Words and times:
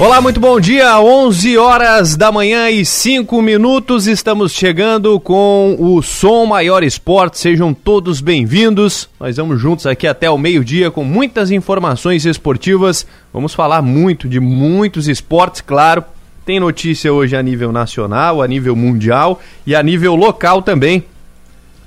Olá, 0.00 0.20
muito 0.20 0.40
bom 0.40 0.58
dia. 0.58 1.00
11 1.00 1.56
horas 1.56 2.16
da 2.16 2.32
manhã 2.32 2.68
e 2.68 2.84
5 2.84 3.40
minutos. 3.40 4.08
Estamos 4.08 4.52
chegando 4.52 5.20
com 5.20 5.76
o 5.78 6.02
Som 6.02 6.46
Maior 6.46 6.82
Esporte. 6.82 7.38
Sejam 7.38 7.72
todos 7.72 8.20
bem-vindos. 8.20 9.08
Nós 9.20 9.36
vamos 9.36 9.60
juntos 9.60 9.86
aqui 9.86 10.08
até 10.08 10.28
o 10.28 10.36
meio-dia 10.36 10.90
com 10.90 11.04
muitas 11.04 11.52
informações 11.52 12.26
esportivas. 12.26 13.06
Vamos 13.32 13.54
falar 13.54 13.82
muito 13.82 14.28
de 14.28 14.40
muitos 14.40 15.06
esportes, 15.06 15.60
claro. 15.60 16.04
Tem 16.44 16.58
notícia 16.58 17.12
hoje 17.12 17.36
a 17.36 17.42
nível 17.42 17.70
nacional, 17.70 18.42
a 18.42 18.48
nível 18.48 18.74
mundial 18.74 19.40
e 19.64 19.76
a 19.76 19.82
nível 19.82 20.16
local 20.16 20.60
também. 20.60 21.04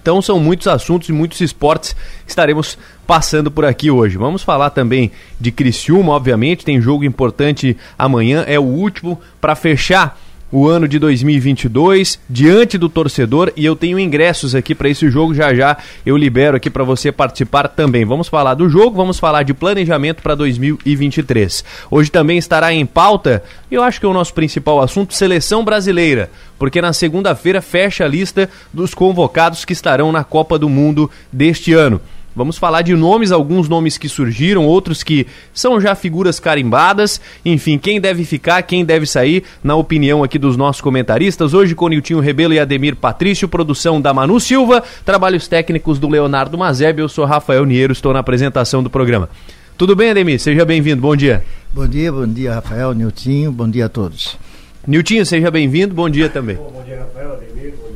Então 0.07 0.21
são 0.21 0.39
muitos 0.39 0.67
assuntos 0.67 1.09
e 1.09 1.11
muitos 1.11 1.41
esportes 1.41 1.91
que 2.23 2.29
estaremos 2.29 2.77
passando 3.05 3.51
por 3.51 3.65
aqui 3.65 3.91
hoje. 3.91 4.17
Vamos 4.17 4.41
falar 4.41 4.69
também 4.69 5.11
de 5.37 5.51
Criciúma, 5.51 6.13
obviamente, 6.13 6.63
tem 6.63 6.79
jogo 6.79 7.03
importante 7.03 7.75
amanhã, 7.99 8.45
é 8.47 8.57
o 8.57 8.63
último 8.63 9.19
para 9.41 9.53
fechar 9.53 10.17
o 10.51 10.67
ano 10.67 10.87
de 10.87 10.97
2022 10.97 12.19
diante 12.29 12.77
do 12.77 12.87
torcedor 12.87 13.51
e 13.55 13.65
eu 13.65 13.75
tenho 13.75 13.99
ingressos 13.99 14.55
aqui 14.55 14.73
para 14.73 14.89
esse 14.89 15.09
jogo 15.09 15.33
já 15.33 15.53
já 15.53 15.77
eu 16.05 16.15
libero 16.15 16.55
aqui 16.55 16.69
para 16.69 16.83
você 16.83 17.11
participar 17.11 17.67
também. 17.67 18.05
Vamos 18.05 18.27
falar 18.27 18.53
do 18.53 18.69
jogo, 18.69 18.95
vamos 18.95 19.19
falar 19.19 19.43
de 19.43 19.53
planejamento 19.53 20.21
para 20.21 20.35
2023. 20.35 21.63
Hoje 21.91 22.11
também 22.11 22.37
estará 22.37 22.73
em 22.73 22.85
pauta, 22.85 23.43
eu 23.69 23.83
acho 23.83 23.99
que 23.99 24.05
é 24.05 24.09
o 24.09 24.13
nosso 24.13 24.33
principal 24.33 24.81
assunto, 24.81 25.13
seleção 25.13 25.63
brasileira, 25.63 26.29
porque 26.57 26.81
na 26.81 26.93
segunda-feira 26.93 27.61
fecha 27.61 28.05
a 28.05 28.07
lista 28.07 28.49
dos 28.73 28.93
convocados 28.93 29.65
que 29.65 29.73
estarão 29.73 30.11
na 30.11 30.23
Copa 30.23 30.57
do 30.57 30.69
Mundo 30.69 31.09
deste 31.31 31.73
ano. 31.73 32.01
Vamos 32.37 32.59
falar 32.59 32.83
de 32.83 32.95
nomes, 32.95 33.31
alguns 33.31 33.67
nomes 33.67 33.97
que 33.97 34.07
surgiram, 34.07 34.63
outros 34.67 35.01
que 35.01 35.25
são 35.51 35.81
já 35.81 35.95
figuras 35.95 36.39
carimbadas. 36.39 37.19
Enfim, 37.43 37.79
quem 37.79 37.99
deve 37.99 38.23
ficar, 38.23 38.61
quem 38.61 38.85
deve 38.85 39.07
sair, 39.07 39.43
na 39.63 39.75
opinião 39.75 40.23
aqui 40.23 40.37
dos 40.37 40.55
nossos 40.55 40.79
comentaristas. 40.79 41.55
Hoje 41.55 41.73
com 41.73 41.87
Niltinho 41.87 42.19
Rebelo 42.19 42.53
e 42.53 42.59
Ademir 42.59 42.95
Patrício, 42.95 43.47
produção 43.47 43.99
da 43.99 44.13
Manu 44.13 44.39
Silva, 44.39 44.83
trabalhos 45.03 45.47
técnicos 45.47 45.97
do 45.97 46.07
Leonardo 46.07 46.55
Mazeb. 46.59 46.99
Eu 46.99 47.09
sou 47.09 47.25
Rafael 47.25 47.65
Niero, 47.65 47.91
estou 47.91 48.13
na 48.13 48.19
apresentação 48.19 48.83
do 48.83 48.89
programa. 48.89 49.27
Tudo 49.75 49.95
bem, 49.95 50.11
Ademir? 50.11 50.39
Seja 50.39 50.63
bem-vindo. 50.63 51.01
Bom 51.01 51.15
dia. 51.15 51.43
Bom 51.73 51.87
dia, 51.87 52.11
bom 52.11 52.27
dia, 52.27 52.53
Rafael, 52.53 52.93
Niltinho. 52.93 53.51
Bom 53.51 53.67
dia 53.67 53.87
a 53.87 53.89
todos. 53.89 54.37
Niltinho, 54.85 55.25
seja 55.25 55.49
bem-vindo. 55.49 55.95
Bom 55.95 56.07
dia 56.07 56.29
também. 56.29 56.55
Bom, 56.55 56.71
bom 56.71 56.83
dia, 56.83 56.99
Rafael, 56.99 57.33
Ademir. 57.33 57.86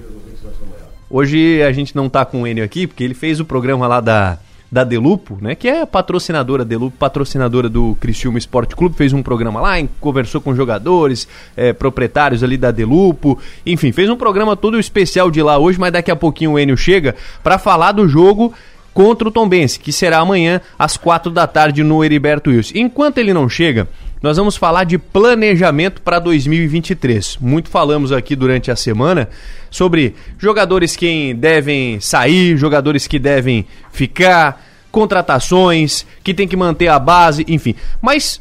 Hoje 1.14 1.62
a 1.62 1.74
gente 1.74 1.94
não 1.94 2.08
tá 2.08 2.24
com 2.24 2.44
o 2.44 2.48
Enio 2.48 2.64
aqui, 2.64 2.88
porque 2.88 3.04
ele 3.04 3.14
fez 3.14 3.42
o 3.42 3.46
programa 3.46 3.86
lá 3.86 4.00
da, 4.00 4.38
da 4.72 4.86
Delupo, 4.86 5.38
né? 5.42 5.56
Que 5.56 5.68
é 5.68 5.86
patrocinadora, 5.86 6.64
Delupo, 6.64 6.96
patrocinadora 6.98 7.68
do 7.68 7.98
Criciúma 8.00 8.38
Esporte 8.38 8.78
Clube, 8.78 8.96
fez 8.96 9.12
um 9.12 9.22
programa 9.22 9.60
lá, 9.60 9.74
conversou 10.00 10.40
com 10.40 10.56
jogadores, 10.56 11.28
é, 11.58 11.74
proprietários 11.74 12.46
ali 12.46 12.56
da 12.56 12.72
Delupo, 12.72 13.38
enfim, 13.66 13.92
fez 13.92 14.10
um 14.10 14.16
programa 14.16 14.56
todo 14.56 14.80
especial 14.80 15.30
de 15.30 15.44
lá 15.44 15.58
hoje, 15.58 15.78
mas 15.78 15.92
daqui 15.92 16.10
a 16.10 16.16
pouquinho 16.16 16.52
o 16.52 16.60
Enio 16.60 16.78
chega 16.78 17.14
para 17.44 17.60
falar 17.60 17.92
do 17.92 18.08
jogo 18.08 18.54
contra 18.94 19.28
o 19.28 19.32
Tombense, 19.32 19.80
que 19.80 19.92
será 19.92 20.20
amanhã 20.20 20.62
às 20.80 20.96
quatro 20.96 21.30
da 21.30 21.46
tarde 21.46 21.84
no 21.84 22.04
Heriberto 22.04 22.52
Wilson. 22.52 22.74
Enquanto 22.76 23.18
ele 23.18 23.34
não 23.34 23.50
chega, 23.50 23.86
nós 24.22 24.38
vamos 24.38 24.56
falar 24.56 24.84
de 24.84 25.00
planejamento 25.00 26.02
para 26.02 26.20
2023. 26.20 27.38
Muito 27.42 27.70
falamos 27.70 28.12
aqui 28.12 28.36
durante 28.36 28.70
a 28.70 28.76
semana 28.76 29.28
sobre 29.70 30.16
jogadores 30.38 30.96
que 30.96 31.34
devem 31.34 32.00
sair, 32.00 32.56
jogadores 32.56 33.08
que 33.08 33.18
devem 33.18 33.66
ficar, 33.92 34.64
contratações, 34.92 36.06
que 36.24 36.36
tem 36.36 36.48
que 36.48 36.56
manter 36.56 36.88
a 36.88 37.00
base, 37.00 37.44
enfim. 37.48 37.74
Mas 38.00 38.40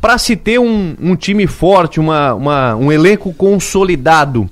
para 0.00 0.18
se 0.18 0.34
ter 0.34 0.58
um, 0.58 0.96
um 1.00 1.14
time 1.14 1.46
forte, 1.46 2.00
uma, 2.00 2.34
uma, 2.34 2.74
um 2.74 2.90
elenco 2.90 3.32
consolidado, 3.32 4.50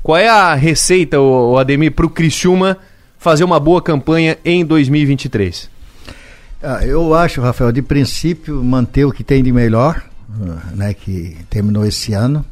qual 0.00 0.16
é 0.16 0.28
a 0.28 0.54
receita, 0.54 1.20
o 1.20 1.58
Ademir, 1.58 1.90
para 1.90 2.06
o 2.06 2.10
Criciúma 2.10 2.78
fazer 3.18 3.42
uma 3.42 3.58
boa 3.58 3.82
campanha 3.82 4.38
em 4.44 4.64
2023? 4.64 5.73
Ah, 6.66 6.82
eu 6.82 7.12
acho, 7.12 7.42
Rafael, 7.42 7.70
de 7.70 7.82
princípio, 7.82 8.64
manter 8.64 9.04
o 9.04 9.12
que 9.12 9.22
tem 9.22 9.42
de 9.42 9.52
melhor, 9.52 10.02
né, 10.74 10.94
que 10.94 11.36
terminou 11.50 11.84
esse 11.84 12.14
ano. 12.14 12.42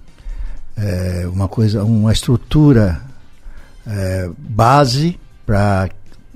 É 0.77 1.27
uma 1.33 1.49
coisa, 1.49 1.83
uma 1.83 2.12
estrutura 2.12 3.00
é, 3.87 4.28
base 4.37 5.19
para 5.47 5.89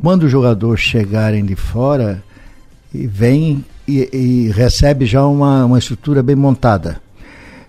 quando 0.03 0.23
os 0.23 0.31
jogadores 0.31 0.81
chegarem 0.81 1.45
de 1.45 1.55
fora 1.55 2.25
e 2.95 3.07
vem 3.07 3.63
e, 3.87 4.09
e 4.11 4.51
recebe 4.53 5.05
já 5.05 5.27
uma, 5.27 5.67
uma 5.67 5.79
estrutura 5.79 6.23
bem 6.23 6.35
montada. 6.35 6.99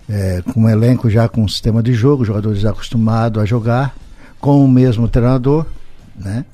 É, 0.08 0.42
com 0.54 0.62
um 0.62 0.70
elenco 0.70 1.10
já 1.10 1.28
com 1.28 1.42
um 1.42 1.48
sistema 1.48 1.82
de 1.82 1.92
jogo, 1.92 2.24
jogadores 2.24 2.64
acostumados 2.64 3.42
a 3.42 3.44
jogar, 3.44 3.94
com 4.40 4.64
o 4.64 4.68
mesmo 4.68 5.06
treinador, 5.06 5.66
né? 6.16 6.46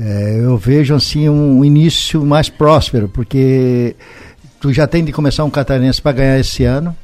É, 0.00 0.38
eu 0.40 0.56
vejo 0.56 0.94
assim 0.94 1.28
um 1.28 1.64
início 1.64 2.24
mais 2.24 2.48
próspero, 2.48 3.08
porque 3.08 3.96
tu 4.60 4.72
já 4.72 4.86
tem 4.86 5.04
de 5.04 5.10
começar 5.10 5.42
um 5.42 5.50
catarinense 5.50 6.00
para 6.00 6.12
ganhar 6.12 6.38
esse 6.38 6.64
ano. 6.64 6.96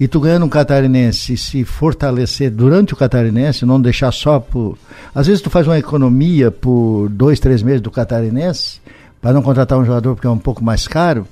E 0.00 0.06
tu 0.06 0.20
ganhando 0.20 0.46
um 0.46 0.48
catarinense, 0.48 1.36
se 1.36 1.64
fortalecer 1.64 2.52
durante 2.52 2.94
o 2.94 2.96
catarinense, 2.96 3.66
não 3.66 3.80
deixar 3.80 4.12
só 4.12 4.38
por. 4.38 4.78
Às 5.12 5.26
vezes 5.26 5.42
tu 5.42 5.50
faz 5.50 5.66
uma 5.66 5.76
economia 5.76 6.52
por 6.52 7.08
dois, 7.08 7.40
três 7.40 7.64
meses 7.64 7.80
do 7.80 7.90
catarinense, 7.90 8.80
para 9.20 9.32
não 9.32 9.42
contratar 9.42 9.76
um 9.76 9.84
jogador 9.84 10.14
porque 10.14 10.28
é 10.28 10.30
um 10.30 10.38
pouco 10.38 10.62
mais 10.62 10.86
caro, 10.86 11.26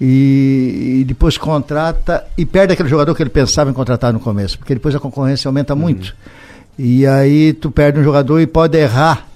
e, 0.00 0.98
e, 1.00 1.04
depois 1.04 1.36
contrata 1.36 2.24
e 2.36 2.46
perde 2.46 2.72
aquele 2.72 2.88
jogador 2.88 3.16
que 3.16 3.20
ele 3.20 3.30
pensava 3.30 3.68
em 3.70 3.74
contratar 3.74 4.12
no 4.12 4.20
começo, 4.20 4.56
porque 4.56 4.74
depois 4.74 4.94
a 4.94 5.00
concorrência 5.00 5.48
aumenta 5.48 5.74
uhum. 5.74 5.80
muito. 5.80 6.14
E 6.78 7.04
aí 7.04 7.52
tu 7.52 7.68
perde 7.68 7.98
um 7.98 8.04
jogador 8.04 8.38
e 8.38 8.46
pode 8.46 8.78
errar 8.78 9.27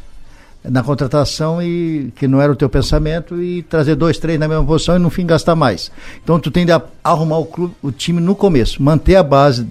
na 0.64 0.82
contratação 0.82 1.60
e 1.60 2.12
que 2.14 2.28
não 2.28 2.40
era 2.40 2.52
o 2.52 2.56
teu 2.56 2.68
pensamento 2.68 3.42
e 3.42 3.62
trazer 3.62 3.96
dois, 3.96 4.18
três 4.18 4.38
na 4.38 4.46
mesma 4.46 4.64
posição 4.64 4.96
e 4.96 4.98
no 4.98 5.10
fim 5.10 5.26
gastar 5.26 5.56
mais. 5.56 5.90
Então 6.22 6.38
tu 6.38 6.50
tem 6.50 6.64
de 6.64 6.72
arrumar 7.02 7.38
o, 7.38 7.46
clube, 7.46 7.74
o 7.82 7.90
time 7.90 8.20
no 8.20 8.34
começo, 8.34 8.82
manter 8.82 9.16
a 9.16 9.22
base 9.22 9.66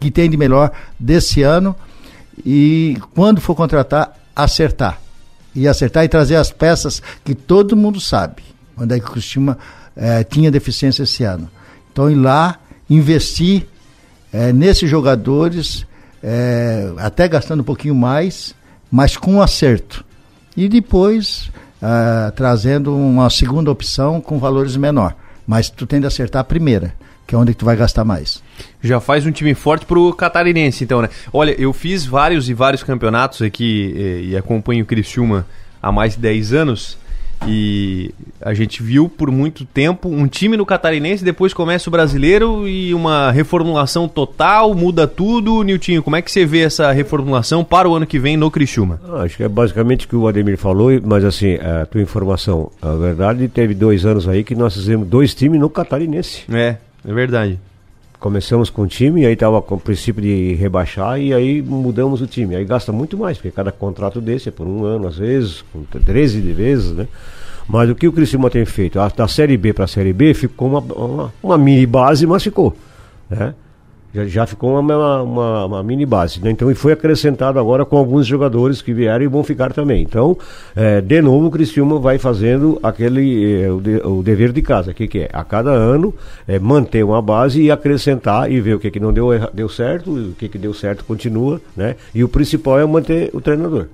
que 0.00 0.10
tem 0.10 0.28
de 0.28 0.36
melhor 0.36 0.72
desse 0.98 1.42
ano 1.42 1.74
e 2.44 2.96
quando 3.14 3.40
for 3.40 3.54
contratar, 3.54 4.16
acertar. 4.34 5.00
E 5.54 5.66
acertar 5.66 6.04
e 6.04 6.08
trazer 6.08 6.36
as 6.36 6.52
peças 6.52 7.02
que 7.24 7.34
todo 7.34 7.76
mundo 7.76 8.00
sabe. 8.00 8.42
Onde 8.76 8.96
é 8.96 9.00
que 9.00 9.10
Cristina 9.10 9.58
é, 9.96 10.22
tinha 10.22 10.50
deficiência 10.50 11.02
esse 11.02 11.24
ano. 11.24 11.50
Então 11.92 12.10
ir 12.10 12.14
lá, 12.14 12.58
investir 12.88 13.66
é, 14.32 14.52
nesses 14.52 14.88
jogadores, 14.88 15.86
é, 16.22 16.92
até 16.98 17.26
gastando 17.26 17.60
um 17.60 17.64
pouquinho 17.64 17.94
mais, 17.94 18.54
mas 18.90 19.16
com 19.16 19.40
acerto 19.42 20.04
e 20.58 20.68
depois 20.68 21.52
uh, 21.80 22.32
trazendo 22.32 22.92
uma 22.92 23.30
segunda 23.30 23.70
opção 23.70 24.20
com 24.20 24.40
valores 24.40 24.76
menor. 24.76 25.14
Mas 25.46 25.70
tu 25.70 25.86
tem 25.86 26.00
de 26.00 26.06
acertar 26.08 26.40
a 26.40 26.44
primeira, 26.44 26.92
que 27.24 27.32
é 27.32 27.38
onde 27.38 27.54
tu 27.54 27.64
vai 27.64 27.76
gastar 27.76 28.04
mais. 28.04 28.42
Já 28.82 28.98
faz 28.98 29.24
um 29.24 29.30
time 29.30 29.54
forte 29.54 29.86
pro 29.86 30.12
catarinense, 30.12 30.82
então, 30.82 31.00
né? 31.00 31.10
Olha, 31.32 31.52
eu 31.52 31.72
fiz 31.72 32.04
vários 32.04 32.48
e 32.48 32.54
vários 32.54 32.82
campeonatos 32.82 33.40
aqui 33.40 33.94
e, 33.94 34.02
eh, 34.02 34.20
e 34.30 34.36
acompanho 34.36 34.82
o 34.82 34.86
Criciúma 34.86 35.46
há 35.80 35.92
mais 35.92 36.16
de 36.16 36.22
10 36.22 36.52
anos. 36.52 36.98
E 37.46 38.10
a 38.40 38.52
gente 38.52 38.82
viu 38.82 39.08
por 39.08 39.30
muito 39.30 39.64
tempo 39.64 40.08
um 40.08 40.26
time 40.26 40.56
no 40.56 40.66
Catarinense, 40.66 41.24
depois 41.24 41.54
começa 41.54 41.88
o 41.88 41.92
brasileiro 41.92 42.68
e 42.68 42.92
uma 42.92 43.30
reformulação 43.30 44.08
total, 44.08 44.74
muda 44.74 45.06
tudo. 45.06 45.62
Niltinho, 45.62 46.02
como 46.02 46.16
é 46.16 46.22
que 46.22 46.30
você 46.30 46.44
vê 46.44 46.60
essa 46.60 46.90
reformulação 46.92 47.64
para 47.64 47.88
o 47.88 47.94
ano 47.94 48.06
que 48.06 48.18
vem 48.18 48.36
no 48.36 48.50
Criciúma? 48.50 49.00
Ah, 49.08 49.22
acho 49.22 49.36
que 49.36 49.42
é 49.42 49.48
basicamente 49.48 50.06
o 50.06 50.08
que 50.08 50.16
o 50.16 50.26
Ademir 50.26 50.58
falou, 50.58 50.90
mas 51.04 51.24
assim, 51.24 51.54
a 51.54 51.86
tua 51.86 52.02
informação, 52.02 52.70
a 52.82 52.94
verdade, 52.94 53.48
teve 53.48 53.74
dois 53.74 54.04
anos 54.04 54.28
aí 54.28 54.42
que 54.42 54.54
nós 54.54 54.74
fizemos 54.74 55.06
dois 55.06 55.34
times 55.34 55.60
no 55.60 55.70
Catarinense. 55.70 56.42
É, 56.52 56.76
é 57.06 57.12
verdade. 57.12 57.58
Começamos 58.18 58.68
com 58.68 58.82
o 58.82 58.86
time, 58.86 59.24
aí 59.24 59.34
estava 59.34 59.62
com 59.62 59.76
o 59.76 59.80
princípio 59.80 60.20
de 60.20 60.54
rebaixar 60.54 61.20
e 61.20 61.32
aí 61.32 61.62
mudamos 61.62 62.20
o 62.20 62.26
time. 62.26 62.56
Aí 62.56 62.64
gasta 62.64 62.90
muito 62.90 63.16
mais, 63.16 63.36
porque 63.36 63.52
cada 63.52 63.70
contrato 63.70 64.20
desse 64.20 64.48
é 64.48 64.52
por 64.52 64.66
um 64.66 64.84
ano, 64.84 65.06
às 65.06 65.18
vezes, 65.18 65.64
13 66.04 66.40
vezes, 66.52 66.92
né? 66.92 67.06
Mas 67.68 67.88
o 67.90 67.94
que 67.94 68.08
o 68.08 68.12
Criciúma 68.12 68.50
tem 68.50 68.64
feito? 68.64 68.98
Da 69.14 69.28
Série 69.28 69.56
B 69.56 69.72
para 69.72 69.84
a 69.84 69.88
Série 69.88 70.12
B 70.12 70.34
ficou 70.34 70.68
uma, 70.68 70.80
uma, 70.80 71.34
uma, 71.40 71.58
mini 71.58 71.86
base, 71.86 72.26
mas 72.26 72.42
ficou. 72.42 72.74
Né? 73.30 73.54
Já, 74.18 74.26
já 74.26 74.46
ficou 74.46 74.78
uma, 74.78 75.22
uma, 75.22 75.64
uma, 75.66 75.82
mini 75.82 76.04
base. 76.04 76.42
Né? 76.42 76.50
Então, 76.50 76.70
e 76.70 76.74
foi 76.74 76.92
acrescentado 76.92 77.58
agora 77.58 77.84
com 77.84 77.96
alguns 77.96 78.26
jogadores 78.26 78.82
que 78.82 78.92
vieram 78.92 79.24
e 79.24 79.28
vão 79.28 79.44
ficar 79.44 79.72
também. 79.72 80.02
Então, 80.02 80.36
é, 80.74 81.00
de 81.00 81.22
novo, 81.22 81.46
o 81.46 81.50
Criciúma 81.50 81.98
vai 81.98 82.18
fazendo 82.18 82.78
aquele 82.82 83.62
é, 83.62 83.70
o, 83.70 83.80
de, 83.80 83.96
o, 83.98 84.22
dever 84.22 84.52
de 84.52 84.62
casa. 84.62 84.90
O 84.90 84.94
que, 84.94 85.06
que 85.06 85.20
é? 85.20 85.30
A 85.32 85.44
cada 85.44 85.70
ano, 85.70 86.14
é, 86.46 86.58
manter 86.58 87.04
uma 87.04 87.22
base 87.22 87.62
e 87.62 87.70
acrescentar 87.70 88.50
e 88.50 88.60
ver 88.60 88.74
o 88.74 88.80
que, 88.80 88.90
que 88.90 89.00
não 89.00 89.12
deu, 89.12 89.28
deu 89.52 89.68
certo, 89.68 90.10
o 90.10 90.32
que, 90.32 90.48
que 90.48 90.58
deu 90.58 90.74
certo 90.74 91.04
continua. 91.04 91.60
Né? 91.76 91.94
E 92.14 92.24
o 92.24 92.28
principal 92.28 92.80
é 92.80 92.86
manter 92.86 93.30
o 93.32 93.40
treinador. 93.40 93.86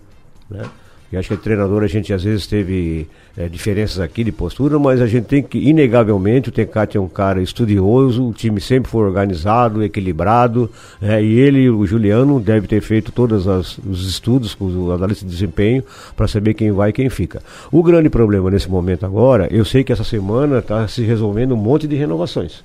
Né? 0.50 0.62
Eu 1.12 1.20
acho 1.20 1.28
que 1.28 1.36
treinador 1.36 1.82
a 1.82 1.86
gente 1.86 2.12
às 2.12 2.24
vezes 2.24 2.46
teve 2.46 3.06
é, 3.36 3.48
diferenças 3.48 4.00
aqui 4.00 4.24
de 4.24 4.32
postura, 4.32 4.78
mas 4.78 5.00
a 5.00 5.06
gente 5.06 5.26
tem 5.26 5.42
que, 5.42 5.58
inegavelmente, 5.58 6.48
o 6.48 6.52
Tencate 6.52 6.96
é 6.96 7.00
um 7.00 7.08
cara 7.08 7.40
estudioso, 7.40 8.28
o 8.28 8.32
time 8.32 8.60
sempre 8.60 8.90
foi 8.90 9.04
organizado, 9.04 9.82
equilibrado, 9.82 10.70
é, 11.00 11.22
e 11.22 11.38
ele, 11.38 11.70
o 11.70 11.86
Juliano, 11.86 12.40
deve 12.40 12.66
ter 12.66 12.80
feito 12.80 13.12
todos 13.12 13.46
os 13.46 14.08
estudos 14.08 14.54
com 14.54 14.64
o 14.64 14.92
analista 14.92 15.24
de 15.24 15.30
desempenho 15.30 15.84
para 16.16 16.26
saber 16.26 16.54
quem 16.54 16.72
vai 16.72 16.90
e 16.90 16.92
quem 16.92 17.08
fica. 17.08 17.42
O 17.70 17.82
grande 17.82 18.10
problema 18.10 18.50
nesse 18.50 18.68
momento 18.68 19.06
agora, 19.06 19.48
eu 19.50 19.64
sei 19.64 19.84
que 19.84 19.92
essa 19.92 20.04
semana 20.04 20.58
está 20.58 20.86
se 20.88 21.02
resolvendo 21.02 21.52
um 21.52 21.58
monte 21.58 21.86
de 21.86 21.94
renovações. 21.94 22.64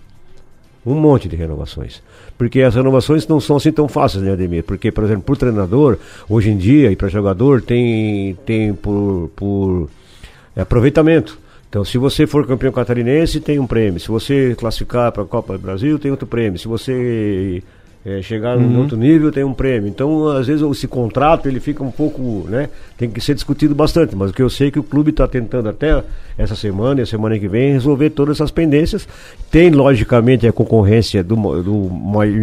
Um 0.89 0.99
monte 0.99 1.29
de 1.29 1.35
renovações. 1.35 2.01
Porque 2.35 2.61
as 2.61 2.73
renovações 2.73 3.27
não 3.27 3.39
são 3.39 3.57
assim 3.57 3.71
tão 3.71 3.87
fáceis, 3.87 4.23
né, 4.23 4.31
Ademir? 4.31 4.63
Porque, 4.63 4.91
por 4.91 5.03
exemplo, 5.03 5.21
para 5.21 5.33
o 5.33 5.37
treinador, 5.37 5.97
hoje 6.27 6.49
em 6.49 6.57
dia, 6.57 6.91
e 6.91 6.95
para 6.95 7.07
jogador, 7.07 7.61
tem, 7.61 8.35
tem 8.43 8.73
por, 8.73 9.29
por 9.35 9.89
aproveitamento. 10.55 11.37
Então, 11.69 11.85
se 11.85 11.99
você 11.99 12.25
for 12.25 12.47
campeão 12.47 12.71
catarinense, 12.71 13.39
tem 13.39 13.59
um 13.59 13.67
prêmio. 13.67 13.99
Se 13.99 14.07
você 14.07 14.55
classificar 14.57 15.11
para 15.11 15.21
a 15.21 15.25
Copa 15.27 15.53
do 15.53 15.59
Brasil, 15.59 15.99
tem 15.99 16.09
outro 16.09 16.25
prêmio. 16.25 16.57
Se 16.57 16.67
você 16.67 17.61
é, 18.05 18.21
chegar 18.21 18.57
uhum. 18.57 18.79
outro 18.79 18.95
nível 18.95 19.31
tem 19.31 19.43
um 19.43 19.53
prêmio. 19.53 19.89
Então, 19.89 20.29
às 20.29 20.47
vezes, 20.47 20.61
esse 20.61 20.87
contrato 20.87 21.47
ele 21.47 21.59
fica 21.59 21.83
um 21.83 21.91
pouco, 21.91 22.45
né? 22.47 22.69
Tem 22.97 23.09
que 23.09 23.19
ser 23.19 23.35
discutido 23.35 23.75
bastante. 23.75 24.15
Mas 24.15 24.31
o 24.31 24.33
que 24.33 24.41
eu 24.41 24.49
sei 24.49 24.69
é 24.69 24.71
que 24.71 24.79
o 24.79 24.83
clube 24.83 25.09
está 25.11 25.27
tentando 25.27 25.67
até 25.67 26.01
essa 26.37 26.55
semana 26.55 27.01
e 27.01 27.03
a 27.03 27.05
semana 27.05 27.37
que 27.37 27.47
vem 27.47 27.73
resolver 27.73 28.11
todas 28.11 28.37
essas 28.37 28.51
pendências. 28.51 29.07
Tem, 29.51 29.69
logicamente, 29.69 30.47
a 30.47 30.53
concorrência 30.53 31.21
do, 31.21 31.35
do 31.61 31.89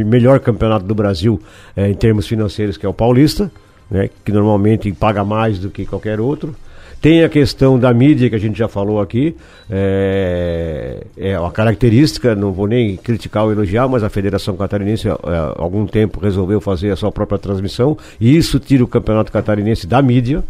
melhor 0.05 0.41
campeonato 0.41 0.85
do 0.85 0.94
Brasil 0.94 1.41
é, 1.75 1.88
em 1.88 1.94
termos 1.94 2.26
financeiros, 2.26 2.76
que 2.76 2.85
é 2.85 2.88
o 2.88 2.94
Paulista, 2.94 3.50
né? 3.91 4.11
Que 4.25 4.32
normalmente 4.32 4.93
paga 4.93 5.25
mais 5.25 5.58
do 5.58 5.70
que 5.70 5.87
qualquer 5.87 6.20
outro. 6.20 6.55
Tem 7.00 7.22
a 7.22 7.28
questão 7.28 7.78
da 7.78 7.93
mídia 7.93 8.28
que 8.28 8.34
a 8.34 8.38
gente 8.38 8.58
já 8.58 8.69
falou 8.69 9.00
aqui, 9.00 9.37
é, 9.70 11.04
é 11.16 11.38
uma 11.38 11.52
característica, 11.52 12.34
não 12.34 12.52
vou 12.52 12.66
nem 12.66 12.96
criticar 12.96 13.44
ou 13.44 13.52
elogiar, 13.52 13.87
mas 13.87 14.02
a 14.02 14.08
Federação 14.08 14.56
Catarinense 14.56 15.08
há 15.08 15.12
é, 15.12 15.54
algum 15.56 15.87
tempo 15.87 16.19
resolveu 16.19 16.60
fazer 16.60 16.90
a 16.90 16.96
sua 16.96 17.12
própria 17.12 17.38
transmissão 17.38 17.96
e 18.19 18.37
isso 18.37 18.58
tira 18.58 18.82
o 18.82 18.88
Campeonato 18.88 19.31
Catarinense 19.31 19.87
da 19.87 20.00
mídia, 20.00 20.43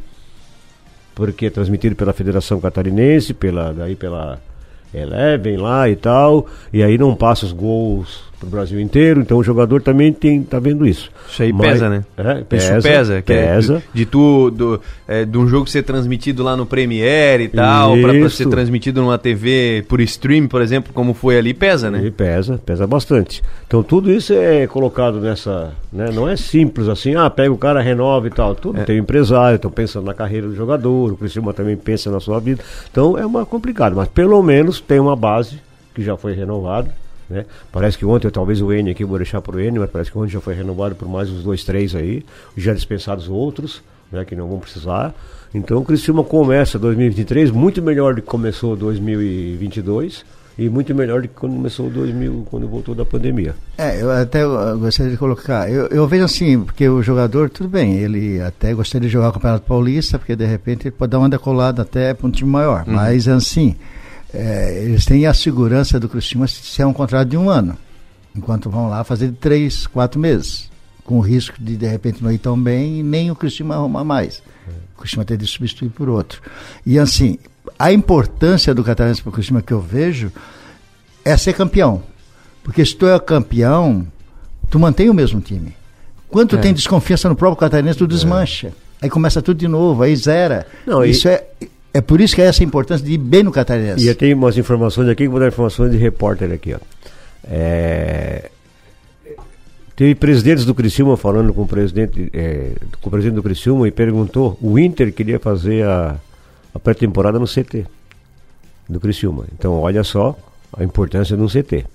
porque 1.14 1.46
é 1.46 1.50
transmitido 1.50 1.96
pela 1.96 2.12
Federação 2.12 2.60
Catarinense, 2.60 3.34
pela, 3.34 3.72
daí 3.72 3.96
pela 3.96 4.40
Eleven 4.94 5.56
lá 5.56 5.88
e 5.90 5.96
tal, 5.96 6.46
e 6.72 6.82
aí 6.82 6.96
não 6.96 7.14
passa 7.14 7.44
os 7.44 7.52
gols 7.52 8.25
pro 8.38 8.49
Brasil 8.49 8.81
inteiro, 8.81 9.21
então 9.21 9.38
o 9.38 9.43
jogador 9.43 9.81
também 9.81 10.12
tem, 10.12 10.43
tá 10.43 10.59
vendo 10.59 10.87
isso. 10.87 11.11
Isso 11.29 11.43
aí 11.43 11.53
Mas, 11.53 11.73
pesa, 11.73 11.88
né? 11.88 12.05
É, 12.17 12.35
pesa, 12.44 12.79
isso 12.79 12.88
pesa. 12.88 13.23
pesa. 13.23 13.75
É 13.75 13.79
de, 13.79 13.83
de, 13.94 14.06
tu, 14.06 14.50
do, 14.50 14.81
é, 15.09 15.25
de 15.25 15.38
um 15.38 15.49
jogo 15.49 15.69
ser 15.69 15.83
transmitido 15.83 16.43
lá 16.43 16.56
no 16.56 16.67
Premiere 16.67 17.44
e 17.44 17.49
tal, 17.49 17.97
para 17.99 18.29
ser 18.29 18.49
transmitido 18.49 19.00
numa 19.00 19.19
TV 19.19 19.85
por 19.88 20.00
stream, 20.00 20.47
por 20.49 20.61
exemplo, 20.61 20.93
como 20.93 21.15
foi 21.15 21.38
ali, 21.38 21.55
pesa, 21.55 21.91
né? 21.91 22.05
E 22.05 22.11
pesa, 22.11 22.61
pesa 22.65 22.87
bastante. 22.87 23.43
Então 23.67 23.83
tudo 23.83 24.12
isso 24.12 24.33
é 24.33 24.67
colocado 24.67 25.21
nessa, 25.21 25.73
né? 25.93 26.11
Não 26.12 26.29
é 26.29 26.37
simples 26.37 26.89
assim, 26.89 27.15
ah, 27.15 27.31
pega 27.31 27.53
o 27.53 27.59
cara, 27.59 27.81
renova 27.81 28.27
e 28.27 28.31
tal. 28.31 28.55
Tudo 28.55 28.81
é. 28.81 28.85
tem 28.85 28.99
empresário, 28.99 29.56
estão 29.56 29.71
pensando 29.71 30.05
na 30.05 30.15
carreira 30.15 30.47
do 30.47 30.55
jogador, 30.55 31.12
o 31.12 31.17
Cristiano 31.17 31.53
também 31.53 31.77
pensa 31.77 32.11
na 32.11 32.21
sua 32.21 32.39
vida. 32.39 32.62
Então 32.91 33.17
é 33.17 33.25
uma 33.25 33.47
complicado, 33.47 33.97
mas 33.97 34.09
pelo 34.09 34.43
menos 34.43 34.81
tem 34.81 35.00
uma 35.00 35.17
base 35.17 35.59
que 35.94 36.03
já 36.03 36.17
foi 36.17 36.35
renovada 36.35 36.91
né? 37.28 37.44
Parece 37.73 37.99
que 37.99 38.05
ontem, 38.05 38.31
talvez 38.31 38.61
o 38.61 38.73
N 38.73 38.90
aqui, 38.90 39.05
vou 39.05 39.19
deixar 39.19 39.40
para 39.40 39.56
o 39.56 39.61
N, 39.61 39.78
mas 39.78 39.90
parece 39.90 40.11
que 40.11 40.19
ontem 40.19 40.31
já 40.31 40.40
foi 40.40 40.55
renovado 40.55 40.94
por 40.94 41.08
mais 41.08 41.31
uns 41.31 41.43
dois, 41.43 41.64
três 41.64 41.94
aí, 41.94 42.25
já 42.56 42.73
dispensados 42.73 43.28
outros, 43.28 43.82
né, 44.11 44.25
que 44.25 44.37
não 44.37 44.49
vão 44.49 44.58
precisar. 44.58 45.14
Então 45.55 45.78
o 45.78 45.84
Criciúma 45.84 46.23
começa 46.23 46.78
2023 46.78 47.50
muito 47.50 47.82
melhor 47.82 48.14
do 48.14 48.23
que 48.23 48.28
começou 48.28 48.76
2022 48.76 50.25
e 50.58 50.69
muito 50.69 50.94
melhor 50.94 51.23
do 51.23 51.28
que 51.28 51.34
quando 51.34 51.55
começou 51.55 51.90
2000, 51.90 52.46
quando 52.50 52.67
voltou 52.67 52.94
da 52.94 53.05
pandemia. 53.05 53.55
É, 53.76 54.00
eu 54.00 54.11
até 54.11 54.43
gostaria 54.79 55.12
de 55.12 55.19
colocar, 55.19 55.70
eu, 55.70 55.87
eu 55.88 56.06
vejo 56.06 56.25
assim, 56.25 56.61
porque 56.62 56.88
o 56.88 57.02
jogador, 57.02 57.50
tudo 57.50 57.69
bem, 57.69 57.96
ele 57.96 58.40
até 58.40 58.72
gostaria 58.72 59.06
de 59.06 59.12
jogar 59.12 59.31
o 59.31 59.32
Campeonato 59.32 59.67
Paulista, 59.67 60.19
porque 60.19 60.34
de 60.34 60.46
repente 60.46 60.88
ele 60.88 60.93
pode 60.93 61.11
dar 61.11 61.19
uma 61.19 61.29
decolada 61.29 61.82
até 61.82 62.14
para 62.14 62.26
um 62.26 62.31
time 62.31 62.50
maior, 62.50 62.84
uhum. 62.87 62.94
mas 62.94 63.29
assim 63.29 63.76
é, 64.32 64.82
eles 64.84 65.05
têm 65.05 65.26
a 65.26 65.34
segurança 65.34 65.99
do 65.99 66.08
Criciúma 66.08 66.46
se 66.46 66.82
é 66.82 66.87
um 66.87 66.93
contrato 66.93 67.28
de 67.28 67.37
um 67.37 67.49
ano, 67.49 67.76
enquanto 68.34 68.70
vão 68.70 68.88
lá 68.88 69.05
fazer 69.05 69.28
de 69.28 69.37
três, 69.37 69.87
quatro 69.87 70.20
meses, 70.20 70.70
com 71.05 71.19
o 71.19 71.20
risco 71.20 71.56
de 71.61 71.76
de 71.76 71.87
repente 71.87 72.23
não 72.23 72.32
ir 72.32 72.38
tão 72.38 72.61
bem 72.61 73.00
e 73.00 73.02
nem 73.02 73.31
o 73.31 73.37
Criciúma 73.37 73.76
arrumar 73.76 74.05
mais. 74.05 74.43
O 74.96 75.00
Criciúma 75.00 75.25
ter 75.25 75.37
de 75.37 75.46
substituir 75.46 75.90
por 75.90 76.08
outro. 76.08 76.43
E 76.84 76.99
assim, 76.99 77.38
a 77.78 77.93
importância 77.93 78.75
do 78.75 78.82
Catarinense 78.82 79.23
para 79.23 79.31
o 79.31 79.32
Criciúma 79.32 79.62
que 79.62 79.73
eu 79.73 79.81
vejo 79.81 80.32
é 81.25 81.37
ser 81.37 81.52
campeão. 81.52 82.02
Porque 82.62 82.84
se 82.84 82.96
tu 82.96 83.06
é 83.06 83.19
campeão, 83.20 84.06
tu 84.69 84.79
mantém 84.79 85.08
o 85.08 85.14
mesmo 85.14 85.40
time. 85.40 85.75
Quando 86.29 86.56
é. 86.56 86.61
tem 86.61 86.75
desconfiança 86.75 87.29
no 87.29 87.37
próprio 87.37 87.61
Catarinense, 87.61 87.99
tu 87.99 88.05
é. 88.05 88.08
desmancha. 88.08 88.69
É. 88.69 88.87
Aí 89.02 89.11
começa 89.11 89.43
tudo 89.43 89.58
de 89.58 89.69
novo, 89.69 90.02
aí 90.02 90.17
zera. 90.17 90.67
Não, 90.87 91.05
Isso 91.05 91.29
e... 91.29 91.31
é 91.31 91.46
é 91.96 92.00
por 92.02 92.20
isso 92.20 92.34
que 92.34 92.43
é 92.43 92.44
essa 92.44 92.62
importância 92.62 93.04
de 93.04 93.12
ir 93.14 93.19
bem 93.19 93.43
no 93.43 93.50
catarinense. 93.50 94.04
E 94.04 94.08
eu 94.08 94.14
tenho 94.14 94.37
umas 94.37 94.58
informações 94.58 95.08
aqui, 95.08 95.26
vou 95.26 95.40
dar 95.40 95.48
informações 95.48 95.90
de 95.90 95.96
repórter 95.96 96.52
aqui, 96.52 96.75
ó. 96.75 96.78
É... 97.44 98.50
Teve 99.96 100.14
presidentes 100.14 100.66
do 100.66 100.75
Criciúma 100.75 101.16
falando 101.16 101.54
com 101.54 101.62
o 101.62 101.66
presidente, 101.66 102.31
é, 102.34 102.72
com 103.00 103.08
o 103.08 103.10
presidente 103.10 103.37
do 103.37 103.43
Criciúma 103.43 103.88
e 103.88 103.90
perguntou, 103.90 104.58
o 104.60 104.78
Inter 104.78 105.10
queria 105.10 105.40
fazer 105.40 105.87
a, 105.87 106.16
a 106.75 106.78
pré-temporada 106.78 107.38
no 107.38 107.46
CT 107.46 107.87
do 108.87 109.00
Criciúma. 109.00 109.46
Então, 109.58 109.81
olha 109.81 110.04
só 110.04 110.38
a 110.76 110.84
importância 110.84 111.34
um 111.34 111.46
CT. 111.46 111.87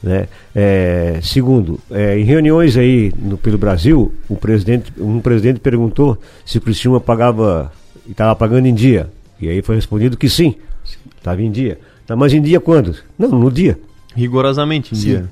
Né? 0.00 0.28
É, 0.54 1.18
segundo, 1.20 1.80
é, 1.90 2.16
em 2.16 2.22
reuniões 2.22 2.76
aí 2.76 3.12
no, 3.18 3.36
pelo 3.36 3.58
Brasil, 3.58 4.14
o 4.28 4.36
presidente, 4.36 4.92
um 4.96 5.20
presidente 5.20 5.58
perguntou 5.58 6.16
se 6.46 6.58
o 6.58 6.60
Criciúma 6.60 7.00
pagava 7.00 7.72
e 8.06 8.12
estava 8.12 8.36
pagando 8.36 8.66
em 8.66 8.74
dia. 8.74 9.10
E 9.40 9.48
aí 9.48 9.62
foi 9.62 9.76
respondido 9.76 10.16
que 10.16 10.28
sim, 10.28 10.54
estava 11.16 11.42
em 11.42 11.50
dia. 11.50 11.78
Tá, 12.06 12.16
mas 12.16 12.32
em 12.32 12.40
dia 12.40 12.58
quando? 12.58 12.96
Não, 13.18 13.28
no 13.28 13.50
dia. 13.50 13.78
Rigorosamente 14.16 14.94
em 14.94 14.96
sim. 14.96 15.04
dia. 15.04 15.28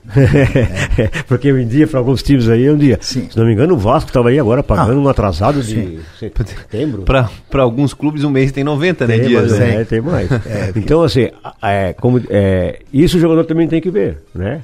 é. 0.98 1.08
Porque 1.26 1.50
em 1.50 1.66
dia, 1.66 1.88
para 1.88 1.98
alguns 1.98 2.22
times 2.22 2.48
aí, 2.48 2.66
é 2.66 2.72
um 2.72 2.76
dia. 2.76 2.98
Sim. 3.00 3.28
Se 3.28 3.36
não 3.36 3.46
me 3.46 3.52
engano, 3.52 3.74
o 3.74 3.76
Vasco 3.78 4.10
estava 4.10 4.28
aí 4.28 4.38
agora 4.38 4.62
pagando 4.62 5.00
ah, 5.00 5.02
um 5.02 5.08
atrasado 5.08 5.60
de 5.62 5.98
setembro. 6.18 7.02
Para 7.02 7.28
alguns 7.62 7.92
clubes, 7.94 8.22
um 8.22 8.30
mês 8.30 8.52
tem 8.52 8.62
90, 8.62 9.06
né? 9.06 9.18
Tem, 9.18 9.28
dias, 9.28 9.58
né? 9.58 9.80
É, 9.80 9.84
tem 9.84 10.00
mais. 10.00 10.30
É, 10.46 10.72
então, 10.76 11.02
assim, 11.02 11.30
é, 11.62 11.92
como, 11.94 12.22
é, 12.28 12.80
isso 12.92 13.16
o 13.16 13.20
jogador 13.20 13.44
também 13.44 13.66
tem 13.66 13.80
que 13.80 13.90
ver, 13.90 14.18
né? 14.34 14.62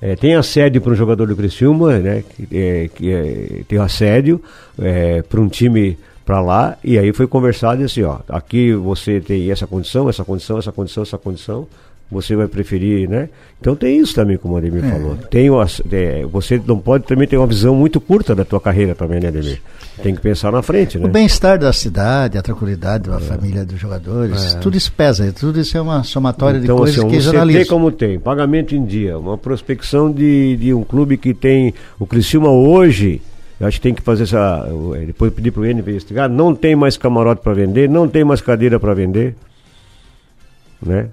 É, 0.00 0.14
tem 0.14 0.34
assédio 0.34 0.80
para 0.80 0.92
um 0.92 0.94
jogador 0.94 1.26
do 1.26 1.34
Criciúma, 1.34 1.98
né? 1.98 2.22
Que, 2.22 2.48
é, 2.52 2.90
que 2.94 3.12
é, 3.12 3.62
tem 3.66 3.78
assédio 3.78 4.40
é, 4.78 5.22
para 5.22 5.40
um 5.40 5.48
time 5.48 5.98
para 6.24 6.40
lá 6.40 6.76
e 6.82 6.98
aí 6.98 7.12
foi 7.12 7.26
conversado 7.26 7.82
assim, 7.82 8.02
ó, 8.02 8.18
aqui 8.28 8.72
você 8.72 9.20
tem 9.20 9.50
essa 9.50 9.66
condição, 9.66 10.08
essa 10.08 10.24
condição, 10.24 10.58
essa 10.58 10.72
condição, 10.72 11.02
essa 11.02 11.18
condição, 11.18 11.66
você 12.10 12.36
vai 12.36 12.46
preferir, 12.46 13.08
né? 13.08 13.28
Então 13.60 13.74
tem 13.74 13.98
isso 13.98 14.14
também, 14.14 14.36
como 14.36 14.54
o 14.54 14.56
Ademir 14.56 14.84
é. 14.84 14.90
falou. 14.90 15.16
Tem, 15.30 15.48
é, 15.90 16.26
você 16.26 16.60
não 16.64 16.78
pode 16.78 17.04
também 17.04 17.26
ter 17.26 17.36
uma 17.36 17.46
visão 17.46 17.74
muito 17.74 18.00
curta 18.00 18.34
da 18.34 18.44
tua 18.44 18.60
carreira 18.60 18.94
também, 18.94 19.20
né, 19.20 19.28
Ademir? 19.28 19.60
Tem 20.02 20.14
que 20.14 20.20
pensar 20.20 20.52
na 20.52 20.62
frente, 20.62 20.98
né? 20.98 21.06
O 21.06 21.08
bem-estar 21.08 21.58
da 21.58 21.72
cidade, 21.72 22.36
a 22.36 22.42
tranquilidade 22.42 23.08
da 23.08 23.16
é. 23.16 23.20
família 23.20 23.64
dos 23.64 23.78
jogadores, 23.78 24.54
é. 24.54 24.58
tudo 24.58 24.76
isso 24.76 24.92
pesa, 24.92 25.32
tudo 25.32 25.60
isso 25.60 25.76
é 25.76 25.80
uma 25.80 26.02
somatória 26.04 26.58
então, 26.58 26.76
de 26.76 26.82
coisas 26.82 26.98
assim, 26.98 27.08
que 27.08 27.20
jornalistas... 27.20 27.68
como 27.68 27.90
tem, 27.90 28.18
pagamento 28.18 28.74
em 28.74 28.84
dia, 28.84 29.18
uma 29.18 29.38
prospecção 29.38 30.10
de, 30.10 30.56
de 30.56 30.74
um 30.74 30.84
clube 30.84 31.16
que 31.16 31.32
tem 31.32 31.72
o 31.98 32.06
Criciúma 32.06 32.50
hoje 32.50 33.20
eu 33.60 33.66
acho 33.66 33.78
que 33.78 33.82
tem 33.82 33.94
que 33.94 34.02
fazer 34.02 34.24
essa. 34.24 34.66
Depois 35.06 35.32
pedir 35.32 35.50
para 35.50 35.62
o 35.62 35.66
N 35.66 35.80
investigar. 35.80 36.28
Não 36.28 36.54
tem 36.54 36.74
mais 36.74 36.96
camarote 36.96 37.42
para 37.42 37.54
vender, 37.54 37.88
não 37.88 38.08
tem 38.08 38.24
mais 38.24 38.40
cadeira 38.40 38.80
para 38.80 38.94
vender. 38.94 39.36
Né? 40.84 41.08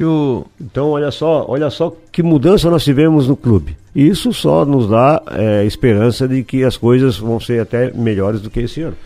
O... 0.00 0.44
Então, 0.60 0.90
olha 0.90 1.10
só, 1.10 1.46
olha 1.48 1.70
só 1.70 1.94
que 2.12 2.22
mudança 2.22 2.68
nós 2.68 2.84
tivemos 2.84 3.26
no 3.26 3.36
clube. 3.36 3.76
Isso 3.94 4.32
só 4.32 4.64
nos 4.64 4.90
dá 4.90 5.22
é, 5.30 5.64
esperança 5.64 6.28
de 6.28 6.42
que 6.42 6.64
as 6.64 6.76
coisas 6.76 7.16
vão 7.16 7.40
ser 7.40 7.60
até 7.60 7.90
melhores 7.92 8.42
do 8.42 8.50
que 8.50 8.60
esse 8.60 8.82
ano. 8.82 8.96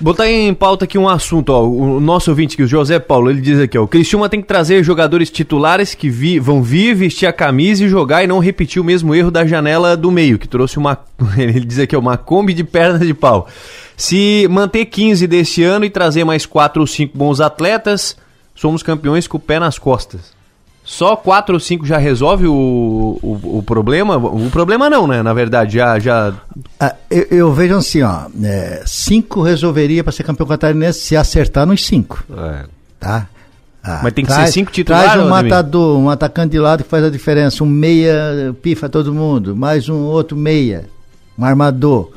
Botar 0.00 0.30
em 0.30 0.54
pauta 0.54 0.84
aqui 0.84 0.96
um 0.96 1.08
assunto, 1.08 1.50
ó. 1.50 1.66
O 1.66 1.98
nosso 1.98 2.30
ouvinte 2.30 2.54
aqui, 2.54 2.62
o 2.62 2.68
José 2.68 3.00
Paulo, 3.00 3.30
ele 3.30 3.40
diz 3.40 3.58
aqui, 3.58 3.76
ó. 3.76 3.82
O 3.82 3.88
Cristiúma 3.88 4.28
tem 4.28 4.40
que 4.40 4.46
trazer 4.46 4.84
jogadores 4.84 5.28
titulares 5.28 5.92
que 5.92 6.08
vi, 6.08 6.38
vão 6.38 6.62
vir, 6.62 6.94
vestir 6.94 7.26
a 7.26 7.32
camisa 7.32 7.84
e 7.84 7.88
jogar 7.88 8.22
e 8.22 8.28
não 8.28 8.38
repetir 8.38 8.80
o 8.80 8.84
mesmo 8.84 9.12
erro 9.12 9.30
da 9.30 9.44
janela 9.44 9.96
do 9.96 10.12
meio, 10.12 10.38
que 10.38 10.46
trouxe 10.46 10.78
uma. 10.78 10.98
Ele 11.36 11.60
diz 11.60 11.80
aqui, 11.80 11.96
ó, 11.96 11.98
uma 11.98 12.16
Kombi 12.16 12.54
de 12.54 12.62
perna 12.62 13.04
de 13.04 13.12
pau. 13.12 13.48
Se 13.96 14.46
manter 14.48 14.84
15 14.84 15.26
desse 15.26 15.64
ano 15.64 15.84
e 15.84 15.90
trazer 15.90 16.22
mais 16.22 16.46
4 16.46 16.80
ou 16.80 16.86
5 16.86 17.18
bons 17.18 17.40
atletas, 17.40 18.16
somos 18.54 18.84
campeões 18.84 19.26
com 19.26 19.36
o 19.36 19.40
pé 19.40 19.58
nas 19.58 19.80
costas. 19.80 20.37
Só 20.88 21.14
quatro 21.16 21.54
ou 21.54 21.60
cinco 21.60 21.84
já 21.84 21.98
resolve 21.98 22.46
o, 22.46 23.18
o, 23.22 23.58
o 23.58 23.62
problema? 23.62 24.16
O 24.16 24.48
problema 24.50 24.88
não, 24.88 25.06
né? 25.06 25.22
Na 25.22 25.34
verdade, 25.34 25.76
já. 25.76 25.98
já... 25.98 26.32
Ah, 26.80 26.94
eu, 27.10 27.26
eu, 27.30 27.52
vejo 27.52 27.76
assim, 27.76 28.00
ó. 28.00 28.22
É, 28.42 28.82
cinco 28.86 29.42
resolveria 29.42 30.02
para 30.02 30.14
ser 30.14 30.22
campeão 30.22 30.46
catarinense 30.46 31.00
se 31.00 31.14
acertar 31.14 31.66
nos 31.66 31.84
cinco. 31.84 32.24
É. 32.34 32.64
Tá? 32.98 33.28
Ah, 33.84 34.00
Mas 34.02 34.14
tem 34.14 34.24
que 34.24 34.32
traz, 34.32 34.48
ser 34.48 34.54
cinco 34.54 34.72
titulares. 34.72 35.12
Traz 35.12 35.26
um 35.26 35.28
matador, 35.28 35.98
um 35.98 36.08
atacante 36.08 36.52
de 36.52 36.58
lado 36.58 36.82
que 36.82 36.88
faz 36.88 37.04
a 37.04 37.10
diferença. 37.10 37.62
Um 37.62 37.66
meia 37.66 38.56
pifa 38.62 38.88
todo 38.88 39.12
mundo, 39.12 39.54
mais 39.54 39.90
um 39.90 40.04
outro 40.04 40.38
meia, 40.38 40.86
um 41.38 41.44
armador. 41.44 42.12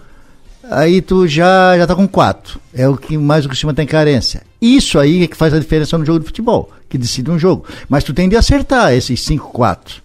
Aí 0.69 1.01
tu 1.01 1.27
já 1.27 1.77
já 1.77 1.85
tá 1.85 1.93
com 1.93 2.07
quatro. 2.07 2.57
É 2.73 2.87
o 2.87 2.95
que 2.95 3.17
mais 3.17 3.43
o 3.43 3.49
Cristina 3.49 3.73
tem 3.73 3.85
carência. 3.85 4.43
Isso 4.61 4.97
aí 4.97 5.23
é 5.23 5.27
que 5.27 5.35
faz 5.35 5.53
a 5.53 5.59
diferença 5.59 5.97
no 5.97 6.05
jogo 6.05 6.19
de 6.19 6.25
futebol, 6.25 6.69
que 6.91 6.97
decide 6.97 7.31
um 7.31 7.39
jogo. 7.39 7.65
Mas 7.89 8.03
tu 8.03 8.13
tem 8.13 8.27
de 8.27 8.35
acertar 8.35 8.93
esses 8.93 9.21
cinco, 9.21 9.49
quatro. 9.49 10.01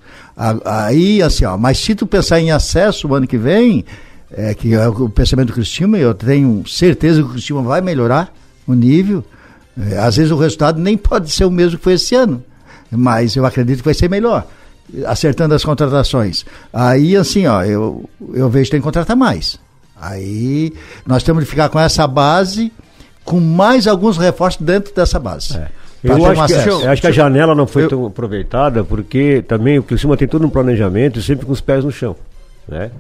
Aí, 0.65 1.23
assim, 1.23 1.45
ó, 1.45 1.57
mas 1.57 1.79
se 1.79 1.95
tu 1.95 2.07
pensar 2.07 2.41
em 2.41 2.51
acesso 2.51 3.09
o 3.09 3.15
ano 3.15 3.27
que 3.27 3.39
vem, 3.39 3.85
é, 4.31 4.55
que 4.55 4.75
é 4.75 4.87
o 4.89 5.09
pensamento 5.09 5.49
do 5.49 5.55
Cristina, 5.55 5.99
eu 5.99 6.15
tenho 6.15 6.67
certeza 6.67 7.23
que 7.23 7.29
o 7.29 7.31
Cristina 7.33 7.63
vai 7.63 7.81
melhorar 7.81 8.33
o 8.67 8.75
nível. 8.75 9.25
É, 9.79 9.99
às 9.99 10.17
vezes 10.17 10.31
o 10.31 10.37
resultado 10.37 10.79
nem 10.79 10.97
pode 10.97 11.31
ser 11.31 11.45
o 11.45 11.51
mesmo 11.51 11.79
que 11.79 11.85
foi 11.85 11.95
esse 11.95 12.15
ano, 12.15 12.43
mas 12.91 13.35
eu 13.35 13.45
acredito 13.45 13.79
que 13.79 13.85
vai 13.85 13.95
ser 13.95 14.09
melhor, 14.09 14.47
acertando 15.07 15.55
as 15.55 15.65
contratações. 15.65 16.45
Aí, 16.73 17.17
assim, 17.17 17.47
ó, 17.47 17.63
eu, 17.65 18.09
eu 18.33 18.49
vejo 18.49 18.67
que 18.67 18.71
tem 18.73 18.81
que 18.81 18.85
contratar 18.85 19.17
mais. 19.17 19.59
Aí 19.99 20.73
nós 21.07 21.23
temos 21.23 21.45
de 21.45 21.51
ficar 21.51 21.69
com 21.71 21.81
essa 21.81 22.07
base, 22.07 22.71
com 23.25 23.41
mais 23.41 23.87
alguns 23.87 24.19
reforços 24.19 24.61
dentro 24.61 24.95
dessa 24.95 25.19
base. 25.19 25.57
É. 25.57 25.69
Eu 26.05 26.27
acho, 26.27 26.47
que, 26.47 26.69
eu 26.69 26.91
acho, 26.91 27.01
que, 27.01 27.09
a 27.09 27.13
janela 27.13 27.55
não 27.55 27.67
foi 27.67 27.85
eu, 27.85 27.89
tão 27.89 28.07
aproveitada, 28.07 28.85
porque 28.85 29.43
também 29.47 29.79
o 29.79 29.83
Criciúma 29.83 30.17
tem 30.17 30.29
todo 30.29 30.47
um 30.47 30.51
planejamento 30.51 31.21
sempre 31.21 31.47
com 31.47 31.53
os 31.53 31.61
pés 31.61 31.85
no 31.85 31.91
chão. 31.91 32.15
Né? 32.69 32.91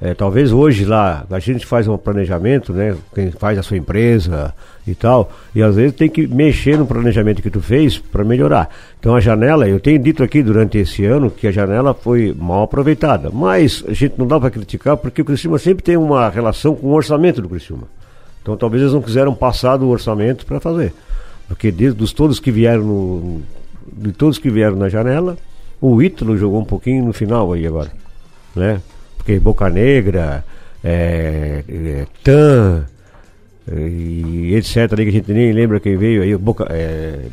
É, 0.00 0.12
talvez 0.12 0.52
hoje 0.52 0.84
lá, 0.84 1.24
a 1.30 1.38
gente 1.38 1.64
faz 1.64 1.88
um 1.88 1.96
planejamento, 1.96 2.70
né? 2.70 2.94
Quem 3.14 3.30
faz 3.30 3.58
a 3.58 3.62
sua 3.62 3.78
empresa 3.78 4.52
e 4.86 4.94
tal, 4.94 5.32
e 5.54 5.62
às 5.62 5.74
vezes 5.74 5.96
tem 5.96 6.08
que 6.08 6.26
mexer 6.26 6.76
no 6.76 6.86
planejamento 6.86 7.40
que 7.40 7.50
tu 7.50 7.62
fez 7.62 7.96
para 7.96 8.22
melhorar. 8.22 8.68
Então 9.00 9.16
a 9.16 9.20
janela, 9.20 9.66
eu 9.66 9.80
tenho 9.80 9.98
dito 9.98 10.22
aqui 10.22 10.42
durante 10.42 10.76
esse 10.76 11.04
ano 11.06 11.30
que 11.30 11.46
a 11.46 11.50
janela 11.50 11.94
foi 11.94 12.34
mal 12.38 12.64
aproveitada, 12.64 13.30
mas 13.32 13.82
a 13.88 13.94
gente 13.94 14.16
não 14.18 14.26
dá 14.26 14.38
para 14.38 14.50
criticar 14.50 14.98
porque 14.98 15.22
o 15.22 15.24
Criciúma 15.24 15.58
sempre 15.58 15.82
tem 15.82 15.96
uma 15.96 16.28
relação 16.28 16.74
com 16.74 16.88
o 16.88 16.92
orçamento 16.92 17.40
do 17.40 17.48
Criciúma. 17.48 17.88
Então 18.42 18.54
talvez 18.54 18.82
eles 18.82 18.92
não 18.92 19.00
quiseram 19.00 19.34
passar 19.34 19.78
do 19.78 19.88
orçamento 19.88 20.44
para 20.44 20.60
fazer. 20.60 20.92
Porque 21.48 21.70
dos 21.70 22.12
todos 22.12 22.40
que 22.40 22.50
vieram 22.50 22.84
no, 22.84 23.42
de 23.92 24.12
todos 24.12 24.38
que 24.38 24.50
vieram 24.50 24.76
na 24.76 24.88
janela, 24.88 25.36
o 25.80 26.02
Ítalo 26.02 26.36
jogou 26.36 26.60
um 26.60 26.64
pouquinho 26.64 27.04
no 27.04 27.12
final 27.12 27.52
aí 27.52 27.66
agora, 27.66 27.92
né? 28.54 28.80
porque 29.26 29.40
Boca 29.40 29.68
Negra, 29.68 30.44
é, 30.84 31.64
é, 31.68 32.06
Tan 32.22 32.86
e 33.68 34.54
etc. 34.54 34.92
Ali 34.92 35.02
que 35.02 35.08
a 35.08 35.12
gente 35.12 35.32
nem 35.32 35.52
lembra 35.52 35.80
quem 35.80 35.96
veio 35.96 36.22
aí, 36.22 36.36
Boca, 36.36 36.64
é, 36.70 37.26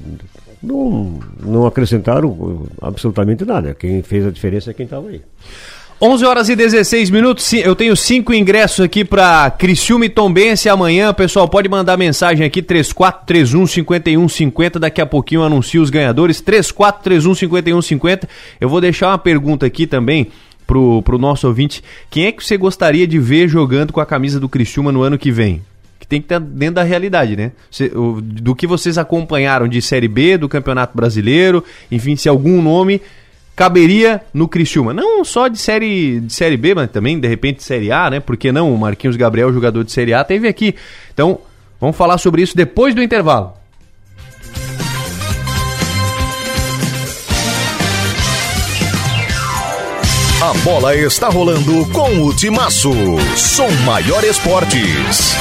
não, 0.61 1.19
não 1.39 1.67
acrescentaram 1.67 2.67
absolutamente 2.81 3.45
nada. 3.45 3.75
Quem 3.75 4.01
fez 4.01 4.25
a 4.25 4.31
diferença 4.31 4.71
é 4.71 4.73
quem 4.73 4.85
estava 4.85 5.07
aí. 5.07 5.21
11 6.05 6.25
horas 6.25 6.49
e 6.49 6.55
16 6.57 7.09
minutos. 7.09 7.53
Eu 7.53 7.73
tenho 7.77 7.95
cinco 7.95 8.33
ingressos 8.33 8.81
aqui 8.81 9.05
para 9.05 9.49
Criciúma 9.51 10.05
e 10.05 10.09
Tombense 10.09 10.67
amanhã. 10.67 11.13
Pessoal, 11.13 11.47
pode 11.47 11.69
mandar 11.69 11.95
mensagem 11.95 12.45
aqui 12.45 12.61
3431 12.61 13.65
5150. 13.65 14.81
Daqui 14.81 14.99
a 14.99 15.05
pouquinho 15.05 15.39
eu 15.39 15.45
anuncio 15.45 15.81
os 15.81 15.89
ganhadores. 15.89 16.41
3431 16.41 17.33
5150. 17.35 18.27
Eu 18.59 18.67
vou 18.67 18.81
deixar 18.81 19.11
uma 19.11 19.17
pergunta 19.17 19.65
aqui 19.65 19.87
também 19.87 20.27
pro, 20.67 21.01
pro 21.03 21.17
nosso 21.17 21.47
ouvinte, 21.47 21.81
quem 22.09 22.25
é 22.25 22.33
que 22.33 22.43
você 22.43 22.57
gostaria 22.57 23.07
de 23.07 23.17
ver 23.17 23.47
jogando 23.47 23.93
com 23.93 24.01
a 24.01 24.05
camisa 24.05 24.41
do 24.41 24.49
Criciúma 24.49 24.91
no 24.91 25.03
ano 25.03 25.17
que 25.17 25.31
vem? 25.31 25.61
Que 26.01 26.05
tem 26.05 26.19
que 26.19 26.25
estar 26.25 26.39
dentro 26.39 26.75
da 26.75 26.83
realidade, 26.83 27.37
né? 27.37 27.53
do 28.21 28.53
que 28.53 28.67
vocês 28.67 28.97
acompanharam 28.97 29.69
de 29.69 29.81
Série 29.81 30.09
B, 30.09 30.37
do 30.37 30.49
Campeonato 30.49 30.97
Brasileiro, 30.97 31.63
enfim, 31.89 32.17
se 32.17 32.27
algum 32.27 32.61
nome 32.61 32.99
caberia 33.55 34.21
no 34.33 34.47
Criciúma. 34.47 34.93
Não 34.93 35.23
só 35.23 35.47
de 35.47 35.57
série, 35.57 36.19
de 36.19 36.33
série 36.33 36.57
B, 36.57 36.75
mas 36.75 36.89
também, 36.89 37.19
de 37.19 37.27
repente, 37.27 37.57
de 37.57 37.63
Série 37.63 37.91
A, 37.91 38.09
né? 38.09 38.19
Porque 38.19 38.51
não? 38.51 38.73
O 38.73 38.77
Marquinhos 38.77 39.15
Gabriel, 39.15 39.53
jogador 39.53 39.83
de 39.83 39.91
Série 39.91 40.13
A, 40.13 40.23
teve 40.23 40.47
aqui. 40.47 40.75
Então, 41.13 41.39
vamos 41.79 41.95
falar 41.95 42.17
sobre 42.17 42.41
isso 42.41 42.55
depois 42.55 42.93
do 42.95 43.01
intervalo. 43.01 43.53
A 50.41 50.53
bola 50.65 50.93
está 50.93 51.29
rolando 51.29 51.85
com 51.93 52.25
o 52.25 52.35
Timaço. 52.35 52.91
Som 53.37 53.69
Maior 53.85 54.25
Esportes. 54.25 55.37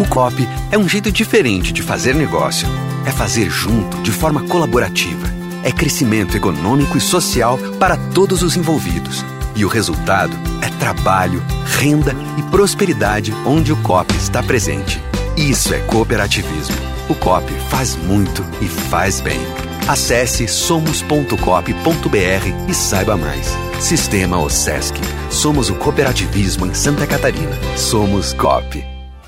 O 0.00 0.08
COP 0.08 0.48
é 0.72 0.76
um 0.76 0.88
jeito 0.88 1.12
diferente 1.12 1.72
de 1.72 1.80
fazer 1.80 2.12
negócio. 2.12 2.66
É 3.06 3.10
fazer 3.10 3.50
junto, 3.50 4.02
de 4.02 4.10
forma 4.10 4.42
colaborativa. 4.48 5.26
É 5.62 5.72
crescimento 5.72 6.36
econômico 6.36 6.96
e 6.96 7.00
social 7.00 7.58
para 7.78 7.96
todos 7.96 8.42
os 8.42 8.56
envolvidos. 8.56 9.24
E 9.56 9.64
o 9.64 9.68
resultado 9.68 10.36
é 10.60 10.68
trabalho, 10.78 11.42
renda 11.78 12.14
e 12.38 12.42
prosperidade 12.42 13.32
onde 13.46 13.72
o 13.72 13.76
COP 13.76 14.14
está 14.16 14.42
presente. 14.42 15.00
Isso 15.36 15.74
é 15.74 15.78
cooperativismo. 15.80 16.76
O 17.08 17.14
COP 17.14 17.52
faz 17.68 17.96
muito 17.96 18.44
e 18.60 18.66
faz 18.66 19.20
bem. 19.20 19.40
Acesse 19.86 20.48
somos.cop.br 20.48 21.34
e 22.68 22.74
saiba 22.74 23.16
mais. 23.16 23.56
Sistema 23.80 24.38
OSESC. 24.38 24.96
Somos 25.30 25.68
o 25.68 25.74
cooperativismo 25.74 26.66
em 26.66 26.74
Santa 26.74 27.06
Catarina. 27.06 27.58
Somos 27.76 28.32
COP. 28.32 28.93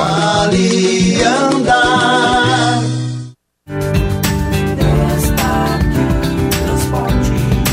ali 0.00 1.22
andar. 1.22 2.82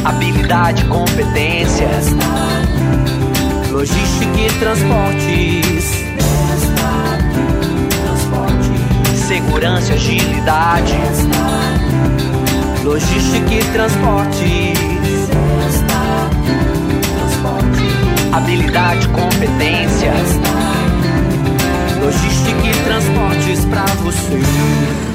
Habilidade, 0.03 0.85
competência, 0.85 1.89
logística 3.71 4.39
e 4.39 4.59
transportes. 4.59 6.05
segurança 9.27 9.91
e 9.91 9.95
agilidade. 9.95 10.93
Logística 12.83 13.53
e 13.53 13.63
transportes. 13.73 14.79
Habilidade, 18.31 19.07
competência. 19.09 20.13
Logística 22.05 22.67
e 22.67 22.83
transportes 22.83 23.65
pra 23.65 23.83
você. 24.03 25.14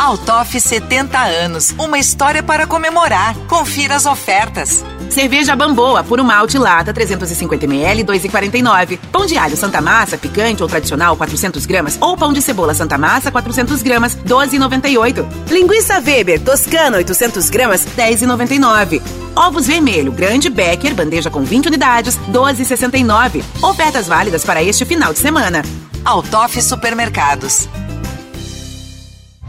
Altoff 0.00 0.58
70 0.58 1.18
anos, 1.18 1.74
uma 1.78 1.98
história 1.98 2.42
para 2.42 2.66
comemorar. 2.66 3.36
Confira 3.46 3.96
as 3.96 4.06
ofertas. 4.06 4.82
Cerveja 5.10 5.54
Bamboa, 5.54 6.02
puro 6.02 6.24
malte 6.24 6.56
lata, 6.56 6.94
350ml, 6.94 8.02
2,49. 8.06 8.98
Pão 9.12 9.26
de 9.26 9.36
alho 9.36 9.58
Santa 9.58 9.82
Massa, 9.82 10.16
picante 10.16 10.62
ou 10.62 10.68
tradicional, 10.70 11.18
400 11.18 11.66
gramas. 11.66 11.98
Ou 12.00 12.16
pão 12.16 12.32
de 12.32 12.40
cebola 12.40 12.72
Santa 12.72 12.96
Massa, 12.96 13.30
400 13.30 13.82
gramas, 13.82 14.16
12,98. 14.26 15.26
Linguiça 15.50 16.00
Weber, 16.00 16.40
toscana, 16.40 16.96
800 16.96 17.50
gramas, 17.50 17.84
10,99. 17.94 19.02
Ovos 19.36 19.66
vermelho, 19.66 20.12
grande 20.12 20.48
Becker, 20.48 20.94
bandeja 20.94 21.28
com 21.28 21.42
20 21.42 21.66
unidades, 21.66 22.18
12,69. 22.32 23.44
Ofertas 23.60 24.08
válidas 24.08 24.46
para 24.46 24.62
este 24.62 24.86
final 24.86 25.12
de 25.12 25.18
semana. 25.18 25.62
Altoff 26.06 26.62
Supermercados. 26.62 27.68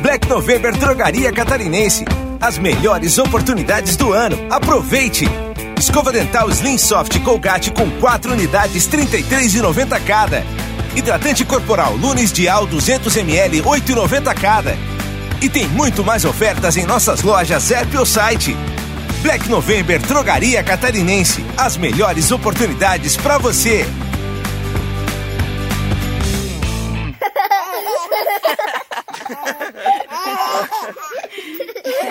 Black 0.00 0.28
November 0.28 0.72
Drogaria 0.76 1.32
Catarinense. 1.32 2.04
As 2.40 2.58
melhores 2.58 3.18
oportunidades 3.18 3.96
do 3.96 4.12
ano. 4.12 4.36
Aproveite! 4.50 5.26
Escova 5.78 6.12
dental 6.12 6.50
Slim 6.50 6.78
Soft 6.78 7.18
Colgate 7.20 7.70
com 7.70 7.90
4 8.00 8.32
unidades, 8.32 8.86
R$ 8.86 9.06
33,90 9.06 10.00
cada. 10.04 10.44
Hidratante 10.94 11.44
corporal 11.44 11.94
Lunes 11.96 12.32
Dial 12.32 12.66
200ml, 12.66 13.50
R$ 13.50 13.62
8,90 13.62 14.34
cada. 14.34 14.76
E 15.40 15.48
tem 15.48 15.68
muito 15.68 16.02
mais 16.04 16.24
ofertas 16.24 16.76
em 16.76 16.86
nossas 16.86 17.22
lojas 17.22 17.70
app 17.70 17.96
ou 17.96 18.06
site. 18.06 18.56
Black 19.22 19.48
November 19.48 19.98
Drogaria 20.00 20.62
Catarinense. 20.62 21.44
As 21.56 21.76
melhores 21.76 22.30
oportunidades 22.30 23.16
para 23.16 23.38
você. 23.38 23.86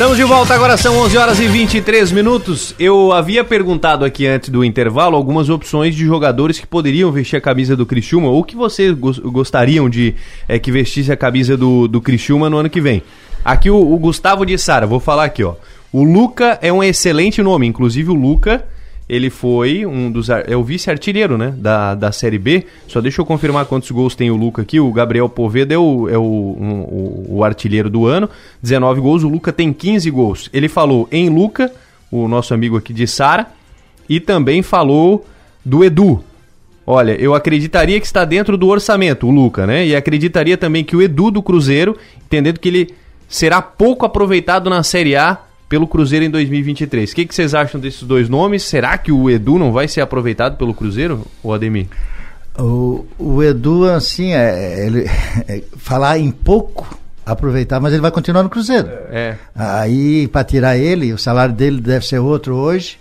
Estamos 0.00 0.16
de 0.16 0.24
volta 0.24 0.54
agora, 0.54 0.78
são 0.78 0.96
11 1.00 1.18
horas 1.18 1.38
e 1.40 1.46
23 1.46 2.10
minutos. 2.10 2.74
Eu 2.78 3.12
havia 3.12 3.44
perguntado 3.44 4.02
aqui 4.02 4.26
antes 4.26 4.48
do 4.48 4.64
intervalo 4.64 5.14
algumas 5.14 5.50
opções 5.50 5.94
de 5.94 6.06
jogadores 6.06 6.58
que 6.58 6.66
poderiam 6.66 7.12
vestir 7.12 7.36
a 7.36 7.40
camisa 7.40 7.76
do 7.76 7.84
Criciúma 7.84 8.30
ou 8.30 8.42
que 8.42 8.56
vocês 8.56 8.94
gostariam 8.94 9.90
de 9.90 10.14
é, 10.48 10.58
que 10.58 10.72
vestisse 10.72 11.12
a 11.12 11.18
camisa 11.18 11.54
do, 11.54 11.86
do 11.86 12.00
Criciúma 12.00 12.48
no 12.48 12.56
ano 12.56 12.70
que 12.70 12.80
vem. 12.80 13.02
Aqui 13.44 13.68
o, 13.68 13.76
o 13.76 13.98
Gustavo 13.98 14.46
de 14.46 14.56
Sara, 14.56 14.86
vou 14.86 15.00
falar 15.00 15.24
aqui, 15.24 15.44
ó. 15.44 15.56
O 15.92 16.02
Luca 16.02 16.58
é 16.62 16.72
um 16.72 16.82
excelente 16.82 17.42
nome, 17.42 17.66
inclusive 17.66 18.10
o 18.10 18.14
Luca 18.14 18.64
ele 19.10 19.28
foi 19.28 19.84
um 19.84 20.08
dos. 20.08 20.28
É 20.30 20.56
o 20.56 20.62
vice-artilheiro, 20.62 21.36
né? 21.36 21.52
Da, 21.56 21.96
da 21.96 22.12
Série 22.12 22.38
B. 22.38 22.64
Só 22.86 23.00
deixa 23.00 23.20
eu 23.20 23.26
confirmar 23.26 23.66
quantos 23.66 23.90
gols 23.90 24.14
tem 24.14 24.30
o 24.30 24.36
Luca 24.36 24.62
aqui. 24.62 24.78
O 24.78 24.92
Gabriel 24.92 25.28
Poveda 25.28 25.74
é 25.74 25.76
o, 25.78 26.08
é 26.08 26.16
o, 26.16 26.22
um, 26.22 26.80
o, 26.82 27.26
o 27.38 27.44
artilheiro 27.44 27.90
do 27.90 28.06
ano. 28.06 28.30
19 28.62 29.00
gols. 29.00 29.24
O 29.24 29.28
Luca 29.28 29.52
tem 29.52 29.72
15 29.72 30.08
gols. 30.12 30.48
Ele 30.52 30.68
falou 30.68 31.08
em 31.10 31.28
Luca, 31.28 31.72
o 32.08 32.28
nosso 32.28 32.54
amigo 32.54 32.76
aqui 32.76 32.92
de 32.92 33.04
Sara. 33.08 33.48
E 34.08 34.20
também 34.20 34.62
falou 34.62 35.26
do 35.64 35.82
Edu. 35.82 36.22
Olha, 36.86 37.20
eu 37.20 37.34
acreditaria 37.34 37.98
que 37.98 38.06
está 38.06 38.24
dentro 38.24 38.56
do 38.56 38.68
orçamento, 38.68 39.26
o 39.26 39.30
Luca, 39.32 39.66
né? 39.66 39.84
E 39.84 39.96
acreditaria 39.96 40.56
também 40.56 40.84
que 40.84 40.94
o 40.94 41.02
Edu 41.02 41.32
do 41.32 41.42
Cruzeiro, 41.42 41.96
entendendo 42.24 42.60
que 42.60 42.68
ele 42.68 42.94
será 43.28 43.60
pouco 43.60 44.06
aproveitado 44.06 44.70
na 44.70 44.84
Série 44.84 45.16
A 45.16 45.36
pelo 45.70 45.86
Cruzeiro 45.86 46.24
em 46.24 46.30
2023. 46.30 47.12
O 47.12 47.14
que, 47.14 47.24
que 47.24 47.32
vocês 47.34 47.54
acham 47.54 47.80
desses 47.80 48.02
dois 48.02 48.28
nomes? 48.28 48.64
Será 48.64 48.98
que 48.98 49.12
o 49.12 49.30
Edu 49.30 49.56
não 49.56 49.72
vai 49.72 49.86
ser 49.86 50.00
aproveitado 50.00 50.58
pelo 50.58 50.74
Cruzeiro, 50.74 51.24
ou 51.44 51.54
Ademir? 51.54 51.86
O, 52.58 53.06
o 53.16 53.40
Edu, 53.40 53.88
assim, 53.88 54.32
é, 54.32 54.84
ele, 54.84 55.08
é, 55.48 55.62
falar 55.76 56.18
em 56.18 56.32
pouco 56.32 56.98
aproveitar, 57.24 57.78
mas 57.78 57.92
ele 57.92 58.02
vai 58.02 58.10
continuar 58.10 58.42
no 58.42 58.50
Cruzeiro. 58.50 58.88
É. 59.10 59.36
Aí, 59.54 60.26
para 60.26 60.42
tirar 60.42 60.76
ele, 60.76 61.12
o 61.12 61.18
salário 61.18 61.54
dele 61.54 61.80
deve 61.80 62.04
ser 62.04 62.18
outro 62.18 62.56
hoje, 62.56 62.98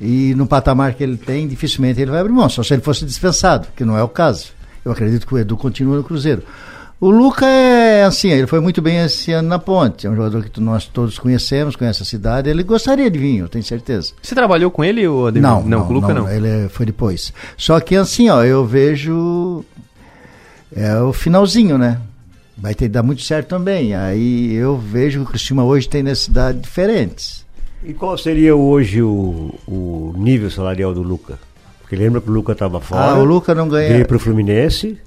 e 0.00 0.34
no 0.36 0.46
patamar 0.46 0.94
que 0.94 1.02
ele 1.02 1.18
tem, 1.18 1.46
dificilmente 1.46 2.00
ele 2.00 2.10
vai 2.10 2.20
abrir 2.20 2.32
mão, 2.32 2.48
só 2.48 2.62
se 2.62 2.72
ele 2.72 2.82
fosse 2.82 3.04
dispensado, 3.04 3.68
que 3.76 3.84
não 3.84 3.96
é 3.96 4.02
o 4.02 4.08
caso. 4.08 4.52
Eu 4.82 4.90
acredito 4.90 5.26
que 5.26 5.34
o 5.34 5.38
Edu 5.38 5.54
continua 5.54 5.98
no 5.98 6.04
Cruzeiro. 6.04 6.42
O 6.98 7.10
Luca 7.10 7.44
é 7.46 8.04
assim, 8.04 8.30
ele 8.30 8.46
foi 8.46 8.58
muito 8.58 8.80
bem 8.80 8.98
esse 9.04 9.30
ano 9.30 9.48
na 9.48 9.58
ponte. 9.58 10.06
É 10.06 10.10
um 10.10 10.16
jogador 10.16 10.44
que 10.44 10.60
nós 10.60 10.86
todos 10.86 11.18
conhecemos, 11.18 11.76
conhece 11.76 12.02
a 12.02 12.06
cidade. 12.06 12.48
Ele 12.48 12.62
gostaria 12.62 13.10
de 13.10 13.18
vir, 13.18 13.38
eu 13.38 13.48
tenho 13.48 13.62
certeza. 13.62 14.14
Você 14.22 14.34
trabalhou 14.34 14.70
com 14.70 14.82
ele, 14.82 15.06
ou 15.06 15.26
Ademir? 15.26 15.46
Não, 15.48 15.62
não, 15.62 15.80
não, 15.80 15.88
o 15.88 15.92
Luca 15.92 16.14
não, 16.14 16.22
não. 16.22 16.32
Ele 16.32 16.70
foi 16.70 16.86
depois. 16.86 17.34
Só 17.56 17.78
que 17.80 17.94
assim, 17.94 18.30
ó, 18.30 18.42
eu 18.42 18.64
vejo 18.64 19.62
é 20.74 20.98
o 21.00 21.12
finalzinho, 21.12 21.76
né? 21.76 22.00
Vai 22.56 22.74
ter 22.74 22.86
que 22.86 22.92
dar 22.92 23.02
muito 23.02 23.22
certo 23.22 23.48
também. 23.48 23.94
Aí 23.94 24.54
eu 24.54 24.78
vejo 24.78 25.20
que 25.20 25.26
o 25.26 25.28
Cristina 25.28 25.64
hoje 25.64 25.86
tem 25.86 26.02
necessidades 26.02 26.62
diferentes. 26.62 27.44
E 27.84 27.92
qual 27.92 28.16
seria 28.16 28.56
hoje 28.56 29.02
o, 29.02 29.54
o 29.66 30.14
nível 30.16 30.50
salarial 30.50 30.94
do 30.94 31.02
Luca? 31.02 31.38
Porque 31.82 31.94
lembra 31.94 32.22
que 32.22 32.30
o 32.30 32.32
Luca 32.32 32.52
estava 32.52 32.80
fora. 32.80 33.12
Ah, 33.12 33.18
o 33.18 33.24
Luca 33.24 33.54
não 33.54 33.68
ganha. 33.68 33.90
Veio 33.90 34.06
para 34.06 34.16
o 34.16 34.20
Fluminense 34.20 34.98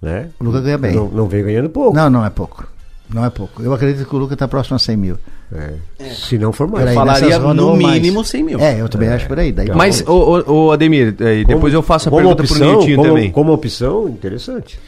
Né? 0.00 0.28
O 0.38 0.44
Lucas 0.44 0.62
ganha 0.62 0.78
bem. 0.78 0.94
Não, 0.94 1.08
não 1.08 1.26
vem 1.26 1.42
ganhando 1.44 1.70
pouco. 1.70 1.96
Não, 1.96 2.10
não 2.10 2.24
é 2.24 2.30
pouco. 2.30 2.66
Não 3.12 3.24
é 3.24 3.30
pouco. 3.30 3.62
Eu 3.62 3.72
acredito 3.72 4.06
que 4.06 4.14
o 4.14 4.18
Lucas 4.18 4.34
está 4.34 4.48
próximo 4.48 4.76
a 4.76 4.78
100 4.78 4.96
mil. 4.96 5.18
É. 5.52 5.74
Se 6.10 6.36
não 6.38 6.52
for 6.52 6.66
mais. 6.68 6.88
Aí, 6.88 6.94
falaria 6.94 7.38
no 7.38 7.76
mais. 7.76 8.02
mínimo 8.02 8.24
100 8.24 8.42
mil. 8.42 8.58
É, 8.58 8.80
eu 8.80 8.88
também 8.88 9.08
acho 9.08 9.28
por 9.28 9.38
aí. 9.38 9.52
Daí 9.52 9.68
Mas, 9.74 10.02
ô, 10.06 10.12
ô, 10.12 10.52
ô, 10.52 10.72
Ademir, 10.72 11.14
eh, 11.20 11.44
depois 11.44 11.72
eu 11.72 11.82
faço 11.82 12.08
a 12.08 12.10
como 12.10 12.22
pergunta 12.22 12.42
opção, 12.42 12.58
pro 12.58 12.68
Niltinho 12.68 12.96
como, 12.96 13.08
também. 13.08 13.30
Como 13.30 13.52
opção, 13.52 14.08
interessante. 14.08 14.78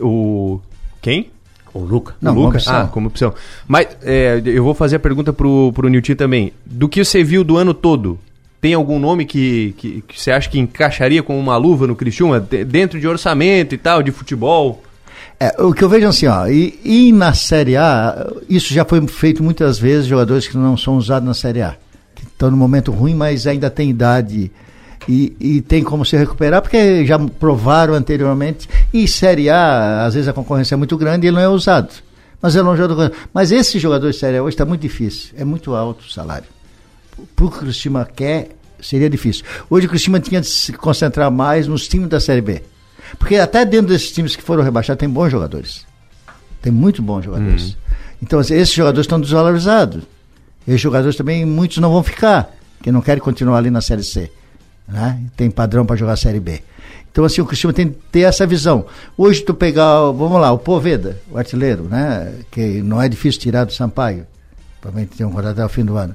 O. 0.00 0.58
Quem? 1.02 1.30
O 1.74 1.80
Luca. 1.80 2.14
Não, 2.20 2.32
o 2.32 2.34
como 2.34 2.46
Lucas? 2.46 2.62
opção. 2.62 2.80
Ah, 2.80 2.86
como 2.86 3.06
opção. 3.08 3.34
Mas 3.68 3.88
é, 4.02 4.40
eu 4.46 4.64
vou 4.64 4.72
fazer 4.72 4.96
a 4.96 5.00
pergunta 5.00 5.32
pro, 5.34 5.70
pro 5.74 5.88
Niltinho 5.88 6.16
também. 6.16 6.52
Do 6.64 6.88
que 6.88 7.04
você 7.04 7.22
viu 7.22 7.44
do 7.44 7.58
ano 7.58 7.74
todo, 7.74 8.18
tem 8.60 8.74
algum 8.74 8.98
nome 8.98 9.24
que, 9.24 9.74
que, 9.78 10.02
que 10.08 10.20
você 10.20 10.30
acha 10.30 10.48
que 10.48 10.58
encaixaria 10.58 11.22
com 11.22 11.38
uma 11.38 11.56
luva 11.56 11.86
no 11.86 11.94
Criciúma? 11.94 12.40
De- 12.40 12.64
Dentro 12.64 12.98
de 12.98 13.06
orçamento 13.06 13.74
e 13.74 13.78
tal, 13.78 14.02
de 14.02 14.10
futebol? 14.10 14.82
É, 15.38 15.54
o 15.62 15.72
que 15.74 15.84
eu 15.84 15.88
vejo 15.88 16.06
assim, 16.08 16.26
ó, 16.26 16.46
e, 16.48 16.78
e 16.84 17.12
na 17.12 17.34
Série 17.34 17.76
A, 17.76 18.26
isso 18.48 18.72
já 18.72 18.84
foi 18.84 19.06
feito 19.06 19.42
muitas 19.42 19.78
vezes, 19.78 20.06
jogadores 20.06 20.48
que 20.48 20.56
não 20.56 20.76
são 20.76 20.96
usados 20.96 21.26
na 21.28 21.34
Série 21.34 21.60
A, 21.60 21.76
que 22.14 22.24
estão 22.24 22.50
no 22.50 22.56
momento 22.56 22.90
ruim, 22.90 23.14
mas 23.14 23.46
ainda 23.46 23.68
tem 23.68 23.90
idade 23.90 24.50
e, 25.06 25.36
e 25.38 25.60
tem 25.60 25.84
como 25.84 26.06
se 26.06 26.16
recuperar, 26.16 26.62
porque 26.62 27.04
já 27.04 27.18
provaram 27.18 27.92
anteriormente, 27.92 28.66
e 28.94 29.06
Série 29.06 29.50
A, 29.50 30.06
às 30.06 30.14
vezes 30.14 30.26
a 30.26 30.32
concorrência 30.32 30.74
é 30.74 30.78
muito 30.78 30.96
grande 30.96 31.26
e 31.26 31.28
ele 31.28 31.36
não 31.36 31.42
é 31.42 31.48
usado. 31.48 31.90
Mas 32.40 32.56
é 32.56 32.62
um 32.62 32.76
jogador. 32.76 33.12
Mas 33.32 33.50
esse 33.52 33.78
jogador 33.78 34.10
de 34.10 34.16
Série 34.16 34.38
A 34.38 34.42
hoje 34.42 34.54
está 34.54 34.64
muito 34.64 34.80
difícil, 34.82 35.34
é 35.36 35.44
muito 35.44 35.74
alto 35.74 36.06
o 36.06 36.10
salário. 36.10 36.46
Para 37.34 37.44
o 37.44 37.50
Cristina 37.50 38.04
quer, 38.04 38.50
seria 38.80 39.08
difícil. 39.08 39.44
Hoje 39.70 39.86
o 39.86 39.88
Cristina 39.88 40.20
tinha 40.20 40.40
de 40.40 40.46
se 40.46 40.72
concentrar 40.72 41.30
mais 41.30 41.66
nos 41.66 41.88
times 41.88 42.08
da 42.08 42.20
Série 42.20 42.40
B. 42.40 42.62
Porque 43.18 43.36
até 43.36 43.64
dentro 43.64 43.88
desses 43.88 44.12
times 44.12 44.34
que 44.34 44.42
foram 44.42 44.62
rebaixados 44.62 45.00
tem 45.00 45.08
bons 45.08 45.30
jogadores. 45.30 45.86
Tem 46.60 46.72
muito 46.72 47.00
bons 47.02 47.24
jogadores. 47.24 47.76
Então, 48.22 48.38
assim, 48.38 48.54
esses 48.54 48.74
jogadores 48.74 49.04
estão 49.04 49.20
desvalorizados. 49.20 50.02
Esses 50.66 50.80
jogadores 50.80 51.16
também, 51.16 51.44
muitos 51.44 51.78
não 51.78 51.92
vão 51.92 52.02
ficar, 52.02 52.54
que 52.82 52.90
não 52.90 53.00
querem 53.00 53.22
continuar 53.22 53.58
ali 53.58 53.70
na 53.70 53.80
Série 53.80 54.02
C. 54.02 54.30
Né? 54.88 55.20
Tem 55.36 55.50
padrão 55.50 55.86
para 55.86 55.96
jogar 55.96 56.14
a 56.14 56.16
Série 56.16 56.40
B. 56.40 56.62
Então, 57.10 57.24
assim, 57.24 57.40
o 57.40 57.46
Cristiano 57.46 57.72
tem 57.72 57.88
que 57.88 57.98
ter 58.10 58.20
essa 58.20 58.46
visão. 58.46 58.84
Hoje, 59.16 59.42
tu 59.42 59.54
pegar, 59.54 60.10
vamos 60.10 60.40
lá, 60.40 60.52
o 60.52 60.58
Poveda, 60.58 61.18
o 61.30 61.38
artilheiro, 61.38 61.84
né? 61.84 62.34
Que 62.50 62.82
não 62.82 63.00
é 63.00 63.08
difícil 63.08 63.40
tirar 63.40 63.64
do 63.64 63.72
Sampaio. 63.72 64.26
Provavelmente 64.80 65.16
tem 65.16 65.26
um 65.26 65.30
contrato 65.30 65.52
até 65.52 65.64
o 65.64 65.68
fim 65.68 65.84
do 65.84 65.96
ano. 65.96 66.14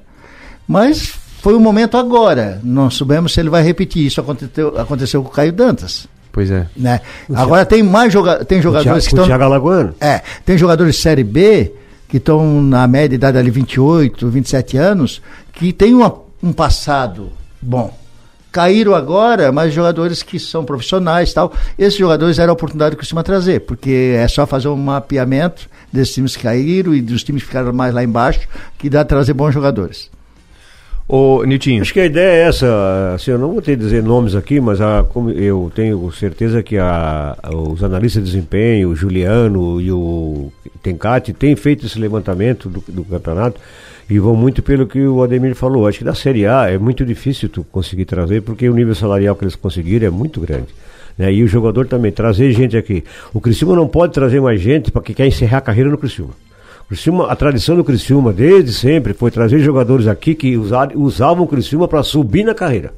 Mas 0.68 1.14
foi 1.42 1.54
o 1.54 1.60
momento 1.60 1.98
agora. 1.98 2.60
Não 2.64 2.90
soubemos 2.90 3.34
se 3.34 3.40
ele 3.40 3.50
vai 3.50 3.64
repetir. 3.64 4.06
Isso 4.06 4.22
aconteceu, 4.22 4.78
aconteceu 4.80 5.22
com 5.24 5.30
o 5.30 5.32
Caio 5.32 5.52
Dantas. 5.52 6.08
Pois 6.32 6.50
é. 6.50 6.68
Né? 6.78 7.02
Agora 7.34 7.66
tem 7.66 7.84
mais 7.84 8.14
joga 8.14 8.46
tem 8.46 8.62
jogadores 8.62 8.86
Thiago- 8.86 9.02
que 9.02 9.08
estão. 9.08 9.26
Thiago 9.26 9.44
Alagoano. 9.44 9.94
É, 10.00 10.22
tem 10.46 10.58
jogadores 10.58 10.96
de 10.96 11.02
Série 11.02 11.24
B 11.24 11.74
que 12.08 12.18
estão 12.18 12.62
na 12.62 12.88
média 12.88 13.16
idade 13.16 13.38
ali 13.38 13.50
28, 13.50 14.28
27 14.30 14.78
anos, 14.78 15.22
que 15.54 15.72
tem 15.74 15.94
uma- 15.94 16.14
um 16.44 16.52
passado 16.54 17.30
bom. 17.62 17.98
Caíram 18.52 18.94
agora, 18.94 19.50
mas 19.52 19.74
jogadores 19.74 20.22
que 20.22 20.38
são 20.38 20.66
profissionais 20.66 21.32
e 21.32 21.34
tal. 21.34 21.54
Esses 21.80 21.98
jogadores 21.98 22.38
eram 22.38 22.52
a 22.52 22.54
oportunidade 22.54 22.96
que 22.96 23.00
costuma 23.02 23.24
trazer, 23.24 23.62
porque 23.62 24.16
é 24.18 24.28
só 24.28 24.46
fazer 24.46 24.68
um 24.68 24.76
mapeamento 24.76 25.70
desses 25.92 26.14
times 26.14 26.36
que 26.36 26.44
caíram 26.44 26.94
e 26.94 27.02
dos 27.02 27.24
times 27.24 27.44
que 27.44 27.48
ficaram 27.48 27.72
mais 27.72 27.94
lá 27.94 28.04
embaixo, 28.04 28.42
que 28.78 28.90
dá 28.90 29.02
a 29.02 29.06
trazer 29.06 29.34
bons 29.34 29.54
jogadores. 29.54 30.10
Ô, 31.08 31.44
Niltinho. 31.44 31.82
Acho 31.82 31.94
que 31.94 32.00
a 32.00 32.06
ideia 32.06 32.44
é 32.46 32.48
essa, 32.48 33.14
assim, 33.16 33.32
eu 33.32 33.38
não 33.38 33.52
vou 33.52 33.62
ter 33.62 33.76
dizer 33.76 34.02
nomes 34.02 34.34
aqui, 34.34 34.62
mas 34.62 34.80
a, 34.80 35.06
eu 35.36 35.70
tenho 35.76 36.10
certeza 36.14 36.64
que 36.64 36.78
a- 36.78 37.38
os 37.54 37.84
analistas 37.84 38.24
de 38.24 38.30
desempenho, 38.32 38.90
o 38.90 38.96
Juliano 38.96 39.82
e 39.82 39.92
o 39.92 40.52
Tencati, 40.82 41.34
têm 41.34 41.56
feito 41.56 41.86
esse 41.86 42.00
levantamento 42.00 42.70
do, 42.70 42.82
do 42.88 43.04
campeonato 43.04 43.60
e 44.10 44.18
vão 44.20 44.36
muito 44.36 44.64
pelo 44.64 44.88
que 44.88 45.02
o 45.06 45.22
Ademir 45.22 45.54
falou. 45.54 45.86
Acho 45.86 45.98
que 46.00 46.04
da 46.06 46.16
Série 46.16 46.46
A 46.46 46.70
é 46.72 46.78
muito 46.78 47.06
difícil 47.06 47.50
tu 47.50 47.64
conseguir 47.66 48.06
trazer, 48.06 48.42
porque 48.42 48.70
o 48.70 48.74
nível 48.74 48.96
salarial 48.96 49.36
que 49.36 49.44
eles 49.44 49.56
conseguiram 49.56 50.08
é 50.08 50.10
muito 50.10 50.40
grande. 50.40 50.68
Né? 51.18 51.34
E 51.34 51.44
o 51.44 51.48
jogador 51.48 51.88
também, 51.88 52.10
trazer 52.14 52.54
gente 52.54 52.78
aqui. 52.78 53.04
O 53.34 53.42
Criciúma 53.42 53.76
não 53.76 53.88
pode 53.88 54.14
trazer 54.14 54.40
mais 54.40 54.62
gente 54.62 54.90
para 54.92 55.02
que 55.02 55.14
quer 55.14 55.28
encerrar 55.28 55.58
a 55.58 55.62
carreira 55.62 55.90
no 55.90 55.98
Criciúma. 55.98 56.32
Criciúma, 56.92 57.28
a 57.32 57.36
tradição 57.38 57.78
do 57.78 57.86
Criciúma, 57.86 58.34
desde 58.34 58.74
sempre, 58.74 59.14
foi 59.14 59.32
trazer 59.32 59.60
jogadores 59.60 60.08
aqui 60.08 60.36
que 60.36 60.58
usavam 60.58 61.46
o 61.46 61.48
Criciúma 61.48 61.88
para 61.88 62.04
subir 62.04 62.44
na 62.44 62.54
carreira. 62.54 62.92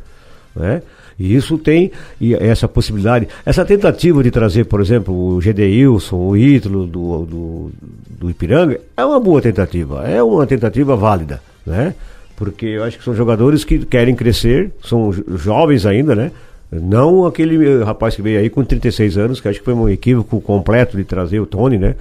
Né? 0.56 0.82
E 1.20 1.36
isso 1.36 1.60
tem 1.60 1.92
e 2.20 2.34
essa 2.34 2.68
possibilidade, 2.68 3.28
essa 3.46 3.64
tentativa 3.64 4.24
de 4.24 4.32
trazer, 4.32 4.66
por 4.66 4.82
exemplo, 4.82 5.36
o 5.36 5.40
Gedeilson, 5.40 6.16
o 6.18 6.36
Ítalo 6.36 6.88
do, 6.88 7.26
do, 7.26 7.72
do 8.20 8.30
Ipiranga, 8.32 8.80
é 8.98 9.06
uma 9.06 9.20
boa 9.20 9.40
tentativa, 9.40 10.08
é 10.08 10.24
uma 10.24 10.48
tentativa 10.48 10.96
válida, 10.96 11.40
né? 11.64 11.94
Porque 12.36 12.66
eu 12.66 12.84
acho 12.84 12.98
que 12.98 13.04
são 13.04 13.14
jogadores 13.14 13.64
que 13.64 13.78
querem 13.86 14.16
crescer, 14.16 14.72
são 14.84 15.12
jo- 15.12 15.24
jovens 15.38 15.86
ainda, 15.86 16.16
né? 16.16 16.32
Não 16.72 17.28
aquele 17.28 17.64
eh, 17.64 17.84
rapaz 17.84 18.16
que 18.16 18.24
veio 18.24 18.40
aí 18.40 18.50
com 18.50 18.64
36 18.66 19.16
anos, 19.20 19.40
que 19.40 19.48
acho 19.48 19.60
que 19.60 19.66
foi 19.66 19.76
um 19.76 19.88
equívoco 19.88 20.42
completo 20.42 20.98
de 20.98 21.04
trazer 21.04 21.40
o 21.40 21.46
Tony, 21.46 21.78
né? 21.78 21.94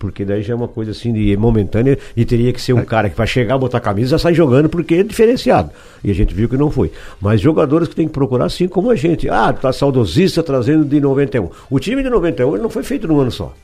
Porque 0.00 0.24
daí 0.24 0.40
já 0.42 0.54
é 0.54 0.56
uma 0.56 0.66
coisa 0.66 0.92
assim 0.92 1.12
de 1.12 1.36
momentânea 1.36 1.98
e 2.16 2.24
teria 2.24 2.54
que 2.54 2.60
ser 2.60 2.72
um 2.72 2.82
cara 2.82 3.10
que 3.10 3.16
vai 3.16 3.26
chegar, 3.26 3.58
botar 3.58 3.76
a 3.76 3.80
camisa 3.82 4.08
e 4.08 4.10
já 4.12 4.18
sai 4.18 4.32
jogando 4.32 4.66
porque 4.66 4.94
é 4.94 5.02
diferenciado. 5.02 5.70
E 6.02 6.10
a 6.10 6.14
gente 6.14 6.34
viu 6.34 6.48
que 6.48 6.56
não 6.56 6.70
foi. 6.70 6.90
Mas 7.20 7.38
jogadores 7.38 7.86
que 7.86 7.94
tem 7.94 8.06
que 8.06 8.12
procurar 8.14 8.46
assim 8.46 8.66
como 8.66 8.90
a 8.90 8.96
gente. 8.96 9.28
Ah, 9.28 9.52
tá 9.52 9.70
saudosista 9.74 10.42
trazendo 10.42 10.86
de 10.86 10.98
91. 10.98 11.50
O 11.68 11.78
time 11.78 12.02
de 12.02 12.08
91 12.08 12.54
ele 12.54 12.62
não 12.62 12.70
foi 12.70 12.82
feito 12.82 13.06
num 13.06 13.20
ano 13.20 13.30
só. 13.30 13.54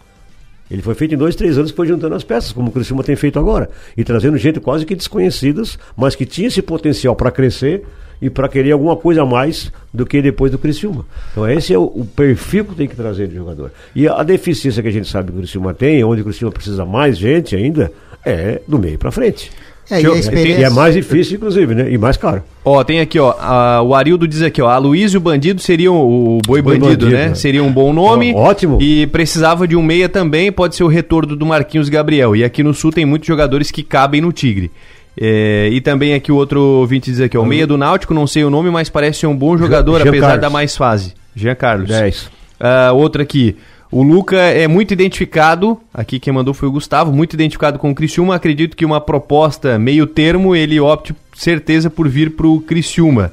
Ele 0.71 0.83
foi 0.83 0.95
feito 0.95 1.15
em 1.15 1.17
dois, 1.17 1.35
três 1.35 1.57
anos, 1.57 1.71
foi 1.71 1.87
juntando 1.87 2.15
as 2.15 2.23
peças, 2.23 2.53
como 2.53 2.69
o 2.69 2.73
Criciúma 2.73 3.03
tem 3.03 3.17
feito 3.17 3.39
agora. 3.39 3.71
E 3.97 4.05
trazendo 4.05 4.37
gente 4.37 4.61
quase 4.61 4.85
que 4.85 4.95
desconhecidas, 4.95 5.79
mas 5.97 6.15
que 6.15 6.27
tinha 6.27 6.49
esse 6.49 6.61
potencial 6.61 7.17
para 7.17 7.31
crescer 7.31 7.83
e 8.21 8.31
para 8.31 8.49
querer 8.49 8.73
alguma 8.73 8.97
coisa 8.97 9.23
a 9.23 9.27
mais 9.27 9.71
do 9.93 10.07
que 10.07 10.21
depois 10.23 10.51
do 10.53 10.59
Criciúma. 10.59 11.05
Então 11.33 11.49
esse 11.49 11.73
é 11.73 11.79
o, 11.79 11.85
o 11.85 12.05
perfil 12.05 12.65
que 12.65 12.75
tem 12.75 12.89
que 12.89 12.97
trazer 12.97 13.29
de 13.29 13.35
jogador. 13.35 13.71
E 13.95 14.09
a, 14.09 14.23
deficiência 14.23 14.83
que 14.83 14.89
a 14.89 14.93
gente 14.93 15.09
sabe 15.09 15.31
que 15.31 15.37
o 15.37 15.41
Criciúma 15.41 15.75
tem, 15.75 16.03
onde 16.05 16.21
o 16.23 16.25
Criciúma 16.25 16.53
precisa 16.53 16.85
mais 16.85 17.17
gente 17.19 17.55
ainda, 17.55 17.93
é 18.25 18.61
do 18.67 18.79
meio 18.79 18.99
para 18.99 19.11
frente. 19.11 19.51
É, 19.89 20.01
e 20.03 20.07
a 20.07 20.11
e, 20.15 20.19
experiência- 20.19 20.67
é 20.67 20.71
mais 20.71 20.95
difícil, 20.95 21.37
inclusive, 21.37 21.73
né? 21.73 21.89
E 21.93 21.97
mais 21.97 22.17
caro. 22.17 22.43
Ó, 22.65 22.83
tem 22.83 22.99
aqui, 22.99 23.21
ó. 23.21 23.31
a- 23.39 23.81
o 23.83 23.95
Arildo 23.95 24.27
diz 24.27 24.43
aqui, 24.43 24.61
ó. 24.61 24.67
A 24.69 24.79
Luiz 24.79 25.13
e 25.13 25.17
o 25.17 25.21
Bandido 25.21 25.61
seriam 25.61 25.95
o 25.95 26.39
Boi 26.45 26.61
Boi 26.61 26.77
Bandido, 26.77 27.05
Bandido, 27.07 27.17
né? 27.17 27.29
né? 27.29 27.35
Seria 27.37 27.63
um 27.63 27.71
bom 27.73 27.93
nome. 27.93 28.33
Ó, 28.35 28.49
ótimo. 28.49 28.79
E 28.83 29.07
precisava 29.07 29.69
de 29.69 29.77
um 29.77 29.83
meia 29.83 30.09
também, 30.09 30.51
pode 30.51 30.75
ser 30.75 30.83
o 30.83 30.89
retorno 30.89 31.37
do 31.37 31.47
Marquinhos 31.47 31.89
Gabriel. 31.89 32.35
E 32.35 32.43
aqui 32.43 32.65
no 32.65 32.75
Sul 32.75 32.91
tem 32.91 33.07
muitos 33.07 33.29
jogadores 33.29 33.71
que 33.71 33.85
cabem 33.85 34.21
no 34.21 34.33
Tigre. 34.33 34.73
É, 35.19 35.69
e 35.73 35.81
também 35.81 36.15
aqui 36.15 36.31
o 36.31 36.37
outro 36.37 36.61
ouvinte 36.61 37.11
diz 37.11 37.21
aqui, 37.21 37.39
ó, 37.39 37.43
o 37.43 37.47
meia 37.47 37.67
do 37.67 37.79
Náutico, 37.79 38.13
não 38.13 38.27
sei 38.27 38.45
o 38.45 38.51
nome, 38.51 38.71
mas 38.71 38.91
parece 38.91 39.21
ser 39.21 39.27
um 39.27 39.37
bom 39.37 39.57
jogador, 39.57 40.01
Jean 40.01 40.09
apesar 40.09 40.27
Carlos. 40.27 40.43
da 40.43 40.51
mais 40.51 40.77
fase. 40.77 41.15
Jean 41.35 41.55
Carlos. 41.55 41.89
10. 41.89 42.31
Ah, 42.61 42.93
outra 42.93 43.23
aqui. 43.23 43.57
O 43.91 44.03
Luca 44.03 44.37
é 44.37 44.67
muito 44.67 44.93
identificado, 44.93 45.79
aqui 45.95 46.19
quem 46.19 46.33
mandou 46.33 46.53
foi 46.53 46.69
o 46.69 46.73
Gustavo, 46.73 47.13
muito 47.13 47.35
identificado 47.35 47.79
com 47.79 47.91
o 47.91 47.95
Criciúma. 47.95 48.35
Acredito 48.35 48.77
que 48.77 48.85
uma 48.85 49.01
proposta 49.01 49.79
meio 49.79 50.07
termo, 50.07 50.57
ele 50.57 50.79
opte 50.81 51.15
certeza 51.33 51.89
por 51.89 52.09
vir 52.09 52.33
pro 52.33 52.61
Criciúma. 52.61 53.33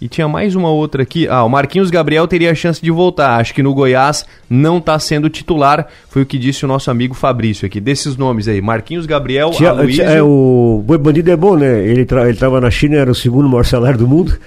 E 0.00 0.08
tinha 0.08 0.26
mais 0.26 0.54
uma 0.56 0.70
outra 0.70 1.02
aqui. 1.02 1.28
Ah, 1.28 1.44
o 1.44 1.48
Marquinhos 1.48 1.90
Gabriel 1.90 2.26
teria 2.26 2.50
a 2.50 2.54
chance 2.54 2.80
de 2.80 2.90
voltar. 2.90 3.38
Acho 3.38 3.52
que 3.52 3.62
no 3.62 3.74
Goiás 3.74 4.24
não 4.48 4.78
está 4.78 4.98
sendo 4.98 5.28
titular. 5.28 5.86
Foi 6.08 6.22
o 6.22 6.26
que 6.26 6.38
disse 6.38 6.64
o 6.64 6.68
nosso 6.68 6.90
amigo 6.90 7.12
Fabrício 7.12 7.66
aqui. 7.66 7.78
Desses 7.80 8.16
nomes 8.16 8.48
aí, 8.48 8.62
Marquinhos 8.62 9.04
Gabriel, 9.04 9.50
Tinha- 9.50 9.70
Aloysio... 9.70 10.02
é, 10.02 10.22
o 10.22 10.82
Boi 10.86 10.96
Bandido 10.96 11.30
é 11.30 11.36
bom, 11.36 11.54
né? 11.54 11.86
Ele, 11.86 12.06
tra 12.06 12.26
ele 12.26 12.38
tava 12.38 12.62
na 12.62 12.70
China, 12.70 12.96
era 12.96 13.10
o 13.10 13.14
segundo 13.14 13.46
maior 13.46 13.66
salário 13.66 13.98
do 13.98 14.08
mundo. 14.08 14.38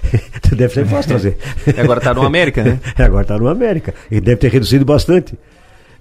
deve 0.56 0.72
ser 0.72 0.86
fácil 0.86 1.08
trazer. 1.10 1.36
Agora 1.78 2.00
tá 2.00 2.14
no 2.14 2.22
América, 2.22 2.62
né? 2.62 2.78
É, 2.98 3.02
agora 3.04 3.24
tá 3.24 3.36
no 3.38 3.48
América. 3.48 3.92
Ele 4.10 4.20
deve 4.22 4.36
ter 4.36 4.50
reduzido 4.50 4.84
bastante. 4.84 5.34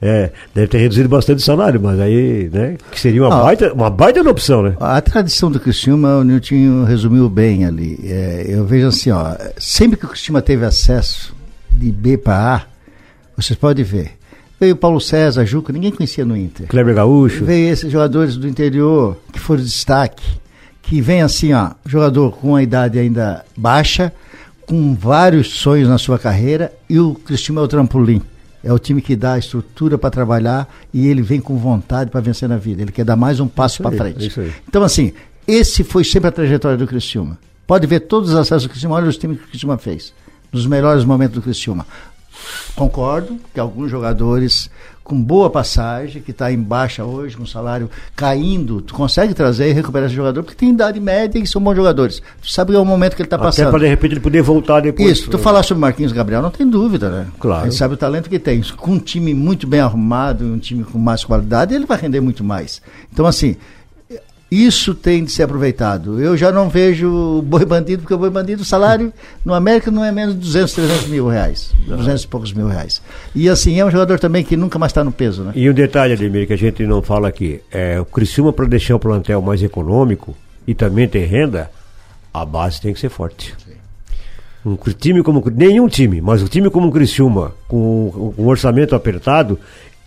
É, 0.02 0.32
deve 0.56 0.68
ter 0.68 0.80
reduzido 0.80 1.08
bastante 1.08 1.40
o 1.40 1.42
salário, 1.46 1.80
mas 1.80 2.00
aí, 2.00 2.50
né? 2.52 2.76
Que 2.92 3.00
seria 3.00 3.22
uma, 3.24 3.40
Ah. 3.40 3.44
baita, 3.44 3.74
uma 3.74 3.90
baita 3.90 4.28
opção, 4.28 4.64
né? 4.64 4.76
A 4.80 5.00
tradição 5.00 5.52
do 5.52 5.60
Criciúma, 5.60 6.18
o 6.18 6.24
Nilton 6.24 6.86
resumiu 6.86 7.30
bem 7.30 7.66
ali. 7.66 8.00
É, 8.04 8.46
eu 8.50 8.66
vejo 8.66 8.88
assim, 8.88 9.12
ó, 9.12 9.36
sempre 9.60 9.98
que 9.98 10.06
o 10.06 10.10
Criciúma 10.10 10.42
teve 10.42 10.66
acesso 10.66 11.36
de 11.70 11.92
B 11.92 12.18
para 12.18 12.56
A, 12.56 12.62
vocês 13.38 13.58
podem 13.58 13.86
ver. 13.86 14.14
Veio 14.60 14.76
Paulo 14.76 15.00
César, 15.00 15.46
Juca, 15.46 15.72
ninguém 15.72 15.92
conhecia 15.92 16.26
no 16.26 16.36
Inter. 16.36 16.68
Kleber 16.68 16.96
Gaúcho. 16.96 17.46
Veio 17.46 17.72
esses 17.72 17.92
jogadores 17.92 18.36
do 18.38 18.48
interior 18.48 19.18
que 19.32 19.40
foram 19.40 19.62
destaque, 19.64 20.24
que 20.82 21.00
vem 21.00 21.22
assim, 21.22 21.54
ó, 21.54 21.72
jogador 21.86 22.32
com 22.38 22.56
a 22.56 22.64
idade 22.64 22.98
ainda 22.98 23.46
baixa, 23.56 24.12
com 24.66 24.96
vários 24.96 25.60
sonhos 25.60 25.88
na 25.88 25.98
sua 26.00 26.18
carreira, 26.18 26.72
e 26.90 27.00
o 27.00 27.14
Criciúma 27.14 27.62
é 27.62 27.64
o 27.64 27.68
trampolim. 27.68 28.22
É 28.64 28.72
o 28.72 28.78
time 28.78 29.02
que 29.02 29.16
dá 29.16 29.34
a 29.34 29.40
estrutura 29.40 29.98
para 29.98 30.10
trabalhar 30.10 30.72
e 30.94 31.08
ele 31.08 31.22
vem 31.22 31.42
com 31.42 31.58
vontade 31.58 32.12
para 32.12 32.22
vencer 32.22 32.48
na 32.48 32.58
vida. 32.58 32.82
Ele 32.82 32.92
quer 32.92 33.04
dar 33.04 33.16
mais 33.16 33.40
um 33.40 33.48
passo 33.48 33.82
para 33.82 33.96
frente. 33.96 34.32
Então, 34.68 34.84
assim, 34.84 35.14
esse 35.48 35.84
foi 35.84 36.04
sempre 36.04 36.30
a 36.30 36.32
trajetória 36.32 36.78
do 36.78 36.86
Criciúma. 36.86 37.38
Pode 37.66 37.88
ver 37.88 38.02
todos 38.02 38.30
os 38.32 38.36
acessos 38.36 38.64
do 38.64 38.70
Criciúma, 38.70 38.96
olha 38.96 39.08
os 39.08 39.18
times 39.18 39.38
que 39.40 39.46
o 39.46 39.48
Criciúma 39.48 39.78
fez. 39.78 40.14
Nos 40.52 40.68
melhores 40.68 41.04
momentos 41.04 41.36
do 41.36 41.42
Criciúma. 41.42 41.86
Concordo 42.76 43.40
que 43.54 43.60
alguns 43.60 43.90
jogadores 43.90 44.70
com 45.04 45.22
boa 45.22 45.50
passagem, 45.50 46.22
que 46.22 46.32
está 46.32 46.52
em 46.52 46.60
baixa 46.60 47.04
hoje, 47.04 47.36
com 47.36 47.46
salário 47.46 47.90
caindo, 48.16 48.82
tu 48.82 48.94
consegue 48.94 49.34
trazer 49.34 49.70
e 49.70 49.74
recuperar 49.74 50.08
esse 50.08 50.16
jogador, 50.16 50.44
porque 50.44 50.56
tem 50.56 50.70
idade 50.70 51.00
média 51.00 51.40
e 51.40 51.48
são 51.48 51.62
bons 51.62 51.76
jogadores. 51.76 52.22
Tu 52.42 52.52
sabe 52.52 52.72
que 52.72 52.78
é 52.78 52.80
o 52.80 52.86
momento 52.86 53.16
que 53.16 53.22
ele 53.22 53.28
está 53.28 53.38
passando. 53.38 53.64
Até 53.64 53.72
para 53.72 53.80
de 53.80 53.90
repente 53.90 54.14
ele 54.14 54.20
poder 54.20 54.42
voltar 54.42 54.82
depois. 54.82 55.10
Isso, 55.10 55.30
tu 55.30 55.38
falar 55.38 55.64
sobre 55.64 55.82
Marquinhos 55.82 56.12
Gabriel, 56.12 56.42
não 56.42 56.52
tem 56.52 56.70
dúvida, 56.70 57.10
né? 57.10 57.28
Claro. 57.40 57.62
A 57.62 57.70
gente 57.70 57.78
sabe 57.78 57.96
o 57.96 57.98
talento 57.98 58.30
que 58.30 58.40
tem. 58.40 58.62
Com 58.78 58.92
um 58.92 59.00
time 59.00 59.34
muito 59.34 59.68
bem 59.68 59.80
arrumado, 59.80 60.46
um 60.46 60.60
time 60.60 60.84
com 60.84 60.98
mais 60.98 61.24
qualidade, 61.24 61.74
ele 61.74 61.86
vai 61.86 61.98
render 61.98 62.22
muito 62.22 62.44
mais. 62.44 62.82
Então, 63.12 63.26
assim, 63.26 63.56
isso 64.52 64.94
tem 64.94 65.24
de 65.24 65.32
ser 65.32 65.44
aproveitado. 65.44 66.22
Eu 66.22 66.36
já 66.36 66.52
não 66.52 66.68
vejo 66.68 67.42
boi 67.44 67.66
bandido, 67.66 68.02
porque 68.02 68.14
o 68.14 68.18
boi 68.18 68.30
bandido, 68.30 68.64
o 68.64 68.66
salário 68.66 69.14
no 69.46 69.54
América 69.54 69.90
não 69.90 70.04
é 70.04 70.12
menos 70.12 70.36
de 70.36 70.42
200, 70.42 70.74
300 70.74 71.08
mil 71.08 71.30
reais. 71.30 71.72
Não. 71.88 71.96
200 71.96 72.24
e 72.24 72.28
poucos 72.28 72.52
mil 72.52 72.68
reais. 72.68 73.02
E 73.34 73.48
assim, 73.48 73.80
é 73.80 73.86
um 73.86 73.90
jogador 73.90 74.20
também 74.20 74.44
que 74.44 74.58
nunca 74.58 74.78
mais 74.78 74.92
está 74.92 75.06
no 75.06 75.12
peso, 75.12 75.44
né? 75.44 75.54
E 75.56 75.70
um 75.70 75.74
detalhe, 75.74 76.14
Ademir, 76.14 76.48
que 76.48 76.54
a 76.54 76.58
gente 76.58 76.86
não 76.86 77.02
fala 77.02 77.30
aqui. 77.30 77.62
É, 77.72 77.98
o 78.02 78.04
Criciúma, 78.04 78.52
para 78.52 78.66
deixar 78.66 78.96
o 78.96 79.00
plantel 79.00 79.42
mais 79.42 79.64
econômico 79.64 80.36
e 80.68 80.76
também 80.76 81.08
ter 81.08 81.24
renda, 81.24 81.72
a 82.34 82.44
base 82.44 82.82
tem 82.82 82.94
que 82.94 83.00
ser 83.00 83.10
forte. 83.10 83.56
Um 84.66 84.76
time 84.76 85.24
como 85.24 85.42
nenhum 85.50 85.88
time, 85.88 86.22
mas 86.22 86.44
um 86.44 86.46
time 86.46 86.70
como 86.70 86.90
o 86.90 86.92
Criciúma, 86.92 87.54
com 87.70 88.34
um 88.38 88.46
orçamento 88.48 88.96
apertado, 88.96 89.58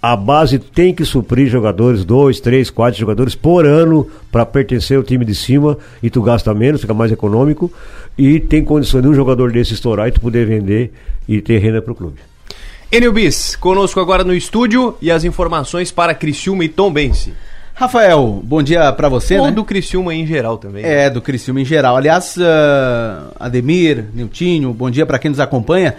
a 0.05 0.17
base 0.17 0.59
tem 0.59 0.95
que 0.95 1.03
suprir 1.03 1.49
jogadores, 1.49 2.05
dois, 2.05 2.39
três, 2.39 2.69
quatro 2.69 3.01
jogadores 3.01 3.35
por 3.35 3.65
ano 3.65 4.07
para 4.31 4.45
pertencer 4.45 4.99
ao 4.99 5.03
time 5.03 5.25
de 5.25 5.35
cima 5.35 5.79
e 6.03 6.11
tu 6.11 6.21
gasta 6.21 6.53
menos, 6.53 6.83
fica 6.83 6.93
mais 6.93 7.11
econômico 7.11 7.73
e 8.19 8.39
tem 8.39 8.63
condições 8.63 9.01
de 9.01 9.09
um 9.09 9.15
jogador 9.15 9.51
desse 9.51 9.73
estourar 9.73 10.09
e 10.09 10.13
tu 10.13 10.21
poder 10.21 10.47
vender 10.47 10.93
e 11.27 11.41
ter 11.41 11.57
renda 11.57 11.81
para 11.81 11.91
o 11.91 11.95
clube. 11.95 12.19
Enio 12.93 13.15
Bis, 13.15 13.57
conosco 13.57 13.99
agora 13.99 14.23
no 14.23 14.35
estúdio 14.35 14.95
e 15.01 15.11
as 15.11 15.25
informações 15.25 15.91
para 15.91 16.15
Criciúma 16.15 16.67
e 16.67 16.69
Tombense. 16.69 17.33
Rafael, 17.73 18.43
bom 18.45 18.63
dia 18.63 18.93
para 18.93 19.09
você, 19.09 19.39
Ou 19.39 19.47
né? 19.47 19.53
do 19.53 19.65
Criciúma 19.65 20.15
em 20.15 20.27
geral 20.27 20.59
também. 20.59 20.85
É, 20.85 21.09
do 21.09 21.23
Criciúma 21.23 21.63
em 21.63 21.65
geral. 21.65 21.97
Aliás, 21.97 22.37
uh, 22.37 23.33
Ademir, 23.41 24.05
Niltinho, 24.13 24.71
bom 24.75 24.91
dia 24.91 25.07
para 25.07 25.19
quem 25.19 25.31
nos 25.31 25.41
acompanha. 25.41 25.97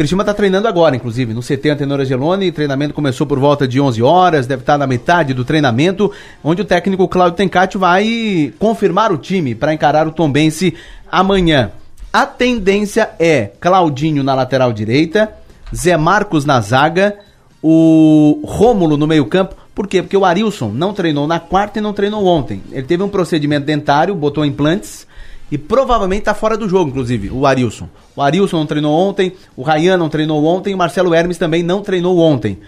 Criciúma 0.00 0.22
está 0.22 0.32
treinando 0.32 0.66
agora, 0.66 0.96
inclusive, 0.96 1.34
no 1.34 1.42
CT 1.42 1.68
Antenor. 1.68 2.00
O 2.00 2.52
treinamento 2.52 2.94
começou 2.94 3.26
por 3.26 3.38
volta 3.38 3.68
de 3.68 3.78
11 3.78 4.02
horas, 4.02 4.46
deve 4.46 4.62
estar 4.62 4.78
na 4.78 4.86
metade 4.86 5.34
do 5.34 5.44
treinamento, 5.44 6.10
onde 6.42 6.62
o 6.62 6.64
técnico 6.64 7.06
Cláudio 7.06 7.36
Tencati 7.36 7.76
vai 7.76 8.50
confirmar 8.58 9.12
o 9.12 9.18
time 9.18 9.54
para 9.54 9.74
encarar 9.74 10.08
o 10.08 10.10
Tombense 10.10 10.72
amanhã. 11.12 11.72
A 12.10 12.24
tendência 12.24 13.10
é 13.18 13.50
Claudinho 13.60 14.22
na 14.22 14.34
lateral 14.34 14.72
direita, 14.72 15.34
Zé 15.76 15.98
Marcos 15.98 16.46
na 16.46 16.62
zaga, 16.62 17.18
o 17.62 18.40
Rômulo 18.42 18.96
no 18.96 19.06
meio-campo. 19.06 19.54
Por 19.74 19.86
quê? 19.86 20.00
Porque 20.00 20.16
o 20.16 20.24
Arilson 20.24 20.70
não 20.70 20.94
treinou 20.94 21.26
na 21.26 21.38
quarta 21.38 21.78
e 21.78 21.82
não 21.82 21.92
treinou 21.92 22.24
ontem. 22.24 22.62
Ele 22.72 22.86
teve 22.86 23.02
um 23.02 23.08
procedimento 23.10 23.66
dentário, 23.66 24.14
botou 24.14 24.46
implantes 24.46 25.06
e 25.50 25.58
provavelmente 25.58 26.20
está 26.20 26.32
fora 26.32 26.56
do 26.56 26.68
jogo, 26.68 26.90
inclusive, 26.90 27.28
o 27.28 27.44
Arilson. 27.44 27.88
O 28.20 28.22
Arilson 28.22 28.58
não 28.58 28.66
treinou 28.66 28.92
ontem, 28.92 29.32
o 29.56 29.62
Rayan 29.62 29.96
não 29.96 30.10
treinou 30.10 30.44
ontem, 30.44 30.74
o 30.74 30.76
Marcelo 30.76 31.14
Hermes 31.14 31.38
também 31.38 31.62
não 31.62 31.80
treinou 31.80 32.18
ontem. 32.18 32.58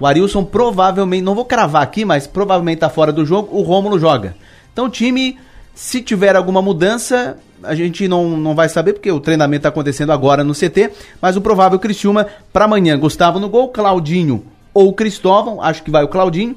O 0.00 0.06
Arilson 0.06 0.42
provavelmente, 0.42 1.22
não 1.22 1.34
vou 1.34 1.44
cravar 1.44 1.82
aqui, 1.82 2.02
mas 2.02 2.26
provavelmente 2.26 2.78
está 2.78 2.88
fora 2.88 3.12
do 3.12 3.26
jogo, 3.26 3.54
o 3.54 3.60
Rômulo 3.60 3.98
joga. 3.98 4.34
Então 4.72 4.88
time, 4.88 5.38
se 5.74 6.00
tiver 6.00 6.34
alguma 6.34 6.62
mudança, 6.62 7.36
a 7.62 7.74
gente 7.74 8.08
não, 8.08 8.38
não 8.38 8.54
vai 8.54 8.70
saber, 8.70 8.94
porque 8.94 9.12
o 9.12 9.20
treinamento 9.20 9.58
está 9.58 9.68
acontecendo 9.68 10.12
agora 10.12 10.42
no 10.42 10.54
CT, 10.54 10.90
mas 11.20 11.36
o 11.36 11.42
provável 11.42 11.78
Criciúma 11.78 12.26
para 12.50 12.64
amanhã, 12.64 12.98
Gustavo 12.98 13.38
no 13.38 13.50
gol, 13.50 13.68
Claudinho 13.68 14.46
ou 14.72 14.94
Cristóvão, 14.94 15.60
acho 15.60 15.82
que 15.82 15.90
vai 15.90 16.02
o 16.02 16.08
Claudinho, 16.08 16.56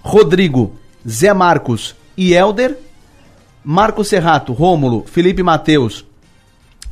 Rodrigo, 0.00 0.72
Zé 1.06 1.34
Marcos 1.34 1.94
e 2.16 2.32
Helder, 2.32 2.78
Marco 3.62 4.02
Serrato, 4.02 4.54
Rômulo, 4.54 5.04
Felipe 5.06 5.42
Mateus 5.42 6.06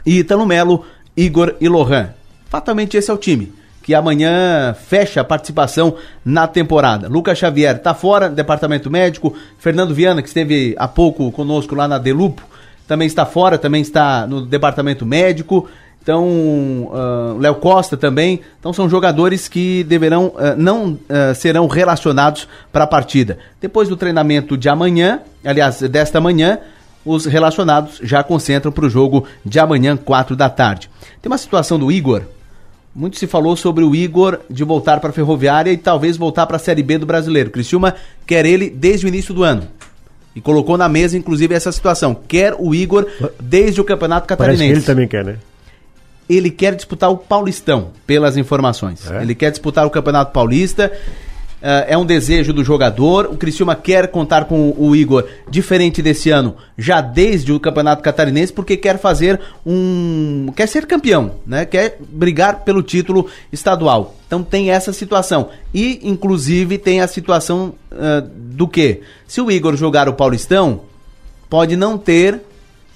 e 0.08 0.20
Italo 0.20 0.46
Melo, 0.46 0.86
Igor 1.18 1.54
e 1.60 1.68
Lohan. 1.68 2.10
Fatalmente 2.48 2.96
esse 2.96 3.10
é 3.10 3.14
o 3.14 3.18
time 3.18 3.52
que 3.88 3.94
amanhã 3.94 4.74
fecha 4.74 5.22
a 5.22 5.24
participação 5.24 5.94
na 6.22 6.46
temporada. 6.46 7.08
Lucas 7.08 7.38
Xavier 7.38 7.76
está 7.76 7.94
fora, 7.94 8.28
departamento 8.28 8.90
médico. 8.90 9.34
Fernando 9.58 9.94
Viana, 9.94 10.20
que 10.20 10.28
esteve 10.28 10.76
há 10.78 10.86
pouco 10.86 11.32
conosco 11.32 11.74
lá 11.74 11.88
na 11.88 11.96
Delupo, 11.96 12.42
também 12.86 13.06
está 13.06 13.24
fora, 13.24 13.56
também 13.56 13.80
está 13.80 14.26
no 14.26 14.44
departamento 14.44 15.06
médico. 15.06 15.70
Então, 16.02 16.22
uh, 16.26 17.38
Léo 17.38 17.54
Costa 17.54 17.96
também. 17.96 18.40
Então, 18.60 18.74
são 18.74 18.90
jogadores 18.90 19.48
que 19.48 19.82
deverão, 19.84 20.26
uh, 20.26 20.54
não 20.56 20.92
uh, 20.92 21.34
serão 21.34 21.66
relacionados 21.66 22.46
para 22.70 22.84
a 22.84 22.86
partida. 22.86 23.38
Depois 23.58 23.88
do 23.88 23.96
treinamento 23.96 24.54
de 24.54 24.68
amanhã, 24.68 25.20
aliás, 25.42 25.80
desta 25.80 26.20
manhã, 26.20 26.58
os 27.08 27.26
relacionados 27.26 28.00
já 28.02 28.22
concentram 28.22 28.70
para 28.70 28.84
o 28.84 28.90
jogo 28.90 29.24
de 29.44 29.58
amanhã, 29.58 29.96
4 29.96 30.36
da 30.36 30.48
tarde. 30.50 30.90
Tem 31.22 31.30
uma 31.30 31.38
situação 31.38 31.78
do 31.78 31.90
Igor. 31.90 32.22
Muito 32.94 33.18
se 33.18 33.26
falou 33.26 33.56
sobre 33.56 33.84
o 33.84 33.94
Igor 33.94 34.40
de 34.50 34.64
voltar 34.64 35.00
para 35.00 35.10
a 35.10 35.12
Ferroviária 35.12 35.70
e 35.70 35.76
talvez 35.76 36.16
voltar 36.16 36.46
para 36.46 36.56
a 36.56 36.60
Série 36.60 36.82
B 36.82 36.98
do 36.98 37.06
Brasileiro. 37.06 37.50
Criciúma 37.50 37.94
quer 38.26 38.44
ele 38.44 38.70
desde 38.70 39.06
o 39.06 39.08
início 39.08 39.32
do 39.32 39.44
ano. 39.44 39.62
E 40.34 40.40
colocou 40.40 40.76
na 40.76 40.88
mesa, 40.88 41.16
inclusive, 41.16 41.54
essa 41.54 41.72
situação. 41.72 42.14
Quer 42.14 42.54
o 42.58 42.74
Igor 42.74 43.06
desde 43.40 43.80
o 43.80 43.84
Campeonato 43.84 44.26
Catarinense. 44.26 44.58
Parece 44.58 44.72
que 44.72 44.78
ele 44.78 44.86
também 44.86 45.08
quer, 45.08 45.24
né? 45.24 45.38
ele 46.28 46.50
quer 46.50 46.74
disputar 46.74 47.10
o 47.10 47.16
Paulistão, 47.16 47.88
pelas 48.06 48.36
informações. 48.36 49.10
É? 49.10 49.22
Ele 49.22 49.34
quer 49.34 49.50
disputar 49.50 49.86
o 49.86 49.90
Campeonato 49.90 50.32
Paulista. 50.32 50.92
Uh, 51.60 51.82
é 51.88 51.98
um 51.98 52.06
desejo 52.06 52.52
do 52.52 52.62
jogador. 52.62 53.26
O 53.26 53.36
Criciúma 53.36 53.74
quer 53.74 54.08
contar 54.08 54.44
com 54.44 54.72
o 54.78 54.94
Igor, 54.94 55.24
diferente 55.50 56.00
desse 56.00 56.30
ano, 56.30 56.56
já 56.76 57.00
desde 57.00 57.52
o 57.52 57.58
Campeonato 57.58 58.00
Catarinense, 58.00 58.52
porque 58.52 58.76
quer 58.76 58.96
fazer 58.98 59.40
um. 59.66 60.52
quer 60.54 60.68
ser 60.68 60.86
campeão, 60.86 61.32
né? 61.44 61.64
Quer 61.64 61.98
brigar 61.98 62.60
pelo 62.60 62.80
título 62.80 63.26
estadual. 63.52 64.14
Então 64.26 64.42
tem 64.42 64.70
essa 64.70 64.92
situação. 64.92 65.48
E, 65.74 65.98
inclusive, 66.04 66.78
tem 66.78 67.00
a 67.00 67.08
situação 67.08 67.74
uh, 67.90 68.22
do 68.22 68.68
que? 68.68 69.00
Se 69.26 69.40
o 69.40 69.50
Igor 69.50 69.74
jogar 69.76 70.08
o 70.08 70.12
Paulistão, 70.12 70.82
pode 71.50 71.76
não 71.76 71.98
ter 71.98 72.40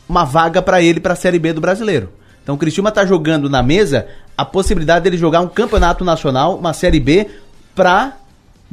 uma 0.08 0.24
vaga 0.24 0.62
para 0.62 0.80
ele 0.80 1.00
para 1.00 1.14
a 1.14 1.16
Série 1.16 1.38
B 1.38 1.52
do 1.52 1.60
brasileiro. 1.60 2.10
Então 2.42 2.54
o 2.54 2.58
Criciúma 2.58 2.90
está 2.90 3.04
jogando 3.06 3.48
na 3.48 3.62
mesa 3.62 4.06
a 4.36 4.44
possibilidade 4.44 5.04
dele 5.04 5.16
jogar 5.16 5.40
um 5.40 5.48
campeonato 5.48 6.04
nacional, 6.04 6.56
uma 6.56 6.72
Série 6.72 7.00
B, 7.00 7.28
para 7.74 8.16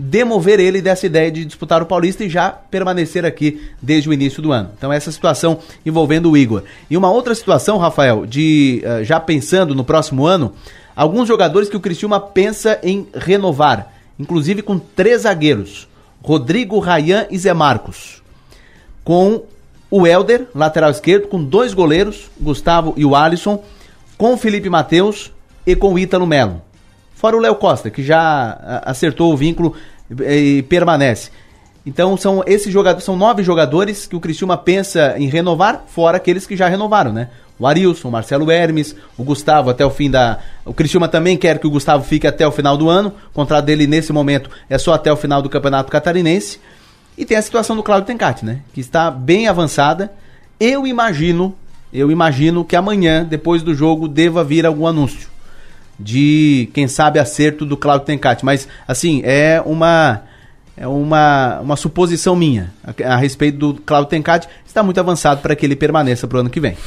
demover 0.01 0.61
ele 0.61 0.81
dessa 0.81 1.05
ideia 1.05 1.29
de 1.29 1.43
disputar 1.43 1.81
o 1.83 1.85
Paulista 1.85 2.23
e 2.23 2.29
já 2.29 2.49
permanecer 2.51 3.25
aqui 3.25 3.69
desde 3.81 4.07
o 4.07 4.13
início 4.13 4.41
do 4.41 4.53
ano. 4.53 4.69
Então 4.77 4.93
essa 4.93 5.11
situação 5.11 5.59
envolvendo 5.85 6.31
o 6.31 6.37
Igor. 6.37 6.63
E 6.89 6.95
uma 6.95 7.11
outra 7.11 7.35
situação, 7.35 7.77
Rafael, 7.77 8.25
de 8.25 8.81
uh, 8.85 9.03
já 9.03 9.19
pensando 9.19 9.75
no 9.75 9.83
próximo 9.83 10.25
ano, 10.25 10.53
alguns 10.95 11.27
jogadores 11.27 11.67
que 11.67 11.75
o 11.75 11.81
Criciúma 11.81 12.17
pensa 12.17 12.79
em 12.81 13.09
renovar, 13.13 13.91
inclusive 14.17 14.61
com 14.61 14.79
três 14.79 15.23
zagueiros, 15.23 15.85
Rodrigo, 16.23 16.79
Rayan 16.79 17.25
e 17.29 17.37
Zé 17.37 17.53
Marcos. 17.53 18.23
Com 19.03 19.43
o 19.91 20.07
Helder, 20.07 20.47
lateral 20.55 20.91
esquerdo, 20.91 21.27
com 21.27 21.43
dois 21.43 21.73
goleiros, 21.73 22.29
Gustavo 22.39 22.93
e 22.95 23.03
o 23.03 23.17
Alisson, 23.17 23.61
com 24.17 24.33
o 24.33 24.37
Felipe 24.37 24.69
Matheus 24.69 25.29
e 25.67 25.75
com 25.75 25.93
o 25.93 25.99
Ítalo 25.99 26.25
Melo. 26.25 26.68
Fora 27.19 27.35
o 27.35 27.39
Léo 27.41 27.55
Costa, 27.55 27.89
que 27.89 28.01
já 28.01 28.81
acertou 28.85 29.33
o 29.33 29.35
vínculo 29.35 29.75
e 30.09 30.63
permanece. 30.69 31.31
Então 31.85 32.15
são 32.15 32.41
esses 32.47 32.71
jogadores, 32.71 33.03
são 33.03 33.17
nove 33.17 33.43
jogadores 33.43 34.07
que 34.07 34.15
o 34.15 34.21
Criciúma 34.21 34.55
pensa 34.55 35.15
em 35.17 35.27
renovar, 35.27 35.83
fora 35.89 36.15
aqueles 36.15 36.47
que 36.47 36.55
já 36.55 36.69
renovaram, 36.69 37.11
né? 37.11 37.27
O 37.59 37.67
Arilson, 37.67 38.07
o 38.07 38.11
Marcelo 38.11 38.49
Hermes, 38.49 38.95
o 39.17 39.23
Gustavo 39.25 39.69
até 39.69 39.85
o 39.85 39.89
fim 39.89 40.09
da. 40.09 40.39
O 40.63 40.73
Criciúma 40.73 41.09
também 41.09 41.35
quer 41.35 41.59
que 41.59 41.67
o 41.67 41.69
Gustavo 41.69 42.05
fique 42.05 42.25
até 42.25 42.47
o 42.47 42.53
final 42.53 42.77
do 42.77 42.89
ano. 42.89 43.11
O 43.31 43.33
contrato 43.33 43.65
dele 43.65 43.85
nesse 43.85 44.13
momento 44.13 44.49
é 44.69 44.77
só 44.77 44.93
até 44.93 45.11
o 45.11 45.17
final 45.17 45.41
do 45.41 45.49
Campeonato 45.49 45.91
Catarinense. 45.91 46.57
E 47.17 47.25
tem 47.25 47.35
a 47.35 47.41
situação 47.41 47.75
do 47.75 47.83
Claudio 47.83 48.07
Tencati, 48.07 48.45
né? 48.45 48.61
Que 48.73 48.79
está 48.79 49.11
bem 49.11 49.49
avançada. 49.49 50.09
Eu 50.57 50.87
imagino, 50.87 51.53
eu 51.91 52.09
imagino 52.09 52.63
que 52.63 52.77
amanhã, 52.77 53.25
depois 53.25 53.61
do 53.61 53.75
jogo, 53.75 54.07
deva 54.07 54.41
vir 54.41 54.65
algum 54.65 54.87
anúncio 54.87 55.27
de, 55.99 56.69
quem 56.73 56.87
sabe, 56.87 57.19
acerto 57.19 57.65
do 57.65 57.75
Claudio 57.75 58.05
Tencati. 58.05 58.45
Mas, 58.45 58.67
assim, 58.87 59.21
é 59.23 59.61
uma 59.65 60.23
é 60.77 60.87
uma, 60.87 61.59
uma 61.59 61.75
suposição 61.75 62.37
minha 62.37 62.71
a, 62.83 63.13
a 63.13 63.17
respeito 63.17 63.57
do 63.57 63.73
Claudio 63.81 64.09
Tencati. 64.09 64.47
Está 64.65 64.81
muito 64.81 64.99
avançado 64.99 65.41
para 65.41 65.55
que 65.55 65.65
ele 65.65 65.75
permaneça 65.75 66.25
para 66.25 66.37
o 66.37 66.39
ano 66.39 66.49
que 66.49 66.59
vem. 66.59 66.77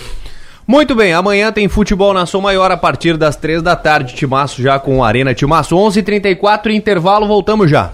Muito 0.66 0.94
bem, 0.94 1.12
amanhã 1.12 1.52
tem 1.52 1.68
futebol 1.68 2.14
na 2.14 2.24
Som 2.24 2.40
Maior 2.40 2.70
a 2.70 2.76
partir 2.76 3.16
das 3.16 3.36
três 3.36 3.60
da 3.60 3.76
tarde. 3.76 4.14
Timaço 4.14 4.62
já 4.62 4.78
com 4.78 5.04
Arena 5.04 5.34
Timaço. 5.34 5.76
11:34 5.76 5.98
h 5.98 6.02
34 6.02 6.72
intervalo, 6.72 7.26
voltamos 7.26 7.70
já. 7.70 7.92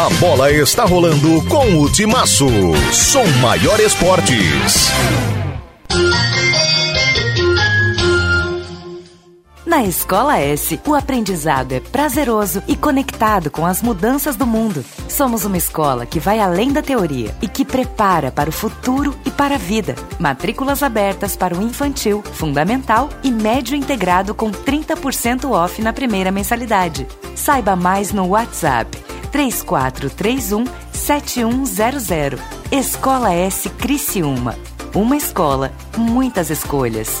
A 0.00 0.08
bola 0.18 0.50
está 0.50 0.86
rolando 0.86 1.44
com 1.44 1.78
o 1.78 1.92
Timaço. 1.92 2.48
Som 2.90 3.26
Maior 3.42 3.78
Esportes. 3.80 4.88
Na 9.66 9.84
Escola 9.84 10.38
S, 10.38 10.80
o 10.86 10.94
aprendizado 10.94 11.72
é 11.72 11.80
prazeroso 11.80 12.62
e 12.66 12.76
conectado 12.76 13.50
com 13.50 13.66
as 13.66 13.82
mudanças 13.82 14.36
do 14.36 14.46
mundo. 14.46 14.82
Somos 15.06 15.44
uma 15.44 15.58
escola 15.58 16.06
que 16.06 16.18
vai 16.18 16.40
além 16.40 16.72
da 16.72 16.80
teoria 16.80 17.34
e 17.42 17.46
que 17.46 17.62
prepara 17.62 18.32
para 18.32 18.48
o 18.48 18.54
futuro 18.54 19.14
e 19.26 19.30
para 19.30 19.56
a 19.56 19.58
vida. 19.58 19.94
Matrículas 20.18 20.82
abertas 20.82 21.36
para 21.36 21.54
o 21.54 21.60
infantil, 21.60 22.24
fundamental 22.32 23.10
e 23.22 23.30
médio 23.30 23.76
integrado 23.76 24.34
com 24.34 24.50
30% 24.50 25.50
off 25.50 25.82
na 25.82 25.92
primeira 25.92 26.32
mensalidade. 26.32 27.06
Saiba 27.36 27.76
mais 27.76 28.14
no 28.14 28.28
WhatsApp 28.28 29.10
3431 29.32 30.64
7100. 30.92 32.38
Escola 32.70 33.34
S 33.34 33.68
Criciúma. 33.70 34.56
Uma 34.94 35.16
escola, 35.16 35.72
muitas 35.96 36.50
escolhas. 36.50 37.20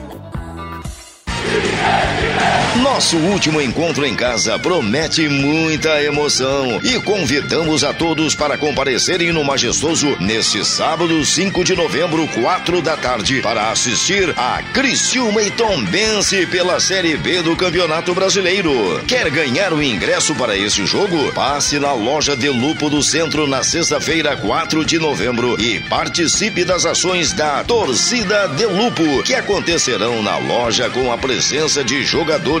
the 1.59 1.67
end. 1.67 2.20
Nosso 2.77 3.17
último 3.17 3.61
encontro 3.61 4.05
em 4.05 4.15
casa 4.15 4.57
promete 4.57 5.27
muita 5.27 6.01
emoção 6.01 6.79
e 6.81 6.97
convidamos 7.01 7.83
a 7.83 7.93
todos 7.93 8.33
para 8.33 8.57
comparecerem 8.57 9.33
no 9.33 9.43
Majestoso 9.43 10.15
neste 10.21 10.63
sábado, 10.63 11.23
5 11.25 11.65
de 11.65 11.75
novembro, 11.75 12.25
4 12.29 12.81
da 12.81 12.95
tarde, 12.95 13.41
para 13.41 13.71
assistir 13.71 14.33
a 14.37 14.63
Criciúma 14.71 15.43
e 15.43 15.51
Tombense 15.51 16.45
pela 16.45 16.79
Série 16.79 17.17
B 17.17 17.41
do 17.41 17.57
Campeonato 17.57 18.15
Brasileiro. 18.15 19.03
Quer 19.05 19.29
ganhar 19.29 19.73
o 19.73 19.83
ingresso 19.83 20.33
para 20.33 20.57
esse 20.57 20.85
jogo? 20.85 21.29
Passe 21.33 21.77
na 21.77 21.91
loja 21.91 22.37
de 22.37 22.47
Lupo 22.47 22.89
do 22.89 23.03
Centro 23.03 23.47
na 23.47 23.63
sexta-feira, 23.63 24.37
4 24.37 24.85
de 24.85 24.97
novembro 24.97 25.59
e 25.59 25.81
participe 25.81 26.63
das 26.63 26.85
ações 26.85 27.33
da 27.33 27.65
Torcida 27.65 28.47
de 28.47 28.65
Lupo, 28.65 29.23
que 29.23 29.35
acontecerão 29.35 30.23
na 30.23 30.37
loja 30.37 30.89
com 30.89 31.11
a 31.11 31.17
presença 31.17 31.83
de 31.83 32.01
jogadores 32.05 32.60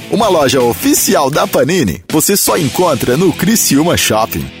Uma 0.11 0.27
loja 0.27 0.61
oficial 0.61 1.31
da 1.31 1.47
Panini 1.47 2.03
você 2.11 2.35
só 2.35 2.57
encontra 2.57 3.15
no 3.15 3.31
Criciúma 3.31 3.95
Shopping. 3.95 4.60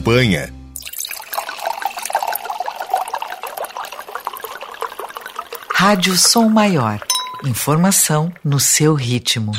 campanha. 0.01 0.51
Rádio 5.75 6.17
Som 6.17 6.49
Maior. 6.49 6.99
Informação 7.45 8.33
no 8.43 8.59
seu 8.59 8.95
ritmo. 8.95 9.51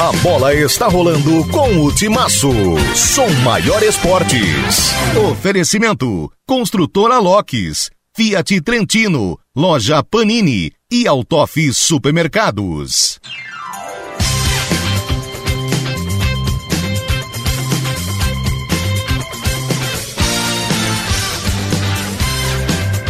A 0.00 0.12
bola 0.20 0.52
está 0.52 0.88
rolando 0.88 1.48
com 1.48 1.84
o 1.84 1.94
Timaço. 1.94 2.50
Som 2.94 3.28
Maior 3.44 3.82
Esportes. 3.84 4.90
Oferecimento. 5.30 6.30
Construtora 6.46 7.18
Locks. 7.18 7.90
Fiat 8.16 8.60
Trentino, 8.60 9.38
Loja 9.56 10.02
Panini 10.02 10.72
e 10.90 11.06
Autof 11.06 11.72
Supermercados. 11.72 13.20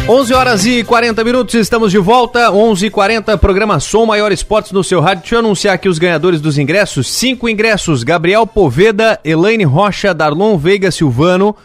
11 0.07 0.33
horas 0.35 0.65
e 0.67 0.83
40 0.83 1.23
minutos, 1.23 1.55
estamos 1.55 1.91
de 1.91 1.97
volta. 1.97 2.51
11 2.51 2.85
e 2.85 2.89
40 2.91 3.37
programa 3.39 3.79
Som 3.79 4.05
Maior 4.05 4.31
Esportes 4.31 4.71
no 4.71 4.83
seu 4.83 5.01
rádio. 5.01 5.21
Deixa 5.21 5.35
eu 5.35 5.39
anunciar 5.39 5.73
aqui 5.73 5.89
os 5.89 5.97
ganhadores 5.97 6.39
dos 6.39 6.59
ingressos. 6.59 7.07
Cinco 7.07 7.49
ingressos: 7.49 8.03
Gabriel 8.03 8.45
Poveda, 8.45 9.19
Elaine 9.25 9.63
Rocha, 9.63 10.13
Darlon 10.13 10.57
Veiga 10.57 10.91
Silvano, 10.91 11.55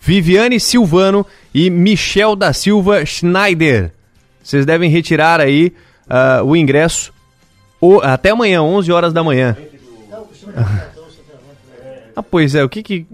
Viviane 0.00 0.60
Silvano 0.60 1.26
e 1.52 1.68
Michel 1.68 2.36
da 2.36 2.52
Silva 2.52 3.04
Schneider. 3.04 3.92
Vocês 4.40 4.64
devem 4.64 4.88
retirar 4.88 5.40
aí 5.40 5.72
uh, 6.06 6.44
o 6.44 6.54
ingresso 6.54 7.12
o, 7.80 7.98
até 8.00 8.30
amanhã, 8.30 8.62
11 8.62 8.92
horas 8.92 9.12
da 9.12 9.24
manhã. 9.24 9.56
ah, 12.14 12.22
pois 12.22 12.54
é, 12.54 12.62
o 12.62 12.68
que 12.68 12.84
que. 12.84 13.06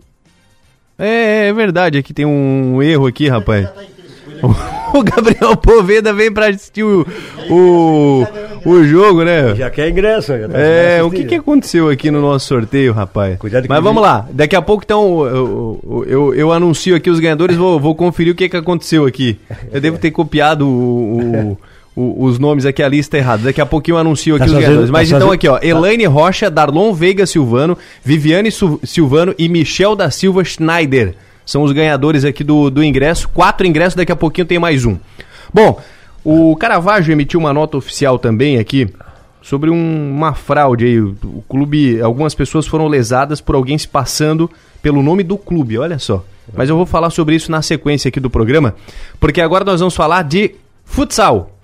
É, 0.98 1.48
é 1.48 1.52
verdade, 1.52 1.96
aqui 1.96 2.12
tem 2.12 2.26
um 2.26 2.82
erro 2.82 3.06
aqui, 3.06 3.26
rapaz. 3.28 3.68
O 4.94 5.02
Gabriel 5.02 5.56
Poveda 5.56 6.12
vem 6.12 6.32
pra 6.32 6.48
assistir 6.48 6.82
o, 6.82 7.06
o, 7.50 8.26
o 8.64 8.84
jogo, 8.84 9.24
né? 9.24 9.54
Já 9.54 9.70
quer 9.70 9.88
ingresso. 9.88 10.38
Já 10.38 10.48
tá 10.48 10.58
é, 10.58 11.02
o 11.02 11.10
que, 11.10 11.24
que 11.24 11.34
aconteceu 11.34 11.88
aqui 11.88 12.10
no 12.10 12.20
nosso 12.20 12.46
sorteio, 12.46 12.92
rapaz? 12.92 13.38
Cuidado 13.38 13.66
Mas 13.68 13.82
vamos 13.82 14.02
lá, 14.02 14.26
daqui 14.30 14.56
a 14.56 14.62
pouco 14.62 14.84
então 14.84 15.24
eu, 15.26 15.80
eu, 15.84 16.04
eu, 16.06 16.34
eu 16.34 16.52
anuncio 16.52 16.94
aqui 16.94 17.10
os 17.10 17.20
ganhadores, 17.20 17.56
vou, 17.56 17.78
vou 17.78 17.94
conferir 17.94 18.32
o 18.32 18.36
que, 18.36 18.48
que 18.48 18.56
aconteceu 18.56 19.06
aqui. 19.06 19.38
Eu 19.72 19.80
devo 19.80 19.98
ter 19.98 20.10
copiado 20.10 20.66
o, 20.66 21.58
o, 21.94 22.24
os 22.24 22.38
nomes 22.38 22.64
aqui, 22.66 22.82
a 22.82 22.88
lista 22.88 23.16
errada. 23.16 23.44
Daqui 23.44 23.60
a 23.60 23.66
pouquinho 23.66 23.96
eu 23.96 23.98
anuncio 23.98 24.34
aqui 24.34 24.44
tá 24.44 24.46
os 24.46 24.52
fazendo, 24.52 24.66
ganhadores. 24.66 24.90
Mas 24.90 25.10
tá 25.10 25.16
então 25.16 25.30
aqui, 25.30 25.48
ó, 25.48 25.58
Elaine 25.62 26.04
Rocha, 26.06 26.50
Darlon 26.50 26.92
Veiga 26.92 27.26
Silvano, 27.26 27.76
Viviane 28.04 28.50
Silvano 28.84 29.34
e 29.38 29.48
Michel 29.48 29.96
da 29.96 30.10
Silva 30.10 30.44
Schneider. 30.44 31.14
São 31.46 31.62
os 31.62 31.70
ganhadores 31.70 32.24
aqui 32.24 32.42
do, 32.42 32.68
do 32.68 32.82
ingresso. 32.82 33.28
Quatro 33.28 33.66
ingressos, 33.66 33.94
daqui 33.94 34.10
a 34.10 34.16
pouquinho 34.16 34.46
tem 34.46 34.58
mais 34.58 34.84
um. 34.84 34.98
Bom, 35.54 35.80
o 36.24 36.56
Caravaggio 36.56 37.12
emitiu 37.12 37.38
uma 37.38 37.52
nota 37.52 37.76
oficial 37.76 38.18
também 38.18 38.58
aqui 38.58 38.92
sobre 39.40 39.70
um, 39.70 40.10
uma 40.10 40.34
fraude 40.34 40.84
aí. 40.84 41.00
O 41.00 41.44
clube, 41.48 42.00
algumas 42.00 42.34
pessoas 42.34 42.66
foram 42.66 42.88
lesadas 42.88 43.40
por 43.40 43.54
alguém 43.54 43.78
se 43.78 43.86
passando 43.86 44.50
pelo 44.82 45.02
nome 45.02 45.22
do 45.22 45.38
clube, 45.38 45.78
olha 45.78 46.00
só. 46.00 46.24
Mas 46.52 46.68
eu 46.68 46.76
vou 46.76 46.84
falar 46.84 47.10
sobre 47.10 47.36
isso 47.36 47.50
na 47.50 47.62
sequência 47.62 48.08
aqui 48.08 48.18
do 48.18 48.28
programa, 48.28 48.74
porque 49.20 49.40
agora 49.40 49.64
nós 49.64 49.80
vamos 49.80 49.94
falar 49.94 50.22
de 50.22 50.54
futsal. 50.84 51.55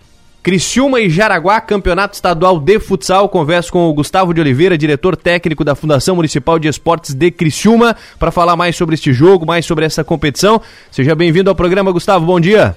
Criciúma 0.42 1.00
e 1.00 1.08
Jaraguá, 1.08 1.60
Campeonato 1.60 2.14
Estadual 2.14 2.58
de 2.58 2.80
Futsal. 2.80 3.28
Converso 3.28 3.70
com 3.70 3.88
o 3.88 3.94
Gustavo 3.94 4.34
de 4.34 4.40
Oliveira, 4.40 4.76
diretor 4.76 5.16
técnico 5.16 5.62
da 5.62 5.76
Fundação 5.76 6.16
Municipal 6.16 6.58
de 6.58 6.66
Esportes 6.66 7.14
de 7.14 7.30
Criciúma, 7.30 7.94
para 8.18 8.32
falar 8.32 8.56
mais 8.56 8.74
sobre 8.74 8.96
este 8.96 9.12
jogo, 9.12 9.46
mais 9.46 9.64
sobre 9.64 9.84
essa 9.84 10.02
competição. 10.02 10.60
Seja 10.90 11.14
bem-vindo 11.14 11.48
ao 11.48 11.54
programa, 11.54 11.92
Gustavo. 11.92 12.26
Bom 12.26 12.40
dia. 12.40 12.76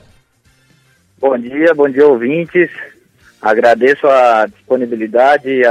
Bom 1.19 1.35
dia, 1.39 1.73
bom 1.73 1.89
dia, 1.89 2.05
ouvintes. 2.05 2.69
Agradeço 3.41 4.05
a 4.05 4.45
disponibilidade 4.45 5.49
e 5.49 5.63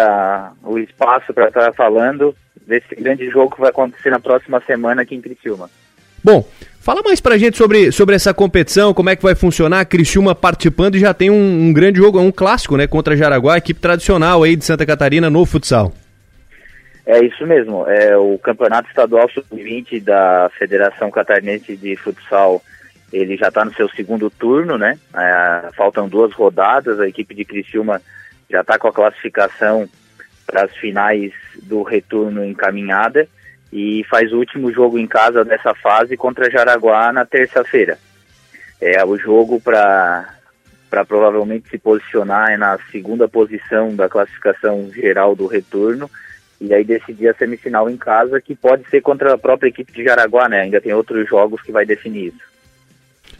o 0.64 0.80
espaço 0.80 1.32
para 1.32 1.46
estar 1.46 1.72
falando 1.74 2.34
desse 2.66 2.92
grande 2.96 3.30
jogo 3.30 3.54
que 3.54 3.60
vai 3.60 3.70
acontecer 3.70 4.10
na 4.10 4.18
próxima 4.18 4.60
semana 4.66 5.02
aqui 5.02 5.14
em 5.14 5.20
Criciúma. 5.20 5.70
Bom, 6.24 6.42
fala 6.80 7.02
mais 7.02 7.20
pra 7.20 7.36
gente 7.36 7.58
sobre, 7.58 7.92
sobre 7.92 8.14
essa 8.14 8.32
competição, 8.32 8.94
como 8.94 9.10
é 9.10 9.16
que 9.16 9.22
vai 9.22 9.34
funcionar, 9.34 9.84
Criciúma 9.84 10.34
participando 10.34 10.94
e 10.94 10.98
já 10.98 11.12
tem 11.12 11.28
um, 11.28 11.66
um 11.68 11.70
grande 11.70 11.98
jogo, 11.98 12.18
um 12.18 12.32
clássico, 12.32 12.78
né, 12.78 12.86
contra 12.86 13.14
Jaraguá, 13.14 13.58
equipe 13.58 13.78
tradicional 13.78 14.42
aí 14.42 14.56
de 14.56 14.64
Santa 14.64 14.86
Catarina 14.86 15.28
no 15.28 15.44
futsal. 15.44 15.92
É 17.04 17.22
isso 17.22 17.46
mesmo, 17.46 17.86
é 17.86 18.16
o 18.16 18.38
Campeonato 18.38 18.88
Estadual 18.88 19.28
Sub-20 19.28 20.02
da 20.02 20.50
Federação 20.58 21.10
Catarinense 21.10 21.76
de 21.76 21.94
Futsal, 21.96 22.62
ele 23.12 23.36
já 23.36 23.48
está 23.48 23.62
no 23.62 23.74
seu 23.74 23.86
segundo 23.90 24.30
turno, 24.30 24.78
né, 24.78 24.98
é, 25.14 25.68
faltam 25.76 26.08
duas 26.08 26.32
rodadas, 26.32 26.98
a 27.00 27.06
equipe 27.06 27.34
de 27.34 27.44
Criciúma 27.44 28.00
já 28.48 28.62
está 28.62 28.78
com 28.78 28.88
a 28.88 28.92
classificação 28.94 29.86
para 30.46 30.64
as 30.64 30.74
finais 30.76 31.32
do 31.62 31.82
retorno 31.82 32.42
encaminhada, 32.42 33.28
e 33.74 34.04
faz 34.08 34.32
o 34.32 34.38
último 34.38 34.72
jogo 34.72 35.00
em 35.00 35.06
casa 35.06 35.44
dessa 35.44 35.74
fase 35.74 36.16
contra 36.16 36.48
Jaraguá 36.48 37.12
na 37.12 37.26
terça-feira. 37.26 37.98
É 38.80 39.04
o 39.04 39.18
jogo 39.18 39.60
para 39.60 40.32
para 40.88 41.04
provavelmente 41.04 41.68
se 41.68 41.76
posicionar 41.76 42.56
na 42.56 42.78
segunda 42.92 43.26
posição 43.26 43.96
da 43.96 44.08
classificação 44.08 44.88
geral 44.92 45.34
do 45.34 45.48
retorno 45.48 46.08
e 46.60 46.72
aí 46.72 46.84
decidir 46.84 47.26
a 47.26 47.34
semifinal 47.34 47.90
em 47.90 47.96
casa, 47.96 48.40
que 48.40 48.54
pode 48.54 48.88
ser 48.88 49.00
contra 49.00 49.34
a 49.34 49.38
própria 49.38 49.70
equipe 49.70 49.92
de 49.92 50.04
Jaraguá, 50.04 50.48
né? 50.48 50.60
Ainda 50.60 50.80
tem 50.80 50.92
outros 50.92 51.28
jogos 51.28 51.60
que 51.62 51.72
vai 51.72 51.84
definir 51.84 52.28
isso. 52.28 52.54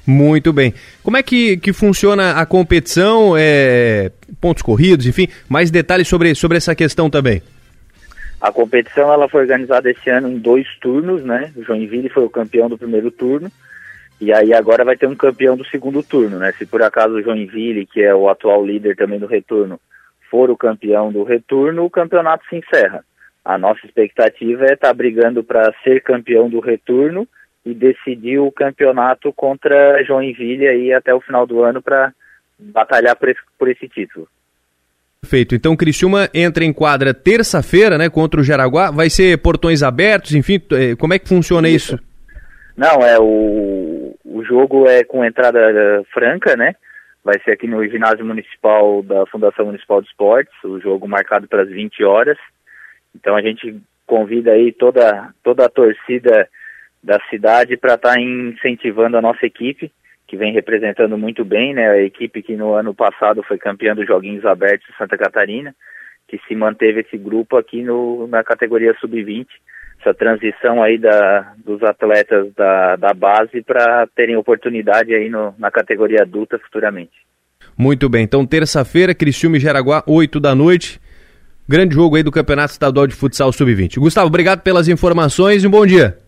Muito 0.05 0.53
bem. 0.53 0.74
Como 1.01 1.16
é 1.16 1.22
que, 1.22 1.57
que 1.59 1.72
funciona 1.72 2.32
a 2.32 2.45
competição? 2.45 3.35
É, 3.39 4.11
pontos 4.41 4.64
corridos, 4.64 5.07
enfim, 5.07 5.28
mais 5.49 5.70
detalhes 5.70 6.09
sobre, 6.09 6.35
sobre 6.35 6.57
essa 6.57 6.74
questão 6.74 7.09
também. 7.09 7.41
A 8.45 8.53
competição 8.53 9.11
ela 9.11 9.26
foi 9.26 9.40
organizada 9.40 9.90
esse 9.90 10.11
ano 10.11 10.28
em 10.28 10.36
dois 10.36 10.68
turnos, 10.78 11.24
né? 11.24 11.51
O 11.57 11.62
Joinville 11.62 12.11
foi 12.11 12.24
o 12.24 12.28
campeão 12.28 12.68
do 12.68 12.76
primeiro 12.76 13.11
turno 13.11 13.51
e 14.20 14.34
aí 14.34 14.53
agora 14.53 14.84
vai 14.84 14.99
ter 14.99 15.07
um 15.07 15.16
campeão 15.16 15.57
do 15.57 15.64
segundo 15.64 16.03
turno, 16.03 16.38
né? 16.38 16.53
Se 16.53 16.66
por 16.66 16.82
acaso 16.82 17.14
o 17.14 17.22
Joinville, 17.22 17.86
que 17.86 18.03
é 18.03 18.14
o 18.14 18.28
atual 18.28 18.62
líder 18.62 18.97
também 18.97 19.18
do 19.18 19.26
retorno, 19.26 19.80
for 20.30 20.51
o 20.51 20.59
campeão 20.59 21.11
do 21.11 21.24
retorno, 21.24 21.86
o 21.86 21.90
campeonato 21.90 22.45
se 22.51 22.57
encerra. 22.57 23.03
A 23.42 23.57
nossa 23.57 23.80
expectativa 23.86 24.66
é 24.66 24.74
estar 24.74 24.88
tá 24.88 24.92
brigando 24.92 25.42
para 25.42 25.72
ser 25.82 26.03
campeão 26.03 26.47
do 26.51 26.61
retorno 26.61 27.26
e 27.64 27.72
decidir 27.72 28.40
o 28.40 28.53
campeonato 28.53 29.32
contra 29.32 30.05
Joinville 30.05 30.68
aí 30.68 30.92
até 30.92 31.14
o 31.14 31.20
final 31.22 31.47
do 31.47 31.62
ano 31.62 31.80
para 31.80 32.12
batalhar 32.59 33.16
por 33.16 33.30
esse, 33.30 33.40
por 33.59 33.70
esse 33.70 33.88
título. 33.88 34.28
Perfeito. 35.25 35.55
Então, 35.55 35.75
Criciúma 35.75 36.29
entra 36.35 36.64
em 36.64 36.72
quadra 36.72 37.14
terça-feira, 37.14 37.97
né, 37.97 38.11
contra 38.11 38.41
o 38.41 38.45
Jaraguá. 38.45 38.91
Vai 38.91 39.09
ser 39.09 39.39
portões 39.39 39.83
abertos, 39.83 40.35
enfim, 40.35 40.61
é, 40.72 40.95
como 40.95 41.14
é 41.14 41.18
que 41.18 41.27
funciona 41.27 41.66
isso? 41.66 41.95
isso? 41.95 42.05
Não, 42.77 43.01
é 43.01 43.18
o, 43.18 44.14
o 44.22 44.45
jogo 44.45 44.87
é 44.87 45.03
com 45.03 45.25
entrada 45.25 45.59
é, 45.59 46.03
franca, 46.12 46.55
né? 46.57 46.75
Vai 47.25 47.41
ser 47.43 47.53
aqui 47.53 47.66
no 47.66 47.83
ginásio 47.89 48.22
municipal 48.22 49.03
da 49.03 49.25
Fundação 49.27 49.64
Municipal 49.64 50.03
de 50.03 50.09
Esportes, 50.09 50.53
o 50.62 50.79
jogo 50.79 51.09
marcado 51.09 51.49
para 51.49 51.62
as 51.62 51.70
20 51.70 52.05
horas. 52.05 52.37
Então 53.14 53.35
a 53.35 53.41
gente 53.41 53.81
convida 54.07 54.53
aí 54.53 54.72
toda 54.72 55.31
toda 55.43 55.64
a 55.64 55.70
torcida 55.70 56.47
da 57.03 57.18
cidade 57.31 57.79
para 57.79 57.95
estar 57.95 58.14
tá 58.14 58.20
incentivando 58.20 59.16
a 59.16 59.22
nossa 59.22 59.47
equipe 59.47 59.91
que 60.35 60.37
vem 60.37 60.53
representando 60.53 61.16
muito 61.16 61.45
bem, 61.45 61.72
né? 61.72 61.91
A 61.91 62.03
equipe 62.03 62.43
que 62.43 62.57
no 62.57 62.74
ano 62.74 62.93
passado 62.93 63.41
foi 63.45 63.57
campeã 63.57 63.95
dos 63.95 64.05
Joguinhos 64.05 64.45
Abertos 64.45 64.89
de 64.89 64.97
Santa 64.97 65.16
Catarina, 65.16 65.72
que 66.26 66.41
se 66.49 66.57
manteve 66.57 67.03
esse 67.03 67.16
grupo 67.16 67.57
aqui 67.57 67.85
no, 67.85 68.26
na 68.26 68.43
categoria 68.43 68.93
sub-20, 69.01 69.47
essa 70.01 70.12
transição 70.12 70.82
aí 70.82 70.99
da, 70.99 71.53
dos 71.64 71.80
atletas 71.85 72.53
da, 72.55 72.97
da 72.97 73.14
base 73.14 73.62
para 73.62 74.09
terem 74.16 74.37
oportunidade 74.37 75.14
aí 75.14 75.30
no, 75.30 75.55
na 75.57 75.70
categoria 75.70 76.22
adulta 76.22 76.59
futuramente. 76.59 77.12
Muito 77.78 78.09
bem, 78.09 78.24
então 78.24 78.45
terça-feira, 78.45 79.14
Criciúma 79.14 79.57
e 79.57 79.61
Jaraguá, 79.61 80.03
8 80.05 80.41
da 80.41 80.53
noite. 80.53 81.01
Grande 81.68 81.95
jogo 81.95 82.16
aí 82.16 82.24
do 82.24 82.32
Campeonato 82.32 82.72
Estadual 82.72 83.07
de 83.07 83.14
Futsal 83.14 83.53
Sub-20. 83.53 83.99
Gustavo, 83.99 84.26
obrigado 84.26 84.62
pelas 84.62 84.89
informações 84.89 85.62
e 85.62 85.66
um 85.68 85.70
bom 85.70 85.87
dia. 85.87 86.18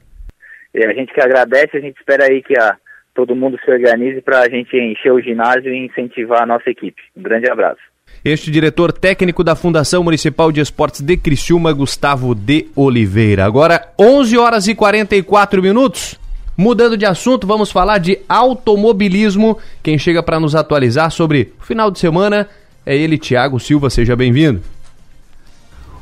E 0.72 0.84
a 0.84 0.92
gente 0.92 1.12
que 1.12 1.20
agradece, 1.20 1.76
a 1.76 1.80
gente 1.80 1.96
espera 1.98 2.24
aí 2.24 2.42
que 2.42 2.56
a 2.56 2.76
todo 3.16 3.34
mundo 3.34 3.58
se 3.64 3.70
organize 3.70 4.20
para 4.20 4.40
a 4.40 4.48
gente 4.48 4.76
encher 4.76 5.10
o 5.10 5.20
ginásio 5.20 5.72
e 5.72 5.86
incentivar 5.86 6.42
a 6.42 6.46
nossa 6.46 6.68
equipe. 6.68 7.00
Um 7.16 7.22
grande 7.22 7.50
abraço. 7.50 7.80
Este 8.22 8.50
diretor 8.50 8.92
técnico 8.92 9.42
da 9.42 9.56
Fundação 9.56 10.04
Municipal 10.04 10.52
de 10.52 10.60
Esportes 10.60 11.00
de 11.00 11.16
Criciúma, 11.16 11.72
Gustavo 11.72 12.34
de 12.34 12.66
Oliveira. 12.76 13.44
Agora, 13.44 13.88
11 13.98 14.36
horas 14.36 14.68
e 14.68 14.74
44 14.74 15.62
minutos. 15.62 16.20
Mudando 16.56 16.96
de 16.96 17.06
assunto, 17.06 17.46
vamos 17.46 17.70
falar 17.70 17.98
de 17.98 18.18
automobilismo. 18.28 19.58
Quem 19.82 19.98
chega 19.98 20.22
para 20.22 20.40
nos 20.40 20.54
atualizar 20.54 21.10
sobre 21.10 21.52
o 21.60 21.64
final 21.64 21.90
de 21.90 21.98
semana 21.98 22.48
é 22.84 22.96
ele, 22.96 23.18
Tiago 23.18 23.58
Silva. 23.58 23.90
Seja 23.90 24.14
bem-vindo. 24.14 24.60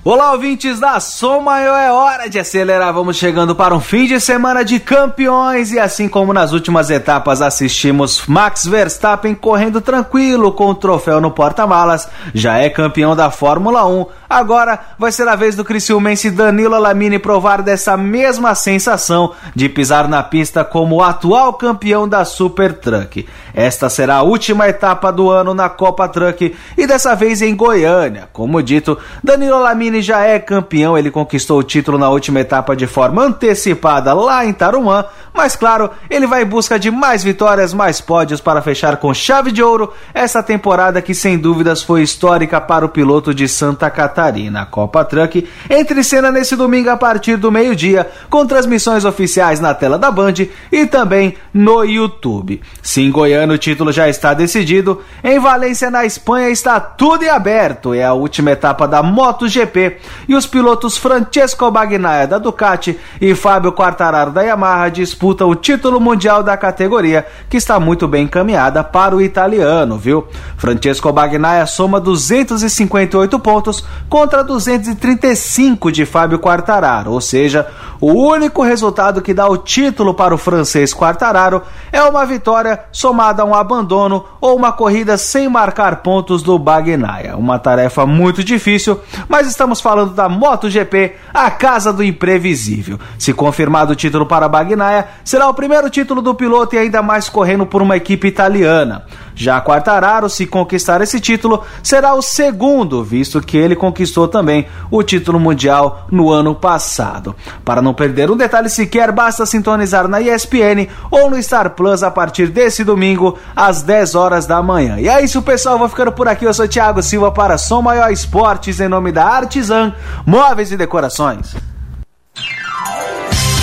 Olá, 0.06 0.32
ouvintes 0.32 0.78
da 0.78 1.00
Som 1.00 1.40
Maior, 1.40 1.78
é 1.78 1.90
hora 1.90 2.28
de 2.28 2.38
acelerar. 2.38 2.92
Vamos 2.92 3.16
chegando 3.16 3.56
para 3.56 3.74
um 3.74 3.80
fim 3.80 4.04
de 4.04 4.20
semana 4.20 4.62
de 4.62 4.78
campeões 4.78 5.72
e 5.72 5.78
assim 5.78 6.10
como 6.10 6.30
nas 6.34 6.52
últimas 6.52 6.90
etapas 6.90 7.40
assistimos 7.40 8.26
Max 8.26 8.66
Verstappen 8.66 9.34
correndo 9.34 9.80
tranquilo 9.80 10.52
com 10.52 10.66
o 10.66 10.74
troféu 10.74 11.22
no 11.22 11.30
porta-malas, 11.30 12.06
já 12.34 12.58
é 12.58 12.68
campeão 12.68 13.16
da 13.16 13.30
Fórmula 13.30 13.86
1 13.86 14.06
Agora 14.34 14.80
vai 14.98 15.12
ser 15.12 15.28
a 15.28 15.36
vez 15.36 15.54
do 15.54 15.64
Criciumense 15.64 16.28
Danilo 16.28 16.76
Lamini 16.76 17.20
provar 17.20 17.62
dessa 17.62 17.96
mesma 17.96 18.52
sensação 18.56 19.32
de 19.54 19.68
pisar 19.68 20.08
na 20.08 20.24
pista 20.24 20.64
como 20.64 21.04
atual 21.04 21.52
campeão 21.52 22.08
da 22.08 22.24
Super 22.24 22.72
Truck. 22.72 23.28
Esta 23.54 23.88
será 23.88 24.16
a 24.16 24.22
última 24.22 24.68
etapa 24.68 25.12
do 25.12 25.30
ano 25.30 25.54
na 25.54 25.68
Copa 25.68 26.08
Truck 26.08 26.52
e 26.76 26.84
dessa 26.84 27.14
vez 27.14 27.42
em 27.42 27.54
Goiânia. 27.54 28.28
Como 28.32 28.60
dito, 28.60 28.98
Danilo 29.22 29.60
Lamini 29.60 30.02
já 30.02 30.24
é 30.24 30.40
campeão, 30.40 30.98
ele 30.98 31.12
conquistou 31.12 31.60
o 31.60 31.62
título 31.62 31.96
na 31.96 32.08
última 32.08 32.40
etapa 32.40 32.74
de 32.74 32.88
forma 32.88 33.22
antecipada 33.22 34.12
lá 34.14 34.44
em 34.44 34.52
Tarumã, 34.52 35.04
mas 35.36 35.56
claro, 35.56 35.90
ele 36.08 36.28
vai 36.28 36.42
em 36.42 36.46
busca 36.46 36.78
de 36.78 36.92
mais 36.92 37.24
vitórias, 37.24 37.74
mais 37.74 38.00
pódios 38.00 38.40
para 38.40 38.62
fechar 38.62 38.98
com 38.98 39.12
chave 39.12 39.50
de 39.50 39.60
ouro 39.60 39.92
essa 40.14 40.40
temporada 40.44 41.02
que 41.02 41.12
sem 41.12 41.36
dúvidas 41.36 41.82
foi 41.82 42.02
histórica 42.02 42.60
para 42.60 42.86
o 42.86 42.88
piloto 42.88 43.34
de 43.34 43.48
Santa 43.48 43.90
Catarina. 43.90 44.62
A 44.62 44.66
Copa 44.66 45.04
Truck 45.04 45.48
entre 45.68 46.04
cena 46.04 46.30
nesse 46.30 46.54
domingo 46.54 46.88
a 46.88 46.96
partir 46.96 47.36
do 47.36 47.50
meio-dia, 47.50 48.08
com 48.30 48.46
transmissões 48.46 49.04
oficiais 49.04 49.58
na 49.58 49.74
tela 49.74 49.98
da 49.98 50.08
Band 50.08 50.34
e 50.70 50.86
também 50.86 51.34
no 51.52 51.82
YouTube. 51.82 52.62
Se 52.80 53.02
em 53.02 53.10
Goiânia 53.10 53.56
o 53.56 53.58
título 53.58 53.90
já 53.90 54.08
está 54.08 54.34
decidido, 54.34 55.02
em 55.24 55.40
Valência, 55.40 55.90
na 55.90 56.04
Espanha, 56.04 56.48
está 56.50 56.78
tudo 56.78 57.24
em 57.24 57.28
aberto. 57.28 57.92
É 57.92 58.04
a 58.04 58.12
última 58.12 58.52
etapa 58.52 58.86
da 58.86 59.02
MotoGP 59.02 59.96
e 60.28 60.36
os 60.36 60.46
pilotos 60.46 60.96
Francesco 60.96 61.68
Bagnaia 61.72 62.28
da 62.28 62.38
Ducati 62.38 62.96
e 63.20 63.34
Fábio 63.34 63.72
Quartararo 63.72 64.30
da 64.30 64.42
Yamaha 64.42 64.90
disputam 64.90 65.23
o 65.26 65.54
título 65.54 66.00
mundial 66.00 66.42
da 66.42 66.56
categoria, 66.56 67.26
que 67.48 67.56
está 67.56 67.80
muito 67.80 68.06
bem 68.06 68.24
encaminhada 68.24 68.84
para 68.84 69.16
o 69.16 69.22
italiano, 69.22 69.96
viu? 69.96 70.26
Francesco 70.56 71.12
Bagnaia 71.12 71.66
soma 71.66 71.98
258 71.98 73.38
pontos 73.38 73.84
contra 74.08 74.44
235 74.44 75.90
de 75.90 76.04
Fábio 76.04 76.38
Quartararo, 76.38 77.12
ou 77.12 77.20
seja, 77.20 77.66
o 78.00 78.12
único 78.12 78.62
resultado 78.62 79.22
que 79.22 79.32
dá 79.32 79.48
o 79.48 79.56
título 79.56 80.12
para 80.12 80.34
o 80.34 80.38
francês 80.38 80.92
Quartararo 80.92 81.62
é 81.90 82.02
uma 82.02 82.26
vitória 82.26 82.80
somada 82.92 83.42
a 83.42 83.46
um 83.46 83.54
abandono 83.54 84.24
ou 84.40 84.56
uma 84.56 84.72
corrida 84.72 85.16
sem 85.16 85.48
marcar 85.48 85.96
pontos 86.02 86.42
do 86.42 86.58
Bagnaia. 86.58 87.36
Uma 87.36 87.58
tarefa 87.58 88.04
muito 88.04 88.44
difícil, 88.44 89.00
mas 89.28 89.46
estamos 89.46 89.80
falando 89.80 90.12
da 90.12 90.28
MotoGP, 90.28 91.14
a 91.32 91.50
casa 91.50 91.92
do 91.92 92.04
imprevisível. 92.04 92.98
Se 93.18 93.32
confirmado 93.32 93.92
o 93.92 93.96
título 93.96 94.26
para 94.26 94.48
Bagnaia, 94.48 95.06
será 95.24 95.48
o 95.48 95.54
primeiro 95.54 95.88
título 95.90 96.22
do 96.22 96.34
piloto 96.34 96.74
e 96.74 96.78
ainda 96.78 97.02
mais 97.02 97.28
correndo 97.28 97.66
por 97.66 97.82
uma 97.82 97.96
equipe 97.96 98.26
italiana. 98.26 99.04
Já 99.34 99.60
Quartararo, 99.60 100.30
se 100.30 100.46
conquistar 100.46 101.00
esse 101.00 101.20
título, 101.20 101.64
será 101.82 102.14
o 102.14 102.22
segundo, 102.22 103.02
visto 103.02 103.40
que 103.40 103.56
ele 103.56 103.74
conquistou 103.74 104.28
também 104.28 104.66
o 104.90 105.02
título 105.02 105.40
mundial 105.40 106.06
no 106.10 106.30
ano 106.30 106.54
passado. 106.54 107.34
Para 107.64 107.82
não 107.82 107.92
perder 107.92 108.30
um 108.30 108.36
detalhe 108.36 108.68
sequer, 108.68 109.10
basta 109.10 109.44
sintonizar 109.44 110.06
na 110.06 110.20
ESPN 110.20 110.88
ou 111.10 111.28
no 111.28 111.42
Star 111.42 111.70
Plus 111.70 112.02
a 112.02 112.10
partir 112.10 112.48
desse 112.48 112.84
domingo, 112.84 113.36
às 113.56 113.82
10 113.82 114.14
horas 114.14 114.46
da 114.46 114.62
manhã. 114.62 115.00
E 115.00 115.08
é 115.08 115.22
isso, 115.22 115.42
pessoal. 115.42 115.78
Vou 115.78 115.88
ficando 115.88 116.12
por 116.12 116.28
aqui. 116.28 116.44
Eu 116.44 116.54
sou 116.54 116.68
Thiago 116.68 117.02
Silva 117.02 117.32
para 117.32 117.58
Som 117.58 117.82
Maior 117.82 118.12
Esportes, 118.12 118.78
em 118.80 118.88
nome 118.88 119.10
da 119.10 119.24
Artisan 119.24 119.92
Móveis 120.24 120.70
e 120.70 120.76
Decorações. 120.76 121.54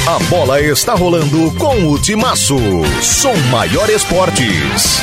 A 0.08 0.18
bola 0.18 0.60
está 0.60 0.95
rolando 0.95 1.56
com 1.60 1.91
o 1.91 1.99
Timaço. 1.99 2.58
Som 3.04 3.36
Maior 3.52 3.88
Esportes. 3.88 4.99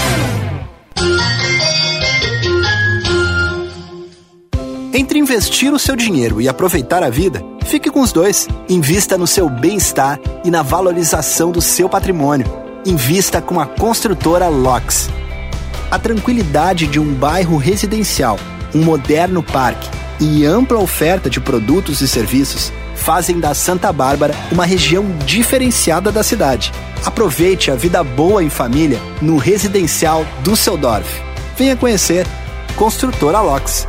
Entre 4.92 5.20
investir 5.20 5.72
o 5.72 5.78
seu 5.78 5.94
dinheiro 5.94 6.40
e 6.40 6.48
aproveitar 6.48 7.04
a 7.04 7.10
vida, 7.10 7.40
fique 7.64 7.88
com 7.92 8.00
os 8.00 8.10
dois. 8.10 8.48
Invista 8.68 9.16
no 9.16 9.26
seu 9.26 9.48
bem-estar 9.48 10.18
e 10.44 10.50
na 10.50 10.62
valorização 10.62 11.52
do 11.52 11.62
seu 11.62 11.88
patrimônio. 11.88 12.46
Invista 12.84 13.40
com 13.40 13.60
a 13.60 13.66
construtora 13.66 14.48
LOX. 14.48 15.08
A 15.92 15.98
tranquilidade 15.98 16.88
de 16.88 16.98
um 16.98 17.14
bairro 17.14 17.56
residencial, 17.56 18.36
um 18.74 18.82
moderno 18.82 19.44
parque 19.44 19.88
e 20.20 20.44
ampla 20.44 20.80
oferta 20.80 21.30
de 21.30 21.40
produtos 21.40 22.00
e 22.00 22.08
serviços 22.08 22.72
fazem 23.08 23.40
da 23.40 23.54
Santa 23.54 23.90
Bárbara 23.90 24.34
uma 24.52 24.66
região 24.66 25.02
diferenciada 25.24 26.12
da 26.12 26.22
cidade. 26.22 26.70
Aproveite 27.06 27.70
a 27.70 27.74
vida 27.74 28.04
boa 28.04 28.44
em 28.44 28.50
família 28.50 29.00
no 29.22 29.38
residencial 29.38 30.26
Düsseldorf. 30.42 31.08
Venha 31.56 31.74
conhecer 31.74 32.26
Construtora 32.76 33.40
LOX. 33.40 33.88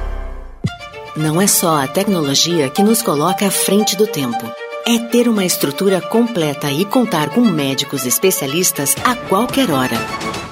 Não 1.18 1.42
é 1.42 1.48
só 1.48 1.84
a 1.84 1.86
tecnologia 1.86 2.70
que 2.70 2.82
nos 2.82 3.02
coloca 3.02 3.46
à 3.46 3.52
frente 3.52 3.98
do 3.98 4.08
tempo. 4.08 4.50
É 4.88 4.98
ter 4.98 5.28
uma 5.28 5.44
estrutura 5.44 6.00
completa 6.00 6.72
e 6.72 6.86
contar 6.86 7.28
com 7.28 7.42
médicos 7.42 8.06
especialistas 8.06 8.96
a 9.04 9.16
qualquer 9.16 9.70
hora. 9.70 9.98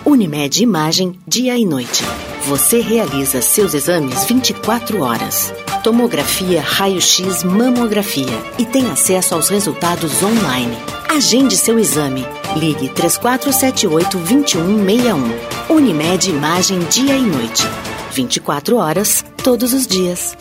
Unimed 0.04 0.62
Imagem, 0.62 1.18
dia 1.26 1.58
e 1.58 1.66
noite. 1.66 2.04
Você 2.48 2.82
realiza 2.82 3.42
seus 3.42 3.74
exames 3.74 4.26
24 4.26 5.02
horas. 5.04 5.54
Tomografia, 5.88 6.60
raio-x, 6.62 7.46
mamografia 7.46 8.44
e 8.60 8.66
tem 8.66 8.92
acesso 8.92 9.34
aos 9.34 9.48
resultados 9.48 10.22
online. 10.22 10.78
Agende 11.08 11.56
seu 11.56 11.80
exame. 11.80 12.28
Ligue 12.58 12.90
3478-2161. 12.90 15.70
Unimed 15.70 16.30
Imagem, 16.30 16.80
dia 16.90 17.16
e 17.16 17.22
noite. 17.22 17.64
24 18.12 18.76
horas, 18.76 19.24
todos 19.42 19.72
os 19.72 19.88
dias. 19.88 20.36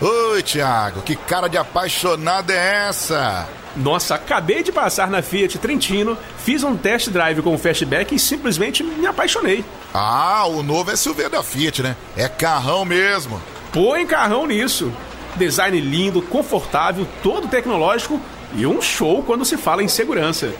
Oi, 0.00 0.42
Thiago, 0.42 1.02
que 1.02 1.14
cara 1.14 1.46
de 1.46 1.56
apaixonada 1.56 2.52
é 2.52 2.88
essa? 2.88 3.48
Nossa, 3.76 4.16
acabei 4.16 4.64
de 4.64 4.72
passar 4.72 5.08
na 5.08 5.22
Fiat 5.22 5.58
Trentino, 5.58 6.18
fiz 6.38 6.64
um 6.64 6.76
test 6.76 7.08
drive 7.08 7.40
com 7.40 7.54
o 7.54 7.58
Fastback 7.58 8.12
e 8.12 8.18
simplesmente 8.18 8.82
me 8.82 9.06
apaixonei. 9.06 9.64
Ah, 9.92 10.44
o 10.48 10.64
novo 10.64 10.96
SUV 10.96 11.28
da 11.28 11.40
Fiat, 11.40 11.84
né? 11.84 11.94
É 12.16 12.28
carrão 12.28 12.84
mesmo. 12.84 13.40
Põe 13.74 14.06
carrão 14.06 14.46
nisso. 14.46 14.92
Design 15.34 15.80
lindo, 15.80 16.22
confortável, 16.22 17.08
todo 17.24 17.48
tecnológico 17.48 18.20
e 18.54 18.64
um 18.64 18.80
show 18.80 19.20
quando 19.24 19.44
se 19.44 19.56
fala 19.56 19.82
em 19.82 19.88
segurança. 19.88 20.54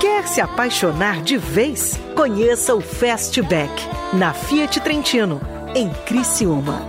Quer 0.00 0.26
se 0.26 0.40
apaixonar 0.40 1.20
de 1.20 1.36
vez? 1.36 2.00
Conheça 2.14 2.74
o 2.74 2.80
Fastback 2.80 3.70
na 4.14 4.32
Fiat 4.32 4.80
Trentino, 4.80 5.38
em 5.74 5.90
Criciúma. 6.06 6.88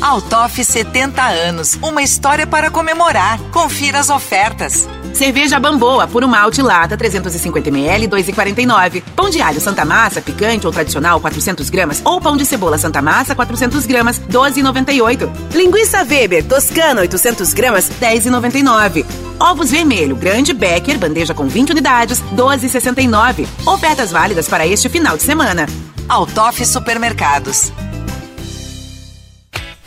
Altoff 0.00 0.64
70 0.64 1.20
anos, 1.22 1.76
uma 1.82 2.02
história 2.02 2.46
para 2.46 2.70
comemorar. 2.70 3.38
Confira 3.50 3.98
as 3.98 4.10
ofertas. 4.10 4.88
Cerveja 5.12 5.58
Bamboa, 5.58 6.06
puro 6.06 6.28
malte 6.28 6.62
lata, 6.62 6.96
350ml, 6.96 8.08
2,49. 8.08 9.02
Pão 9.16 9.28
de 9.28 9.40
alho 9.42 9.60
Santa 9.60 9.84
Massa, 9.84 10.20
picante 10.20 10.66
ou 10.66 10.72
tradicional, 10.72 11.20
400 11.20 11.68
gramas. 11.68 12.00
Ou 12.04 12.20
pão 12.20 12.36
de 12.36 12.46
cebola 12.46 12.78
Santa 12.78 13.02
Massa, 13.02 13.34
400 13.34 13.84
gramas, 13.86 14.20
12,98. 14.20 15.28
Linguiça 15.52 16.04
Weber, 16.04 16.44
toscana, 16.44 17.00
800 17.00 17.52
gramas, 17.52 17.90
10,99. 18.00 19.04
Ovos 19.40 19.70
vermelho, 19.72 20.14
grande 20.14 20.52
Becker, 20.52 20.98
bandeja 20.98 21.34
com 21.34 21.48
20 21.48 21.70
unidades, 21.70 22.22
12,69. 22.36 23.48
Ofertas 23.66 24.12
válidas 24.12 24.48
para 24.48 24.66
este 24.66 24.88
final 24.88 25.16
de 25.16 25.24
semana. 25.24 25.66
Altoff 26.08 26.64
Supermercados. 26.64 27.72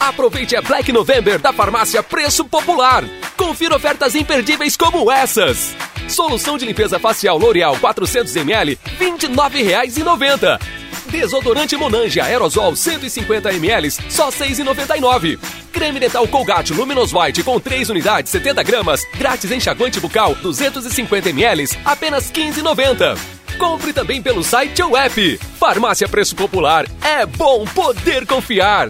Aproveite 0.01 0.55
a 0.55 0.63
Black 0.63 0.91
November 0.91 1.37
da 1.37 1.53
farmácia 1.53 2.01
Preço 2.01 2.43
Popular. 2.43 3.03
Confira 3.37 3.75
ofertas 3.75 4.15
imperdíveis 4.15 4.75
como 4.75 5.11
essas. 5.11 5.75
Solução 6.09 6.57
de 6.57 6.65
limpeza 6.65 6.97
facial 6.97 7.37
L'Oreal 7.37 7.77
400ml, 7.77 8.79
R$ 8.97 9.11
29,90. 9.11 10.59
Desodorante 11.05 11.77
Monange 11.77 12.19
Aerosol 12.19 12.73
150ml, 12.73 14.01
só 14.09 14.29
R$ 14.29 14.37
6,99. 14.37 15.37
Creme 15.71 15.99
dental 15.99 16.27
Colgate 16.27 16.73
Luminous 16.73 17.13
White 17.13 17.43
com 17.43 17.59
3 17.59 17.91
unidades, 17.91 18.31
70 18.31 18.63
gramas, 18.63 19.05
grátis 19.19 19.51
enxaguante 19.51 19.99
bucal 19.99 20.35
250ml, 20.37 21.77
apenas 21.85 22.31
R$ 22.31 22.51
15,90. 22.51 23.19
Compre 23.59 23.93
também 23.93 24.19
pelo 24.19 24.43
site 24.43 24.81
ou 24.81 24.97
app. 24.97 25.37
Farmácia 25.59 26.09
Preço 26.09 26.35
Popular. 26.35 26.87
É 27.03 27.23
bom 27.23 27.65
poder 27.65 28.25
confiar. 28.25 28.89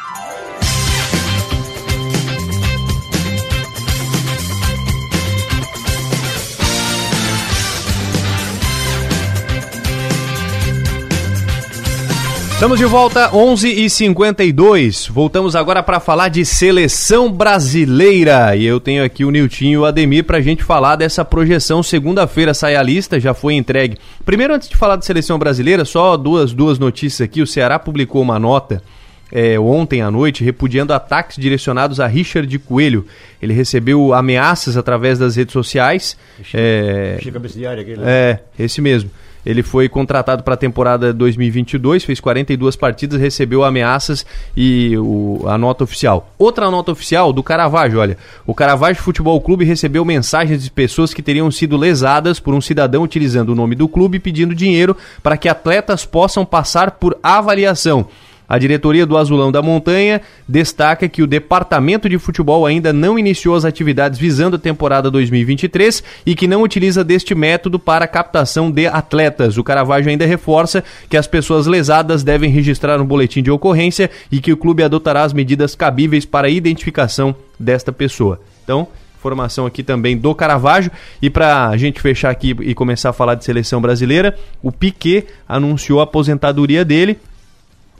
Estamos 12.61 12.77
de 12.77 12.85
volta, 12.85 13.27
11h52. 13.31 15.09
Voltamos 15.09 15.55
agora 15.55 15.81
para 15.81 15.99
falar 15.99 16.29
de 16.29 16.45
seleção 16.45 17.31
brasileira. 17.31 18.55
E 18.55 18.63
eu 18.63 18.79
tenho 18.79 19.03
aqui 19.03 19.25
o 19.25 19.31
Niltinho 19.31 19.71
e 19.71 19.77
o 19.79 19.85
Ademir 19.85 20.25
para 20.25 20.37
a 20.37 20.41
gente 20.41 20.63
falar 20.63 20.95
dessa 20.95 21.25
projeção. 21.25 21.81
Segunda-feira 21.81 22.53
sai 22.53 22.75
a 22.75 22.83
lista, 22.83 23.19
já 23.19 23.33
foi 23.33 23.55
entregue. 23.55 23.97
Primeiro, 24.23 24.53
antes 24.53 24.69
de 24.69 24.77
falar 24.77 24.95
de 24.95 25.07
seleção 25.07 25.39
brasileira, 25.39 25.83
só 25.83 26.15
duas, 26.15 26.53
duas 26.53 26.77
notícias 26.77 27.21
aqui. 27.21 27.41
O 27.41 27.47
Ceará 27.47 27.79
publicou 27.79 28.21
uma 28.21 28.37
nota 28.37 28.83
é, 29.31 29.59
ontem 29.59 30.03
à 30.03 30.11
noite 30.11 30.43
repudiando 30.43 30.93
ataques 30.93 31.37
direcionados 31.37 31.99
a 31.99 32.05
Richard 32.05 32.59
Coelho. 32.59 33.07
Ele 33.41 33.53
recebeu 33.53 34.13
ameaças 34.13 34.77
através 34.77 35.17
das 35.17 35.35
redes 35.35 35.53
sociais. 35.53 36.15
Chico, 36.43 36.57
é, 36.59 37.17
Abicidiário, 37.35 37.81
aquele, 37.81 38.01
né? 38.01 38.05
é, 38.07 38.39
esse 38.59 38.81
mesmo. 38.81 39.09
Ele 39.45 39.63
foi 39.63 39.89
contratado 39.89 40.43
para 40.43 40.53
a 40.53 40.57
temporada 40.57 41.13
2022, 41.13 42.03
fez 42.03 42.19
42 42.19 42.75
partidas, 42.75 43.19
recebeu 43.19 43.63
ameaças 43.63 44.25
e 44.55 44.95
o, 44.97 45.43
a 45.47 45.57
nota 45.57 45.83
oficial. 45.83 46.31
Outra 46.37 46.69
nota 46.69 46.91
oficial 46.91 47.33
do 47.33 47.41
Caravaggio, 47.41 47.99
olha. 47.99 48.17
O 48.45 48.53
Caravaggio 48.53 49.01
Futebol 49.01 49.39
Clube 49.41 49.65
recebeu 49.65 50.05
mensagens 50.05 50.63
de 50.63 50.71
pessoas 50.71 51.13
que 51.13 51.21
teriam 51.21 51.49
sido 51.49 51.77
lesadas 51.77 52.39
por 52.39 52.53
um 52.53 52.61
cidadão 52.61 53.03
utilizando 53.03 53.49
o 53.49 53.55
nome 53.55 53.75
do 53.75 53.87
clube 53.87 54.19
pedindo 54.19 54.53
dinheiro 54.53 54.95
para 55.23 55.37
que 55.37 55.49
atletas 55.49 56.05
possam 56.05 56.45
passar 56.45 56.91
por 56.91 57.17
avaliação. 57.23 58.07
A 58.51 58.57
diretoria 58.57 59.05
do 59.05 59.17
Azulão 59.17 59.49
da 59.49 59.61
Montanha 59.61 60.19
destaca 60.45 61.07
que 61.07 61.23
o 61.23 61.27
departamento 61.27 62.09
de 62.09 62.19
futebol 62.19 62.65
ainda 62.65 62.91
não 62.91 63.17
iniciou 63.17 63.55
as 63.55 63.63
atividades 63.63 64.19
visando 64.19 64.57
a 64.57 64.59
temporada 64.59 65.09
2023 65.09 66.03
e 66.25 66.35
que 66.35 66.47
não 66.47 66.61
utiliza 66.61 67.01
deste 67.01 67.33
método 67.33 67.79
para 67.79 68.05
captação 68.05 68.69
de 68.69 68.87
atletas. 68.87 69.57
O 69.57 69.63
Caravaggio 69.63 70.09
ainda 70.09 70.25
reforça 70.25 70.83
que 71.09 71.15
as 71.15 71.27
pessoas 71.27 71.65
lesadas 71.65 72.23
devem 72.23 72.51
registrar 72.51 72.99
um 72.99 73.05
boletim 73.05 73.41
de 73.41 73.49
ocorrência 73.49 74.11
e 74.29 74.41
que 74.41 74.51
o 74.51 74.57
clube 74.57 74.83
adotará 74.83 75.23
as 75.23 75.31
medidas 75.31 75.73
cabíveis 75.73 76.25
para 76.25 76.47
a 76.47 76.51
identificação 76.51 77.33
desta 77.57 77.93
pessoa. 77.93 78.41
Então, 78.65 78.85
informação 79.17 79.65
aqui 79.65 79.81
também 79.81 80.17
do 80.17 80.35
Caravaggio. 80.35 80.91
E 81.21 81.29
para 81.29 81.69
a 81.69 81.77
gente 81.77 82.01
fechar 82.01 82.29
aqui 82.29 82.53
e 82.59 82.73
começar 82.73 83.11
a 83.11 83.13
falar 83.13 83.35
de 83.35 83.45
seleção 83.45 83.79
brasileira, 83.79 84.37
o 84.61 84.73
Piquet 84.73 85.25
anunciou 85.47 86.01
a 86.01 86.03
aposentadoria 86.03 86.83
dele 86.83 87.17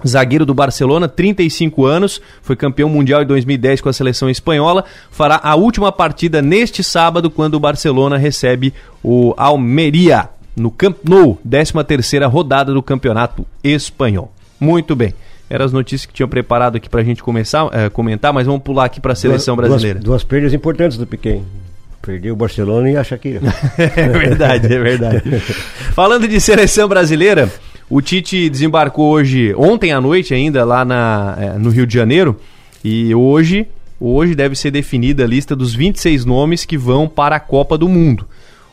zagueiro 0.07 0.45
do 0.45 0.53
Barcelona, 0.53 1.07
35 1.07 1.85
anos, 1.85 2.21
foi 2.41 2.55
campeão 2.55 2.89
mundial 2.89 3.21
em 3.21 3.25
2010 3.25 3.81
com 3.81 3.89
a 3.89 3.93
seleção 3.93 4.29
espanhola, 4.29 4.85
fará 5.09 5.39
a 5.43 5.55
última 5.55 5.91
partida 5.91 6.41
neste 6.41 6.83
sábado 6.83 7.29
quando 7.29 7.55
o 7.55 7.59
Barcelona 7.59 8.17
recebe 8.17 8.73
o 9.03 9.33
Almeria 9.37 10.29
no 10.55 10.69
Camp 10.69 10.97
Nou, 11.03 11.39
13ª 11.47 12.29
rodada 12.29 12.73
do 12.73 12.83
Campeonato 12.83 13.45
Espanhol. 13.63 14.31
Muito 14.59 14.95
bem. 14.95 15.13
Eram 15.49 15.65
as 15.65 15.73
notícias 15.73 16.05
que 16.05 16.13
tinham 16.13 16.29
preparado 16.29 16.77
aqui 16.77 16.89
para 16.89 17.01
a 17.01 17.03
gente 17.03 17.21
começar, 17.21 17.67
eh, 17.73 17.89
comentar, 17.89 18.31
mas 18.31 18.45
vamos 18.47 18.61
pular 18.61 18.85
aqui 18.85 19.01
para 19.01 19.11
a 19.11 19.15
seleção 19.15 19.55
duas, 19.55 19.67
brasileira. 19.67 19.99
Duas, 19.99 20.05
duas 20.05 20.23
perdas 20.23 20.53
importantes 20.53 20.97
do 20.97 21.05
Piquet. 21.05 21.41
Perdeu 22.01 22.33
o 22.33 22.37
Barcelona 22.37 22.89
e 22.89 22.95
a 22.95 23.03
Shakira. 23.03 23.41
é 23.77 24.07
verdade, 24.07 24.73
é 24.73 24.79
verdade. 24.79 25.21
Falando 25.93 26.27
de 26.27 26.39
seleção 26.39 26.87
brasileira, 26.87 27.51
o 27.91 28.01
Tite 28.01 28.49
desembarcou 28.49 29.11
hoje, 29.11 29.53
ontem 29.57 29.91
à 29.91 29.99
noite 29.99 30.33
ainda, 30.33 30.63
lá 30.63 30.85
na, 30.85 31.35
é, 31.37 31.49
no 31.57 31.69
Rio 31.69 31.85
de 31.85 31.93
Janeiro. 31.93 32.39
E 32.81 33.13
hoje, 33.13 33.67
hoje 33.99 34.33
deve 34.33 34.55
ser 34.55 34.71
definida 34.71 35.25
a 35.25 35.27
lista 35.27 35.57
dos 35.57 35.75
26 35.75 36.23
nomes 36.23 36.63
que 36.63 36.77
vão 36.77 37.05
para 37.05 37.35
a 37.35 37.39
Copa 37.39 37.77
do 37.77 37.89
Mundo. 37.89 38.25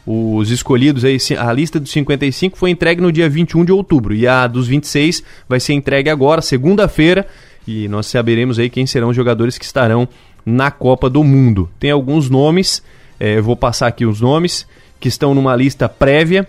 Os 0.06 0.52
escolhidos 0.52 1.04
aí, 1.04 1.18
a 1.36 1.52
lista 1.52 1.80
dos 1.80 1.90
55 1.90 2.56
foi 2.56 2.70
entregue 2.70 3.00
no 3.02 3.10
dia 3.10 3.28
21 3.28 3.64
de 3.64 3.72
outubro. 3.72 4.14
E 4.14 4.24
a 4.24 4.46
dos 4.46 4.68
26 4.68 5.24
vai 5.48 5.58
ser 5.58 5.72
entregue 5.72 6.08
agora, 6.08 6.40
segunda-feira. 6.40 7.26
E 7.66 7.88
nós 7.88 8.06
saberemos 8.06 8.56
aí 8.60 8.70
quem 8.70 8.86
serão 8.86 9.08
os 9.08 9.16
jogadores 9.16 9.58
que 9.58 9.64
estarão 9.64 10.08
na 10.46 10.70
Copa 10.70 11.10
do 11.10 11.24
Mundo. 11.24 11.68
Tem 11.80 11.90
alguns 11.90 12.30
nomes, 12.30 12.84
é, 13.18 13.36
eu 13.36 13.42
vou 13.42 13.56
passar 13.56 13.88
aqui 13.88 14.06
os 14.06 14.20
nomes, 14.20 14.64
que 15.00 15.08
estão 15.08 15.34
numa 15.34 15.56
lista 15.56 15.88
prévia. 15.88 16.48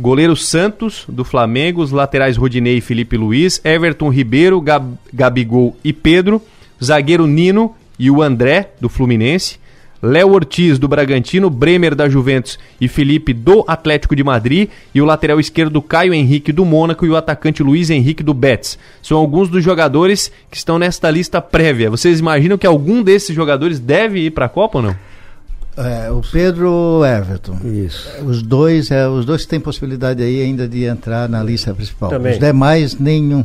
Goleiro 0.00 0.36
Santos, 0.36 1.04
do 1.08 1.24
Flamengo, 1.24 1.82
os 1.82 1.90
laterais 1.90 2.36
Rodinei 2.36 2.78
e 2.78 2.80
Felipe 2.80 3.16
Luiz, 3.16 3.60
Everton 3.64 4.08
Ribeiro, 4.10 4.60
Gab 4.60 4.94
Gabigol 5.12 5.76
e 5.82 5.92
Pedro, 5.92 6.40
zagueiro 6.82 7.26
Nino 7.26 7.74
e 7.98 8.08
o 8.08 8.22
André, 8.22 8.70
do 8.80 8.88
Fluminense, 8.88 9.58
Léo 10.00 10.32
Ortiz, 10.32 10.78
do 10.78 10.86
Bragantino, 10.86 11.50
Bremer, 11.50 11.94
da 11.96 12.08
Juventus. 12.08 12.58
E 12.80 12.86
Felipe, 12.86 13.32
do 13.32 13.64
Atlético 13.66 14.14
de 14.14 14.22
Madrid, 14.22 14.68
e 14.94 15.02
o 15.02 15.04
lateral 15.04 15.40
esquerdo 15.40 15.82
Caio 15.82 16.14
Henrique, 16.14 16.52
do 16.52 16.64
Mônaco, 16.64 17.04
e 17.04 17.10
o 17.10 17.16
atacante 17.16 17.64
Luiz 17.64 17.90
Henrique, 17.90 18.22
do 18.22 18.32
Betis. 18.32 18.78
São 19.02 19.18
alguns 19.18 19.48
dos 19.48 19.64
jogadores 19.64 20.30
que 20.48 20.56
estão 20.56 20.78
nesta 20.78 21.10
lista 21.10 21.42
prévia. 21.42 21.90
Vocês 21.90 22.20
imaginam 22.20 22.56
que 22.56 22.66
algum 22.66 23.02
desses 23.02 23.34
jogadores 23.34 23.80
deve 23.80 24.20
ir 24.20 24.30
para 24.30 24.46
a 24.46 24.48
Copa 24.48 24.78
ou 24.78 24.84
não? 24.84 25.07
É, 25.78 26.10
o 26.10 26.20
Pedro 26.20 27.02
Everton. 27.04 27.56
Isso. 27.64 28.08
Os 28.24 28.42
dois, 28.42 28.90
é, 28.90 29.08
os 29.08 29.24
dois 29.24 29.46
têm 29.46 29.60
possibilidade 29.60 30.22
aí 30.22 30.42
ainda 30.42 30.66
de 30.66 30.84
entrar 30.84 31.28
na 31.28 31.40
lista 31.42 31.72
principal. 31.72 32.10
Também. 32.10 32.32
Os 32.32 32.38
demais, 32.40 32.98
nenhum. 32.98 33.44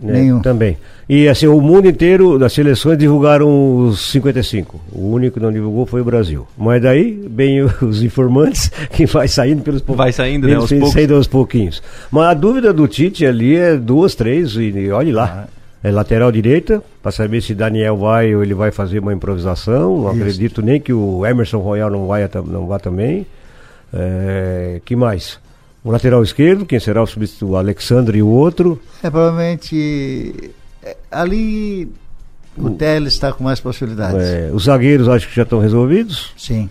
né, 0.00 0.12
Nenhum. 0.12 0.40
Também. 0.40 0.76
E 1.08 1.28
assim, 1.28 1.46
o 1.46 1.60
mundo 1.60 1.88
inteiro 1.88 2.38
das 2.38 2.52
seleções 2.52 2.98
divulgaram 2.98 3.86
os 3.86 4.10
55. 4.10 4.78
O 4.92 5.08
único 5.12 5.38
que 5.38 5.42
não 5.42 5.52
divulgou 5.52 5.86
foi 5.86 6.00
o 6.02 6.04
Brasil. 6.04 6.46
Mas 6.58 6.82
daí, 6.82 7.12
bem 7.30 7.62
os 7.80 8.02
informantes, 8.02 8.70
que 8.90 9.06
vai 9.06 9.26
saindo 9.26 9.62
pelos 9.62 9.80
poucos. 9.80 9.96
Vai 9.96 10.12
saindo, 10.12 10.46
né, 10.46 10.56
aos 10.56 10.68
poucos. 10.68 10.92
saindo 10.92 11.14
aos 11.14 11.26
pouquinhos. 11.26 11.82
Mas 12.10 12.24
a 12.24 12.34
dúvida 12.34 12.72
do 12.72 12.86
Tite 12.86 13.24
ali 13.24 13.56
é 13.56 13.76
duas, 13.76 14.14
três, 14.14 14.56
e, 14.56 14.64
e 14.64 14.90
olhe 14.90 15.12
lá. 15.12 15.48
É 15.86 15.90
lateral 15.92 16.32
direita, 16.32 16.82
para 17.00 17.12
saber 17.12 17.40
se 17.40 17.54
Daniel 17.54 17.96
vai 17.96 18.34
ou 18.34 18.42
ele 18.42 18.54
vai 18.54 18.72
fazer 18.72 18.98
uma 18.98 19.12
improvisação. 19.12 20.02
Não 20.02 20.10
Isso. 20.10 20.20
acredito 20.20 20.60
nem 20.60 20.80
que 20.80 20.92
o 20.92 21.24
Emerson 21.24 21.58
Royal 21.58 21.88
não, 21.88 22.08
vai, 22.08 22.28
não 22.44 22.66
vá 22.66 22.80
também. 22.80 23.24
É, 23.94 24.80
que 24.84 24.96
mais? 24.96 25.38
O 25.84 25.92
lateral 25.92 26.24
esquerdo, 26.24 26.66
quem 26.66 26.80
será 26.80 27.00
o 27.00 27.06
substituto? 27.06 27.52
O 27.52 27.56
Alexandre 27.56 28.18
e 28.18 28.22
o 28.22 28.26
outro. 28.26 28.82
É 29.00 29.08
provavelmente. 29.08 30.52
é, 30.82 30.96
ali 31.08 31.88
o 32.58 32.70
Teles 32.70 33.12
está 33.12 33.32
com 33.32 33.44
mais 33.44 33.60
possibilidades. 33.60 34.26
É, 34.26 34.50
os 34.52 34.64
zagueiros 34.64 35.08
acho 35.08 35.28
que 35.28 35.36
já 35.36 35.44
estão 35.44 35.60
resolvidos. 35.60 36.32
Sim. 36.36 36.68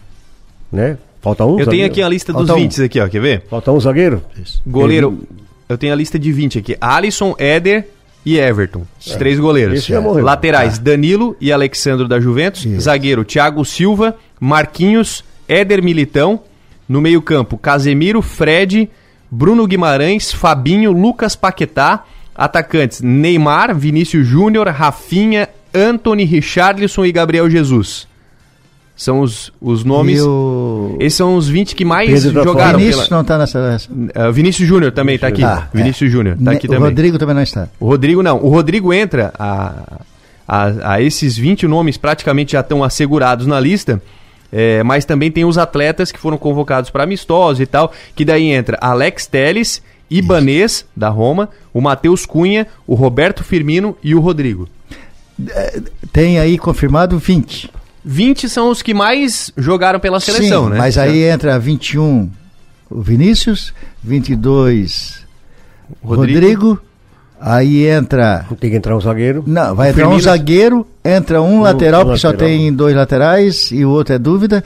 Né? 0.69 0.97
Falta 1.21 1.45
um. 1.45 1.51
Eu 1.51 1.55
tenho 1.59 1.67
zagueiro? 1.67 1.93
aqui 1.93 2.01
a 2.01 2.09
lista 2.09 2.33
dos 2.33 2.47
Falta 2.47 2.61
um. 2.61 2.63
20 2.63 2.83
aqui, 2.83 2.99
ó. 2.99 3.07
Quer 3.07 3.21
ver? 3.21 3.43
Falta 3.49 3.71
um 3.71 3.79
zagueiro? 3.79 4.21
Goleiro. 4.67 5.25
Eu 5.69 5.77
tenho 5.77 5.93
a 5.93 5.95
lista 5.95 6.19
de 6.19 6.33
20 6.33 6.59
aqui. 6.59 6.77
Alisson, 6.81 7.33
Éder 7.39 7.94
e 8.25 8.37
Everton. 8.39 8.83
Os 8.99 9.11
É. 9.13 9.17
três 9.17 9.39
goleiros. 9.39 9.79
Esse 9.79 9.89
já 9.89 10.01
morreu. 10.01 10.23
Laterais, 10.25 10.79
Danilo 10.79 11.35
e 11.39 11.51
Alexandro 11.51 12.07
da 12.07 12.19
Juventus. 12.19 12.65
Zagueiro, 12.81 13.23
Thiago 13.23 13.63
Silva, 13.63 14.15
Marquinhos, 14.39 15.23
Éder 15.47 15.83
Militão. 15.83 16.41
No 16.87 17.01
meio-campo, 17.01 17.57
Casemiro, 17.57 18.21
Fred, 18.21 18.89
Bruno 19.29 19.65
Guimarães, 19.65 20.31
Fabinho, 20.31 20.91
Lucas 20.91 21.35
Paquetá. 21.35 22.03
Atacantes, 22.35 23.01
Neymar, 23.01 23.73
Vinícius 23.73 24.27
Júnior, 24.27 24.67
Rafinha, 24.67 25.47
Anthony, 25.73 26.25
Richarlison 26.25 27.05
e 27.05 27.11
Gabriel 27.11 27.49
Jesus. 27.49 28.07
São 28.95 29.19
os, 29.19 29.51
os 29.59 29.83
nomes. 29.83 30.21
O- 30.21 30.95
Esses 30.99 31.17
são 31.17 31.35
os 31.35 31.49
20 31.49 31.75
que 31.75 31.83
mais 31.83 32.09
Pedro 32.23 32.39
tá 32.39 32.43
jogaram. 32.43 32.79
Vinícius 32.79 33.09
não 33.09 33.21
está 33.21 33.37
nessa. 33.37 33.69
nessa. 33.71 33.89
Uh, 33.91 34.31
Vinícius 34.31 34.67
Júnior 34.67 34.91
também 34.93 35.15
está 35.15 35.27
aqui. 35.27 35.43
Ah, 35.43 35.67
é. 35.73 35.77
Vinícius 35.77 36.09
Júnior 36.11 36.35
tá 36.37 36.51
Ne- 36.51 36.57
aqui 36.57 36.65
o 36.67 36.69
também. 36.69 36.85
Rodrigo 36.89 37.17
também 37.17 37.35
não 37.35 37.43
está. 37.43 37.67
O 37.79 37.85
Rodrigo 37.87 38.23
não. 38.23 38.37
O 38.41 38.47
Rodrigo 38.49 38.93
entra 38.93 39.33
a, 39.37 39.99
a, 40.47 40.93
a 40.93 41.01
esses 41.01 41.35
20 41.37 41.67
nomes 41.67 41.97
praticamente 41.97 42.53
já 42.53 42.61
estão 42.61 42.83
assegurados 42.85 43.45
na 43.45 43.59
lista. 43.59 44.01
é, 44.51 44.81
mas 44.83 45.03
também 45.03 45.29
tem 45.29 45.43
os 45.43 45.57
atletas 45.57 46.09
que 46.09 46.19
foram 46.19 46.37
convocados 46.37 46.89
para 46.89 47.03
amistosos 47.03 47.59
e 47.59 47.65
tal. 47.65 47.91
Que 48.15 48.23
daí 48.23 48.47
entra 48.49 48.77
Alex 48.79 49.27
Teles, 49.27 49.81
Ibanês, 50.09 50.85
da 50.95 51.09
Roma, 51.09 51.49
o 51.73 51.81
Matheus 51.81 52.25
Cunha, 52.25 52.65
o 52.87 52.95
Roberto 52.95 53.43
Firmino 53.43 53.97
e 54.01 54.15
o 54.15 54.21
Rodrigo. 54.21 54.69
Tem 56.13 56.39
aí 56.39 56.57
confirmado 56.57 57.17
20. 57.19 57.69
20 58.05 58.47
são 58.47 58.69
os 58.69 58.81
que 58.83 58.93
mais 58.93 59.51
jogaram 59.57 59.99
pela 59.99 60.19
seleção, 60.19 60.65
Sim, 60.65 60.69
né? 60.71 60.77
Mas 60.77 60.97
aí 60.97 61.23
entra 61.23 61.57
21 61.57 62.29
o 62.89 63.01
Vinícius, 63.01 63.73
22 64.03 65.25
Rodrigo. 66.03 66.39
Rodrigo. 66.39 66.81
Aí 67.41 67.85
entra. 67.87 68.45
Tem 68.59 68.69
que 68.71 68.77
entrar 68.77 68.95
um 68.95 69.01
zagueiro. 69.01 69.43
Não, 69.45 69.75
vai 69.75 69.89
O 69.89 69.91
entrar 69.91 70.07
um 70.07 70.19
zagueiro, 70.19 70.87
entra 71.03 71.41
um 71.41 71.57
Um 71.57 71.61
lateral, 71.61 72.03
porque 72.05 72.19
só 72.19 72.31
tem 72.31 72.71
dois 72.73 72.95
laterais 72.95 73.71
e 73.71 73.83
o 73.83 73.89
outro 73.89 74.15
é 74.15 74.19
dúvida. 74.19 74.63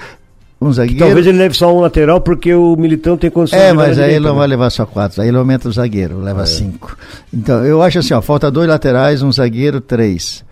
Um 0.62 0.72
zagueiro. 0.74 1.00
Talvez 1.06 1.26
ele 1.26 1.38
leve 1.38 1.56
só 1.56 1.74
um 1.74 1.80
lateral 1.80 2.20
porque 2.20 2.54
o 2.54 2.76
Militão 2.76 3.18
tem 3.18 3.30
condição 3.32 3.58
É, 3.58 3.64
de 3.64 3.70
jogar 3.70 3.88
mas 3.88 3.98
aí 4.00 4.12
ele 4.16 4.26
não 4.26 4.34
né? 4.34 4.40
vai 4.40 4.48
levar 4.48 4.70
só 4.70 4.86
quatro, 4.86 5.22
aí 5.22 5.30
ele 5.30 5.38
aumenta 5.38 5.70
o 5.70 5.72
zagueiro, 5.72 6.20
leva 6.20 6.46
cinco. 6.46 6.98
Então, 7.34 7.66
eu 7.66 7.82
acho 7.82 8.00
assim, 8.00 8.14
ó, 8.14 8.22
falta 8.22 8.52
dois 8.52 8.68
laterais, 8.68 9.22
um 9.22 9.32
zagueiro, 9.32 9.80
três. 9.80 10.44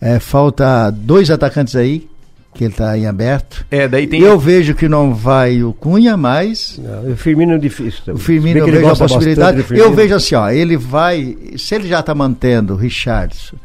É, 0.00 0.20
falta 0.20 0.90
dois 0.90 1.28
atacantes 1.28 1.74
aí, 1.74 2.08
que 2.54 2.64
ele 2.64 2.72
está 2.72 2.96
em 2.98 3.06
aberto. 3.06 3.64
É, 3.70 3.86
daí 3.86 4.06
tem. 4.06 4.20
Eu 4.20 4.38
vejo 4.38 4.74
que 4.74 4.88
não 4.88 5.14
vai 5.14 5.62
o 5.62 5.72
Cunha, 5.72 6.16
mas 6.16 6.78
Não, 6.82 7.12
o 7.12 7.16
Firmino 7.16 7.52
é 7.52 7.58
difícil. 7.58 8.00
também. 8.04 8.20
o 8.20 8.24
Firmino 8.24 8.58
eu 8.60 8.66
vejo 8.66 8.88
a 8.88 8.96
possibilidade. 8.96 9.64
Eu 9.70 9.92
vejo 9.94 10.14
assim, 10.14 10.34
ó, 10.34 10.48
ele 10.50 10.76
vai, 10.76 11.36
se 11.56 11.74
ele 11.74 11.86
já 11.86 12.00
está 12.00 12.14
mantendo 12.14 12.74
Richardson 12.74 13.56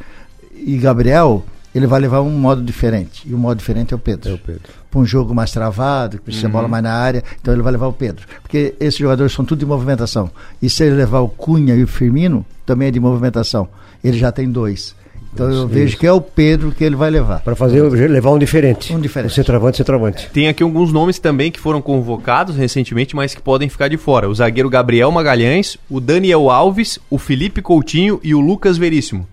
e 0.55 0.77
Gabriel, 0.77 1.43
ele 1.73 1.88
vai 1.88 1.99
levar 1.99 2.21
um 2.21 2.29
modo 2.29 2.61
diferente. 2.61 3.23
E 3.27 3.34
o 3.34 3.38
modo 3.38 3.57
diferente 3.57 3.93
é 3.93 3.95
o 3.95 3.99
Pedro. 3.99 4.29
É 4.31 4.34
o 4.34 4.38
Pedro. 4.38 4.61
Para 4.91 4.99
um 4.99 5.05
jogo 5.05 5.34
mais 5.34 5.51
travado, 5.51 6.17
que 6.19 6.25
precisa 6.25 6.45
Uhum. 6.45 6.53
bola 6.53 6.67
mais 6.67 6.84
na 6.84 6.93
área, 6.93 7.23
então 7.41 7.51
ele 7.51 7.63
vai 7.63 7.71
levar 7.71 7.88
o 7.88 7.93
Pedro. 7.93 8.27
Porque 8.43 8.75
esses 8.79 8.99
jogadores 8.99 9.31
são 9.34 9.43
tudo 9.43 9.57
de 9.59 9.65
movimentação. 9.65 10.29
E 10.61 10.69
se 10.69 10.84
ele 10.84 10.95
levar 10.95 11.21
o 11.21 11.27
Cunha 11.29 11.73
e 11.73 11.81
o 11.84 11.88
Firmino, 11.88 12.45
também 12.63 12.89
é 12.89 12.91
de 12.91 12.99
movimentação. 12.99 13.67
Ele 14.03 14.19
já 14.19 14.31
tem 14.31 14.47
dois. 14.51 14.95
Então 15.34 15.47
eu 15.47 15.53
Isso. 15.59 15.67
vejo 15.67 15.97
que 15.97 16.05
é 16.05 16.11
o 16.11 16.21
Pedro 16.21 16.71
que 16.71 16.84
ele 16.84 16.95
vai 16.95 17.09
levar. 17.09 17.41
Para 17.41 17.55
fazer 17.55 17.81
levar 18.07 18.29
um 18.31 18.38
diferente. 18.38 18.93
Um 18.93 18.99
diferente. 18.99 19.31
O 19.31 19.34
centroavante, 19.34 19.77
centroavante. 19.77 20.29
Tem 20.31 20.47
aqui 20.47 20.61
alguns 20.61 20.91
nomes 20.93 21.17
também 21.17 21.51
que 21.51 21.59
foram 21.59 21.81
convocados 21.81 22.55
recentemente, 22.55 23.15
mas 23.15 23.34
que 23.34 23.41
podem 23.41 23.67
ficar 23.67 23.88
de 23.88 23.97
fora. 23.97 24.29
O 24.29 24.36
zagueiro 24.36 24.69
Gabriel 24.69 25.11
Magalhães, 25.11 25.77
o 25.89 25.99
Daniel 25.99 26.49
Alves, 26.51 26.99
o 27.09 27.17
Felipe 27.17 27.61
Coutinho 27.61 28.19
e 28.23 28.36
o 28.36 28.39
Lucas 28.39 28.77
Veríssimo. 28.77 29.27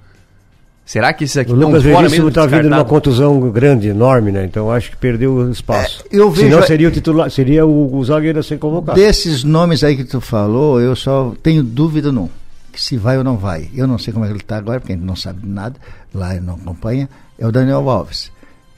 Será 0.87 1.13
que 1.13 1.23
esses 1.23 1.37
aqui 1.37 1.53
O 1.53 1.55
estão 1.55 1.69
Lucas 1.69 1.83
fora 1.85 1.97
Veríssimo 1.99 2.25
mesmo? 2.25 2.29
está 2.31 2.41
vindo 2.47 2.51
numa 2.65 2.79
descartados? 2.83 2.91
contusão 2.91 3.51
grande, 3.51 3.89
enorme, 3.89 4.33
né? 4.33 4.45
Então 4.45 4.73
acho 4.73 4.91
que 4.91 4.97
perdeu 4.97 5.35
o 5.35 5.51
espaço. 5.51 6.03
É, 6.11 6.17
eu 6.17 6.29
vejo- 6.31 6.49
Senão 6.51 6.63
seria 6.67 6.89
o 6.89 6.91
titular, 6.91 7.31
seria 7.31 7.65
o, 7.65 7.95
o 7.97 8.05
zagueiro 8.05 8.41
a 8.41 8.43
ser 8.43 8.59
convocado. 8.59 8.99
Desses 8.99 9.45
nomes 9.45 9.85
aí 9.85 9.95
que 9.97 10.03
tu 10.05 10.21
falou, 10.21 10.81
eu 10.81 10.97
só 10.97 11.33
tenho 11.43 11.63
dúvida 11.63 12.11
num. 12.11 12.29
Que 12.73 12.81
se 12.81 12.97
vai 12.97 13.19
ou 13.19 13.25
não 13.25 13.37
vai. 13.37 13.69
Eu 13.75 13.87
não 13.87 13.99
sei 13.99 14.13
como 14.13 14.25
é 14.25 14.29
que 14.29 14.33
ele 14.35 14.41
está 14.43 14.57
agora, 14.57 14.79
porque 14.81 14.93
a 14.93 14.97
gente 14.97 15.05
não 15.05 15.17
sabe 15.17 15.41
de 15.43 15.49
nada. 15.49 15.75
Lá 16.15 16.35
ele 16.37 16.45
não 16.45 16.55
acompanha. 16.55 17.09
É 17.39 17.47
o 17.47 17.51
Daniel 17.53 17.89
Alves. 17.91 18.31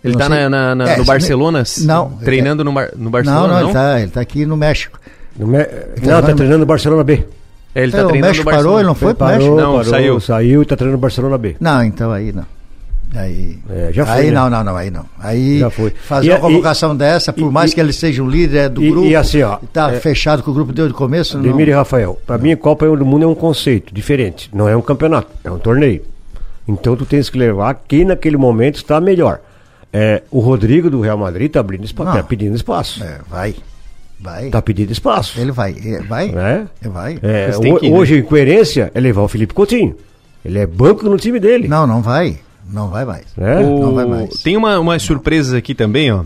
Ele 0.02 0.14
não 0.14 0.18
tá 0.20 0.26
sei- 0.28 0.48
na- 0.48 0.48
na- 0.48 0.74
na- 0.74 0.88
É, 0.90 0.96
no 0.96 1.02
se- 1.04 1.06
Barcelona? 1.08 1.62
Não. 1.82 2.10
Treinando 2.24 2.64
no, 2.64 2.72
Bar- 2.72 2.90
no 2.96 3.10
Barcelona, 3.10 3.40
Não, 3.46 3.54
não, 3.54 3.60
não? 3.60 3.66
ele 3.68 3.72
tá, 3.72 4.00
ele 4.00 4.10
tá 4.10 4.20
aqui 4.20 4.46
no 4.46 4.56
México. 4.56 4.98
No 5.38 5.46
Me- 5.46 5.64
tá 5.64 5.76
Não, 5.76 6.06
tá 6.08 6.14
jogando- 6.20 6.36
treinando 6.36 6.58
no 6.60 6.66
Barcelona 6.66 7.04
B. 7.04 7.24
É, 7.74 7.82
ele 7.82 7.92
tá 7.92 7.98
É, 7.98 8.04
o 8.04 8.08
treinando 8.08 8.28
México 8.28 8.44
no 8.44 8.50
Barcelona. 8.50 8.64
parou, 8.68 8.78
ele 8.80 8.86
não 8.88 8.94
foi 8.94 9.14
pro 9.14 9.26
Parou, 9.26 9.36
México? 9.38 9.56
Não, 9.56 9.76
parou, 9.76 9.84
saiu. 9.84 10.20
Saiu 10.20 10.62
e 10.62 10.66
tá 10.66 10.76
treinando 10.76 10.96
no 10.98 11.00
Barcelona 11.00 11.38
B. 11.38 11.56
Não, 11.60 11.84
então 11.84 12.10
aí 12.12 12.32
não. 12.32 12.44
Aí, 13.14 13.58
É, 13.68 13.90
já 13.92 14.06
foi, 14.06 14.14
aí 14.14 14.26
né? 14.28 14.32
não, 14.32 14.48
não, 14.48 14.64
não, 14.64 14.76
aí 14.76 14.90
não. 14.90 15.04
Aí 15.18 15.58
Já 15.58 15.68
foi. 15.68 15.90
fazer 15.90 16.26
E 16.28 16.30
uma 16.30 16.38
a- 16.38 16.40
convocação 16.40 16.96
dessa, 16.96 17.32
por 17.32 17.48
e- 17.48 17.52
mais 17.52 17.70
e- 17.70 17.74
que 17.74 17.80
ele 17.80 17.92
seja 17.92 18.22
o 18.22 18.28
líder 18.28 18.56
é 18.58 18.68
do 18.70 18.82
e- 18.82 18.90
grupo, 18.90 19.06
e 19.06 19.14
assim, 19.14 19.42
ó, 19.42 19.58
tá 19.72 19.92
é- 19.92 20.00
fechado 20.00 20.42
com 20.42 20.50
o 20.50 20.54
grupo 20.54 20.72
desde 20.72 20.94
o 20.94 20.96
começo, 20.96 21.36
não. 21.36 21.44
Ademir 21.44 21.68
e 21.68 21.72
Rafael, 21.72 22.18
para 22.26 22.38
mim, 22.38 22.56
Copa 22.56 22.86
do 22.96 23.04
Mundo 23.04 23.24
é 23.24 23.28
um 23.28 23.34
conceito 23.34 23.92
diferente. 23.94 24.48
Não 24.52 24.66
é 24.68 24.74
um 24.76 24.80
campeonato, 24.80 25.28
é 25.44 25.50
um 25.50 25.58
torneio. 25.58 26.02
Então 26.66 26.96
tu 26.96 27.04
tens 27.04 27.28
que 27.28 27.36
levar 27.36 27.74
quem 27.86 28.04
naquele 28.04 28.36
momento 28.38 28.76
está 28.76 29.00
melhor. 29.00 29.40
É, 29.92 30.22
o 30.30 30.40
Rodrigo 30.40 30.88
do 30.88 31.00
Real 31.02 31.18
Madrid 31.18 31.48
está 31.48 31.60
abrindo 31.60 31.84
espaço, 31.84 32.16
tá 32.16 32.22
pedindo 32.22 32.56
espaço. 32.56 33.04
É, 33.04 33.18
vai. 33.28 33.54
Vai. 34.18 34.48
Tá 34.50 34.62
pedindo 34.62 34.90
espaço. 34.92 35.38
Ele 35.38 35.50
vai, 35.50 35.74
é, 35.84 36.00
vai. 36.00 36.28
Né? 36.30 36.66
É, 36.82 36.88
vai. 36.88 37.18
É, 37.22 37.50
que 37.78 37.86
ir, 37.86 37.90
né? 37.90 37.98
hoje, 37.98 38.16
em 38.18 38.22
coerência, 38.22 38.90
é 38.94 39.00
levar 39.00 39.20
o 39.22 39.28
Felipe 39.28 39.52
Coutinho. 39.52 39.96
Ele 40.44 40.58
é 40.60 40.66
banco 40.66 41.04
no 41.08 41.16
time 41.16 41.38
dele. 41.40 41.66
Não, 41.68 41.86
não 41.86 42.00
vai. 42.00 42.38
Não 42.70 42.88
vai 42.88 43.04
mais. 43.04 43.24
né? 43.36 43.58
O- 43.60 43.80
Não 43.80 43.94
vai 43.94 44.06
mais. 44.06 44.42
Tem 44.42 44.56
uma, 44.56 44.78
umas 44.78 45.02
surpresas 45.02 45.54
aqui 45.54 45.74
também, 45.74 46.12
ó. 46.12 46.22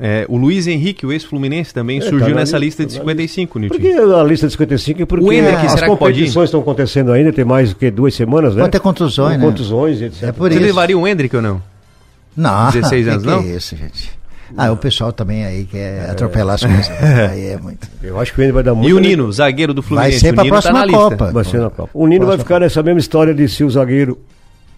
É, 0.00 0.26
o 0.28 0.36
Luiz 0.36 0.66
Henrique, 0.66 1.06
o 1.06 1.12
ex-fluminense, 1.12 1.72
também 1.72 1.98
É, 1.98 2.00
surgiu 2.00 2.30
tá 2.30 2.34
nessa 2.34 2.58
lista, 2.58 2.82
lista 2.82 2.86
de 2.86 2.92
tá 2.94 3.04
na 3.04 3.12
55, 3.12 3.52
Por 3.52 3.60
Nilton. 3.60 3.78
que 3.78 3.92
a 3.92 4.22
lista 4.24 4.46
de 4.48 4.52
55? 4.54 5.02
É 5.02 5.06
Porque 5.06 5.24
O 5.24 5.32
Hendrick, 5.32 5.66
as 5.66 5.72
será 5.72 5.88
que 5.88 5.96
pode 5.96 6.14
ir? 6.14 6.14
competições 6.16 6.44
estão 6.48 6.60
acontecendo 6.60 7.12
ainda, 7.12 7.32
tem 7.32 7.44
mais 7.44 7.70
do 7.70 7.76
que 7.76 7.90
duas 7.92 8.12
semanas, 8.14 8.54
né? 8.56 8.62
Pode 8.62 8.72
ter 8.72 8.80
contusões, 8.80 9.38
né? 9.38 9.44
Contusões, 9.46 10.02
etc. 10.02 10.22
É 10.24 10.32
por 10.32 10.48
Você 10.50 10.56
isso. 10.56 10.66
levaria 10.66 10.98
o 10.98 11.06
Hendrick 11.06 11.36
ou 11.36 11.42
não? 11.42 11.62
Não, 12.36 12.70
16 12.72 13.06
anos, 13.08 13.22
que 13.22 13.28
não? 13.30 13.42
Que 13.42 13.48
é 13.50 13.56
isso, 13.56 13.76
gente. 13.76 14.10
Ah, 14.56 14.72
o 14.72 14.76
pessoal 14.76 15.12
também 15.12 15.44
aí 15.44 15.64
quer 15.64 16.10
atropelar 16.10 16.56
as 16.56 16.64
coisas. 16.64 16.90
aí 17.30 17.46
é 17.46 17.56
muito. 17.56 17.88
Eu 18.02 18.18
acho 18.20 18.34
que 18.34 18.40
ele 18.42 18.52
vai 18.52 18.62
dar 18.64 18.74
muito. 18.74 18.88
E 18.88 18.94
o 18.94 18.98
Nino, 18.98 19.30
zagueiro 19.32 19.72
do 19.72 19.80
Vai 19.80 19.88
Fluminense. 20.10 20.18
ser 20.20 20.30
o 20.32 20.34
pra 20.34 20.42
Nino 20.44 20.54
tá 20.56 20.60
próxima 20.62 20.78
na 20.80 20.84
lista. 20.86 21.16
Copa. 21.16 21.32
Vai 21.32 21.44
ser 21.44 21.58
na 21.60 21.70
Copa. 21.70 21.90
O 21.94 22.06
Nino 22.08 22.26
vai 22.26 22.36
Próxima 22.36 22.44
ficar 22.44 22.60
nessa 22.60 22.82
mesma 22.82 22.98
história 23.00 23.32
de 23.32 23.48
se 23.48 23.62
o 23.64 23.70
zagueiro 23.70 24.18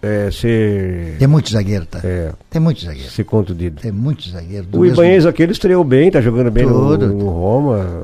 é, 0.01 0.29
ser, 0.31 1.15
Tem 1.19 1.27
muito 1.27 1.51
zagueiro, 1.51 1.85
tá? 1.85 1.99
é, 2.03 2.31
Tem 2.49 2.61
muito 2.61 2.83
zagueiro. 2.83 3.09
ser 3.09 3.23
contundido. 3.23 3.81
Tem 3.81 3.91
muito 3.91 4.29
zagueiro. 4.29 4.65
do 4.65 4.77
O 4.77 4.81
mesmo- 4.81 4.95
Ibanez 4.95 5.25
aquele 5.25 5.51
estreou 5.51 5.83
bem, 5.83 6.11
tá 6.11 6.21
jogando 6.21 6.51
bem 6.51 6.65
no, 6.65 6.71
Tudo. 6.73 7.07
no 7.13 7.29
Roma, 7.29 8.03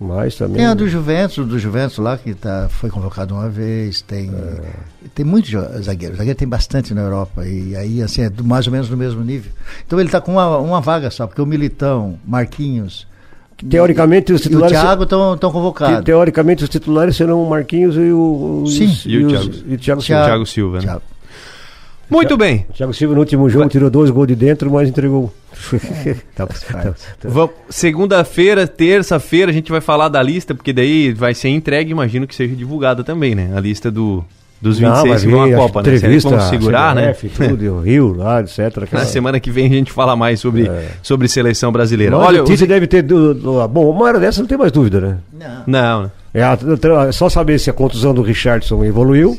mas 0.00 0.36
também. 0.36 0.56
Tem 0.56 0.66
a 0.66 0.74
do 0.74 0.86
Juventus, 0.88 1.38
o 1.38 1.44
do 1.44 1.58
Juventus 1.58 1.98
lá, 1.98 2.16
que 2.16 2.34
tá, 2.34 2.68
foi 2.70 2.90
convocado 2.90 3.34
uma 3.34 3.48
vez. 3.48 4.00
Tem, 4.02 4.30
tem 5.14 5.24
muitos 5.24 5.50
jo- 5.50 5.82
zagueiros. 5.82 6.18
Zagueiro 6.18 6.38
tem 6.38 6.46
bastante 6.48 6.92
na 6.94 7.02
Europa. 7.02 7.46
E 7.46 7.74
aí, 7.76 8.00
assim, 8.02 8.22
é 8.22 8.30
do- 8.30 8.44
mais 8.44 8.66
ou 8.66 8.72
menos 8.72 8.88
no 8.90 8.96
mesmo 8.96 9.22
nível. 9.22 9.50
Então 9.86 9.98
ele 9.98 10.08
está 10.08 10.20
com 10.20 10.32
uma, 10.32 10.58
uma 10.58 10.80
vaga 10.80 11.10
só, 11.10 11.26
porque 11.26 11.40
o 11.42 11.46
Militão, 11.46 12.18
Marquinhos. 12.26 13.06
Teoricamente, 13.70 14.32
os 14.32 14.40
e 14.40 14.46
o 14.46 14.48
titulares. 14.50 14.78
Thiago 14.78 15.02
estão 15.04 15.36
te- 15.36 15.40
convocados. 15.50 16.04
teoricamente, 16.04 16.64
os 16.64 16.68
titulares 16.68 17.16
serão 17.16 17.42
o 17.42 17.48
Marquinhos 17.48 17.96
e 17.96 18.10
o. 18.12 18.64
Sim. 18.66 18.86
os- 18.86 19.06
E 19.06 19.16
o 19.24 19.28
Thiago. 19.28 19.50
e 19.68 19.74
o 19.74 19.78
Thiago 19.78 20.00
O 20.00 20.04
Silva. 20.04 20.24
Thiago 20.24 20.46
Silva, 20.46 20.76
né? 20.78 20.82
Thiago. 20.82 21.02
Muito 22.10 22.36
bem. 22.36 22.66
Thiago 22.74 22.92
Silva 22.94 23.14
no 23.14 23.20
último 23.20 23.48
jogo 23.48 23.68
tirou 23.68 23.88
dois 23.90 24.10
gols 24.10 24.28
de 24.28 24.34
dentro, 24.34 24.70
mas 24.70 24.88
entregou. 24.88 25.32
Tá- 26.34 26.46
tá- 26.46 26.94
tá- 27.20 27.28
Vam- 27.28 27.48
Segunda-feira, 27.70 28.66
terça-feira, 28.66 29.50
a 29.50 29.54
gente 29.54 29.70
vai 29.70 29.80
falar 29.80 30.08
da 30.08 30.22
lista, 30.22 30.54
porque 30.54 30.72
daí 30.72 31.12
vai 31.12 31.32
ser 31.34 31.48
entregue, 31.48 31.90
imagino 31.92 32.26
que 32.26 32.34
seja 32.34 32.54
divulgada 32.54 33.04
também, 33.04 33.34
né? 33.34 33.52
A 33.54 33.60
lista 33.60 33.90
do, 33.90 34.24
dos 34.60 34.80
Não, 34.80 34.90
26 35.02 35.08
vai 35.08 35.20
que 35.20 35.36
vão 35.36 35.44
à 35.44 35.56
Copa, 35.56 35.82
né? 35.82 35.98
Será 35.98 36.12
vamos 36.30 36.44
segurar, 36.50 36.94
né? 36.94 37.12
CBF, 37.14 37.28
tudo, 37.48 37.72
o 37.76 37.80
Rio 37.86 38.12
lá, 38.14 38.40
etc. 38.40 38.58
aquela- 38.82 39.02
Na 39.02 39.08
semana 39.08 39.38
que 39.40 39.50
vem 39.50 39.66
a 39.66 39.68
gente 39.68 39.92
fala 39.92 40.16
mais 40.16 40.40
sobre, 40.40 40.68
sobre 41.02 41.28
seleção 41.28 41.70
brasileira. 41.70 42.16
Mas 42.16 42.26
Olha, 42.26 42.38
a 42.40 42.42
notícia 42.42 42.66
deve 42.66 42.86
ter. 42.86 43.02
Do, 43.02 43.32
do- 43.32 43.68
bom, 43.68 43.88
uma 43.90 44.04
hora 44.06 44.18
dessa 44.18 44.40
não 44.40 44.48
tem 44.48 44.58
mais 44.58 44.72
dúvida, 44.72 45.00
né? 45.00 45.18
Não, 45.66 46.02
né? 46.04 46.10
É, 46.34 46.42
a- 46.42 46.58
é 47.08 47.12
só 47.12 47.28
saber 47.28 47.58
se 47.60 47.70
a 47.70 47.72
contusão 47.72 48.12
do 48.12 48.22
Richardson 48.22 48.84
evoluiu. 48.84 49.38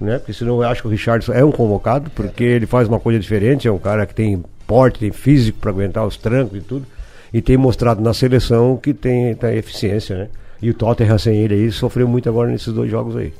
Né? 0.00 0.18
Porque 0.18 0.32
senão 0.32 0.62
eu 0.62 0.68
acho 0.68 0.82
que 0.82 0.88
o 0.88 0.90
Richardson 0.90 1.32
é 1.32 1.44
um 1.44 1.50
convocado, 1.50 2.10
porque 2.10 2.44
ele 2.44 2.66
faz 2.66 2.86
uma 2.86 3.00
coisa 3.00 3.18
diferente, 3.18 3.66
é 3.66 3.72
um 3.72 3.78
cara 3.78 4.06
que 4.06 4.14
tem 4.14 4.42
porte, 4.66 5.00
tem 5.00 5.10
físico 5.10 5.58
para 5.58 5.70
aguentar 5.70 6.06
os 6.06 6.16
trancos 6.16 6.58
e 6.58 6.60
tudo. 6.60 6.86
E 7.32 7.42
tem 7.42 7.56
mostrado 7.56 8.00
na 8.00 8.14
seleção 8.14 8.76
que 8.76 8.94
tem, 8.94 9.34
tem 9.34 9.56
eficiência, 9.56 10.16
né? 10.16 10.28
E 10.62 10.70
o 10.70 10.74
Tottenham 10.74 11.18
sem 11.18 11.36
ele 11.36 11.54
aí 11.54 11.72
sofreu 11.72 12.08
muito 12.08 12.28
agora 12.28 12.50
nesses 12.50 12.72
dois 12.72 12.90
jogos 12.90 13.16
aí. 13.16 13.32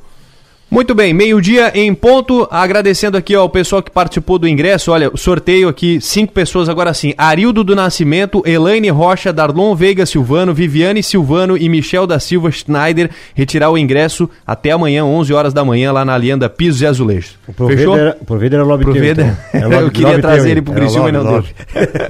Muito 0.70 0.94
bem, 0.94 1.14
meio-dia 1.14 1.72
em 1.74 1.94
ponto. 1.94 2.46
Agradecendo 2.50 3.16
aqui 3.16 3.34
ao 3.34 3.48
pessoal 3.48 3.82
que 3.82 3.90
participou 3.90 4.38
do 4.38 4.46
ingresso. 4.46 4.92
Olha, 4.92 5.10
sorteio 5.14 5.66
aqui, 5.66 5.98
cinco 5.98 6.30
pessoas 6.34 6.68
agora 6.68 6.92
sim: 6.92 7.14
Arildo 7.16 7.64
do 7.64 7.74
Nascimento, 7.74 8.42
Elaine 8.44 8.90
Rocha, 8.90 9.32
Darlon 9.32 9.74
Veiga 9.74 10.04
Silvano, 10.04 10.52
Viviane 10.52 11.02
Silvano 11.02 11.56
e 11.56 11.66
Michel 11.70 12.06
da 12.06 12.20
Silva 12.20 12.50
Schneider. 12.50 13.08
Retirar 13.34 13.70
o 13.70 13.78
ingresso 13.78 14.28
até 14.46 14.70
amanhã, 14.72 15.06
11 15.06 15.32
horas 15.32 15.54
da 15.54 15.64
manhã, 15.64 15.90
lá 15.90 16.04
na 16.04 16.12
Alianda 16.14 16.50
Pisos 16.50 16.82
e 16.82 16.86
Azulejos. 16.86 17.38
O 17.48 17.66
Fechou? 17.66 17.96
era- 17.96 18.18
o 18.20 18.24
Provider 18.26 18.58
era 18.60 18.68
lobby 18.68 18.84
teu, 18.84 18.92
Provider. 18.92 19.26
então. 19.26 19.60
É 19.60 19.64
lobby- 19.64 19.84
Eu 19.84 19.90
queria 19.90 20.08
lobby 20.10 20.20
trazer 20.22 20.50
ele 20.50 20.60
pro 20.60 20.72
era 20.74 20.80
Criciúma 20.82 21.08
e 21.08 21.12
não 21.12 21.22
lobby. 21.22 21.48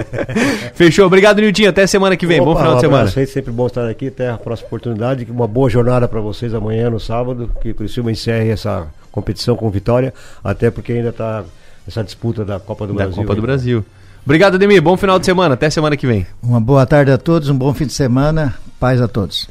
Fechou. 0.75 1.05
Obrigado, 1.05 1.39
Niltinho. 1.39 1.69
Até 1.69 1.87
semana 1.87 2.17
que 2.17 2.27
vem. 2.27 2.39
Bom 2.39 2.51
Opa, 2.51 2.59
final 2.59 2.75
de 2.75 2.81
semana. 2.81 3.11
aí, 3.15 3.25
sempre 3.25 3.53
bom 3.53 3.67
estar 3.67 3.87
aqui. 3.87 4.07
Até 4.07 4.29
a 4.29 4.37
próxima 4.37 4.67
oportunidade. 4.67 5.25
Uma 5.31 5.47
boa 5.47 5.69
jornada 5.69 6.09
para 6.09 6.19
vocês 6.19 6.53
amanhã, 6.53 6.89
no 6.89 6.99
sábado. 6.99 7.49
Que 7.61 7.69
o 7.71 7.75
Criciúma 7.75 8.11
encerre 8.11 8.48
essa 8.51 8.87
competição 9.11 9.55
com 9.55 9.69
vitória. 9.69 10.13
Até 10.43 10.69
porque 10.71 10.93
ainda 10.93 11.09
está 11.09 11.43
essa 11.87 12.03
disputa 12.03 12.45
da 12.45 12.59
Copa 12.59 12.85
do 12.85 12.93
Da 12.93 13.05
Brasil. 13.05 13.23
Copa 13.23 13.35
do. 13.35 13.41
Brasil. 13.41 13.85
Obrigado, 14.23 14.55
Ademir. 14.55 14.81
Bom 14.81 14.95
final 14.97 15.17
de 15.17 15.25
semana. 15.25 15.55
Até 15.55 15.69
semana 15.69 15.97
que 15.97 16.05
vem. 16.05 16.27
Uma 16.41 16.59
boa 16.59 16.85
tarde 16.85 17.11
a 17.11 17.17
todos, 17.17 17.49
um 17.49 17.57
bom 17.57 17.73
fim 17.73 17.85
de 17.85 17.93
semana, 17.93 18.55
paz 18.79 19.01
a 19.01 19.07
todos. 19.07 19.49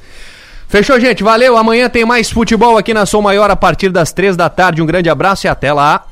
Fechou, 0.69 1.01
gente. 1.01 1.25
Valeu. 1.25 1.57
Amanhã 1.57 1.89
tem 1.89 2.05
mais 2.05 2.31
futebol 2.31 2.77
aqui 2.77 2.93
na 2.93 3.07
Som 3.07 3.23
Maior 3.23 3.51
a 3.51 3.57
partir 3.57 3.89
das 3.89 4.13
três 4.13 4.37
da 4.37 4.49
tarde. 4.49 4.83
Um 4.83 4.87
grande 4.87 5.09
abraço 5.09 5.47
e 5.47 5.49
até 5.49 5.73
lá. 5.73 6.07